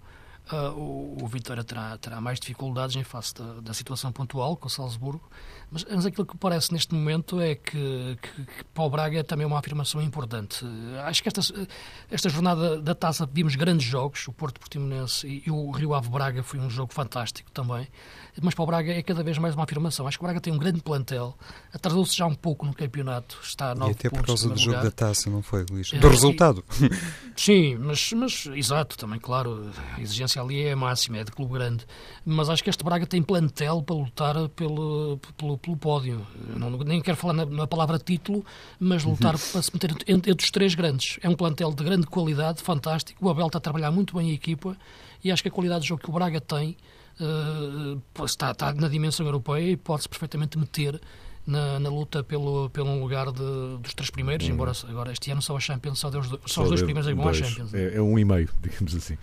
Uh, 0.52 0.72
o, 0.80 1.18
o 1.24 1.28
Vitória 1.28 1.64
terá, 1.64 1.96
terá 2.00 2.20
mais 2.20 2.40
dificuldades 2.40 2.96
em 2.96 3.04
face 3.04 3.36
da, 3.36 3.62
da 3.62 3.72
situação 3.72 4.12
pontual 4.12 4.58
com 4.58 4.66
o 4.66 4.70
Salzburgo, 4.70 5.30
mas, 5.70 5.86
mas, 5.88 6.08
aquilo 6.08 6.26
que 6.26 6.36
parece 6.36 6.74
neste 6.74 6.92
momento 6.96 7.40
é 7.40 7.54
que, 7.54 8.18
que, 8.20 8.46
que, 8.46 8.64
para 8.74 8.84
o 8.84 8.90
Braga 8.90 9.20
é 9.20 9.24
também 9.24 9.46
uma 9.46 9.60
afirmação 9.60 10.02
importante. 10.02 10.66
Acho 11.06 11.22
que 11.22 11.30
esta, 11.30 11.42
esta 12.10 12.30
jornada 12.30 12.82
da 12.82 12.96
taça 12.96 13.30
vimos 13.32 13.56
grandes 13.56 13.88
jogos, 13.88 14.28
o 14.28 14.34
Porto 14.34 14.60
Portimonense 14.60 15.28
e, 15.28 15.44
e 15.46 15.52
o 15.52 15.70
Rio 15.70 15.94
Ave 15.94 16.10
Braga 16.10 16.42
foi 16.42 16.60
um 16.60 16.68
jogo 16.68 16.92
fantástico 16.96 17.52
também 17.52 17.88
mas 18.42 18.54
para 18.54 18.64
o 18.64 18.66
Braga 18.66 18.92
é 18.94 19.02
cada 19.02 19.24
vez 19.24 19.38
mais 19.38 19.56
uma 19.56 19.64
afirmação. 19.64 20.08
Acho 20.08 20.18
que 20.18 20.24
o 20.24 20.28
Braga 20.28 20.40
tem 20.40 20.54
um 20.54 20.58
grande 20.58 20.82
plantel, 20.82 21.38
atrasou-se 21.74 22.16
já 22.16 22.26
um 22.26 22.36
pouco 22.36 22.66
no 22.66 22.74
campeonato, 22.74 23.40
está 23.44 23.72
a 23.72 23.76
nove 23.76 23.92
E 23.92 23.96
até 23.96 24.10
por 24.10 24.26
causa 24.26 24.48
do 24.50 24.58
jogo 24.58 24.78
lugar. 24.78 24.84
da 24.84 24.92
taça, 24.92 25.30
não 25.30 25.42
foi, 25.42 25.66
Luís? 25.70 25.92
É, 25.94 26.00
do 26.00 26.08
resultado. 26.08 26.64
Sim, 27.40 27.78
mas, 27.78 28.12
mas 28.12 28.48
exato, 28.48 28.98
também, 28.98 29.18
claro, 29.18 29.72
a 29.96 30.02
exigência 30.02 30.42
ali 30.42 30.62
é 30.62 30.76
máxima, 30.76 31.20
é 31.20 31.24
de 31.24 31.32
clube 31.32 31.54
grande. 31.54 31.86
Mas 32.26 32.50
acho 32.50 32.62
que 32.62 32.70
este 32.70 32.84
Braga 32.84 33.08
tem 33.08 33.24
plantel 33.24 33.82
para 33.82 33.96
lutar 33.96 34.50
pelo, 34.50 35.18
pelo, 35.38 35.58
pelo 35.58 35.78
pódio. 35.78 36.28
Não, 36.58 36.70
nem 36.70 37.02
quero 37.02 37.16
falar 37.16 37.32
na, 37.32 37.46
na 37.46 37.66
palavra 37.66 37.98
título, 37.98 38.46
mas 38.78 39.06
lutar 39.06 39.36
uhum. 39.36 39.42
para 39.54 39.62
se 39.62 39.74
meter 39.74 39.92
entre, 40.10 40.32
entre 40.32 40.44
os 40.44 40.52
três 40.52 40.76
grandes. 40.76 41.18
É 41.22 41.30
um 41.30 41.34
plantel 41.34 41.72
de 41.72 41.82
grande 41.82 42.08
qualidade, 42.08 42.62
fantástico. 42.62 43.26
O 43.26 43.30
Abel 43.30 43.48
está 43.48 43.58
a 43.58 43.62
trabalhar 43.62 43.90
muito 43.90 44.18
bem 44.18 44.32
a 44.32 44.34
equipa 44.34 44.76
e 45.24 45.32
acho 45.32 45.42
que 45.42 45.48
a 45.48 45.52
qualidade 45.52 45.84
de 45.84 45.88
jogo 45.88 46.02
que 46.04 46.10
o 46.10 46.14
Braga 46.14 46.42
tem 46.42 46.76
uh, 47.22 48.26
está, 48.26 48.52
está, 48.52 48.74
na 48.74 48.90
dimensão 48.90 49.26
europeia 49.26 49.72
e 49.72 49.78
pode-se 49.78 50.10
perfeitamente 50.10 50.58
meter 50.58 51.00
na, 51.50 51.80
na, 51.80 51.90
luta 51.90 52.24
pelo, 52.24 52.70
pelo 52.70 53.00
lugar 53.00 53.32
de, 53.32 53.78
dos 53.82 53.94
três 53.96 54.10
primeiros, 54.10 54.48
hum. 54.48 54.52
embora 54.52 54.72
agora 54.88 55.12
este 55.12 55.32
ano 55.32 55.42
só 55.42 55.58
a 55.58 55.60
Champions, 55.60 56.00
só, 56.00 56.10
Deus, 56.10 56.28
só, 56.28 56.40
só 56.46 56.64
os 56.64 56.70
dois 56.70 56.82
primeiros 56.82 57.08
é 57.08 57.14
que 57.14 57.18
vão 57.18 57.28
à 57.28 57.34
Champions. 57.34 57.74
É, 57.74 57.96
é, 57.96 58.02
um 58.02 58.18
e 58.20 58.24
meio, 58.24 58.50
digamos 58.62 58.96
assim. 58.96 59.18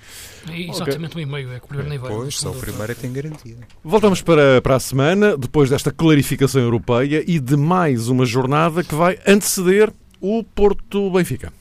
É 0.49 0.61
exatamente 0.61 1.13
okay. 1.13 1.25
um 1.25 1.29
e 1.29 1.33
meio, 1.33 1.53
é 1.53 1.59
que 1.61 1.65
o 1.65 1.69
primeiro 1.69 1.89
nem 1.89 1.99
vai. 1.99 2.11
Pois, 2.11 2.37
só 2.37 2.51
o 2.51 2.55
primeiro 2.55 2.93
é 2.93 2.95
que 2.95 3.01
tem 3.01 3.13
garantia. 3.13 3.57
Voltamos 3.85 4.21
para, 4.21 4.61
para 4.61 4.75
a 4.77 4.81
semana, 4.81 5.37
depois 5.37 5.71
desta 5.71 5.93
clarificação 5.93 6.61
europeia 6.61 7.23
e 7.27 7.39
de 7.39 7.57
mais 7.57 8.09
uma 8.09 8.27
jornada 8.27 8.83
que 8.83 8.95
vai 8.95 9.19
anteceder 9.27 9.93
o 10.21 10.43
Porto 10.43 11.11
Benfica. 11.11 11.53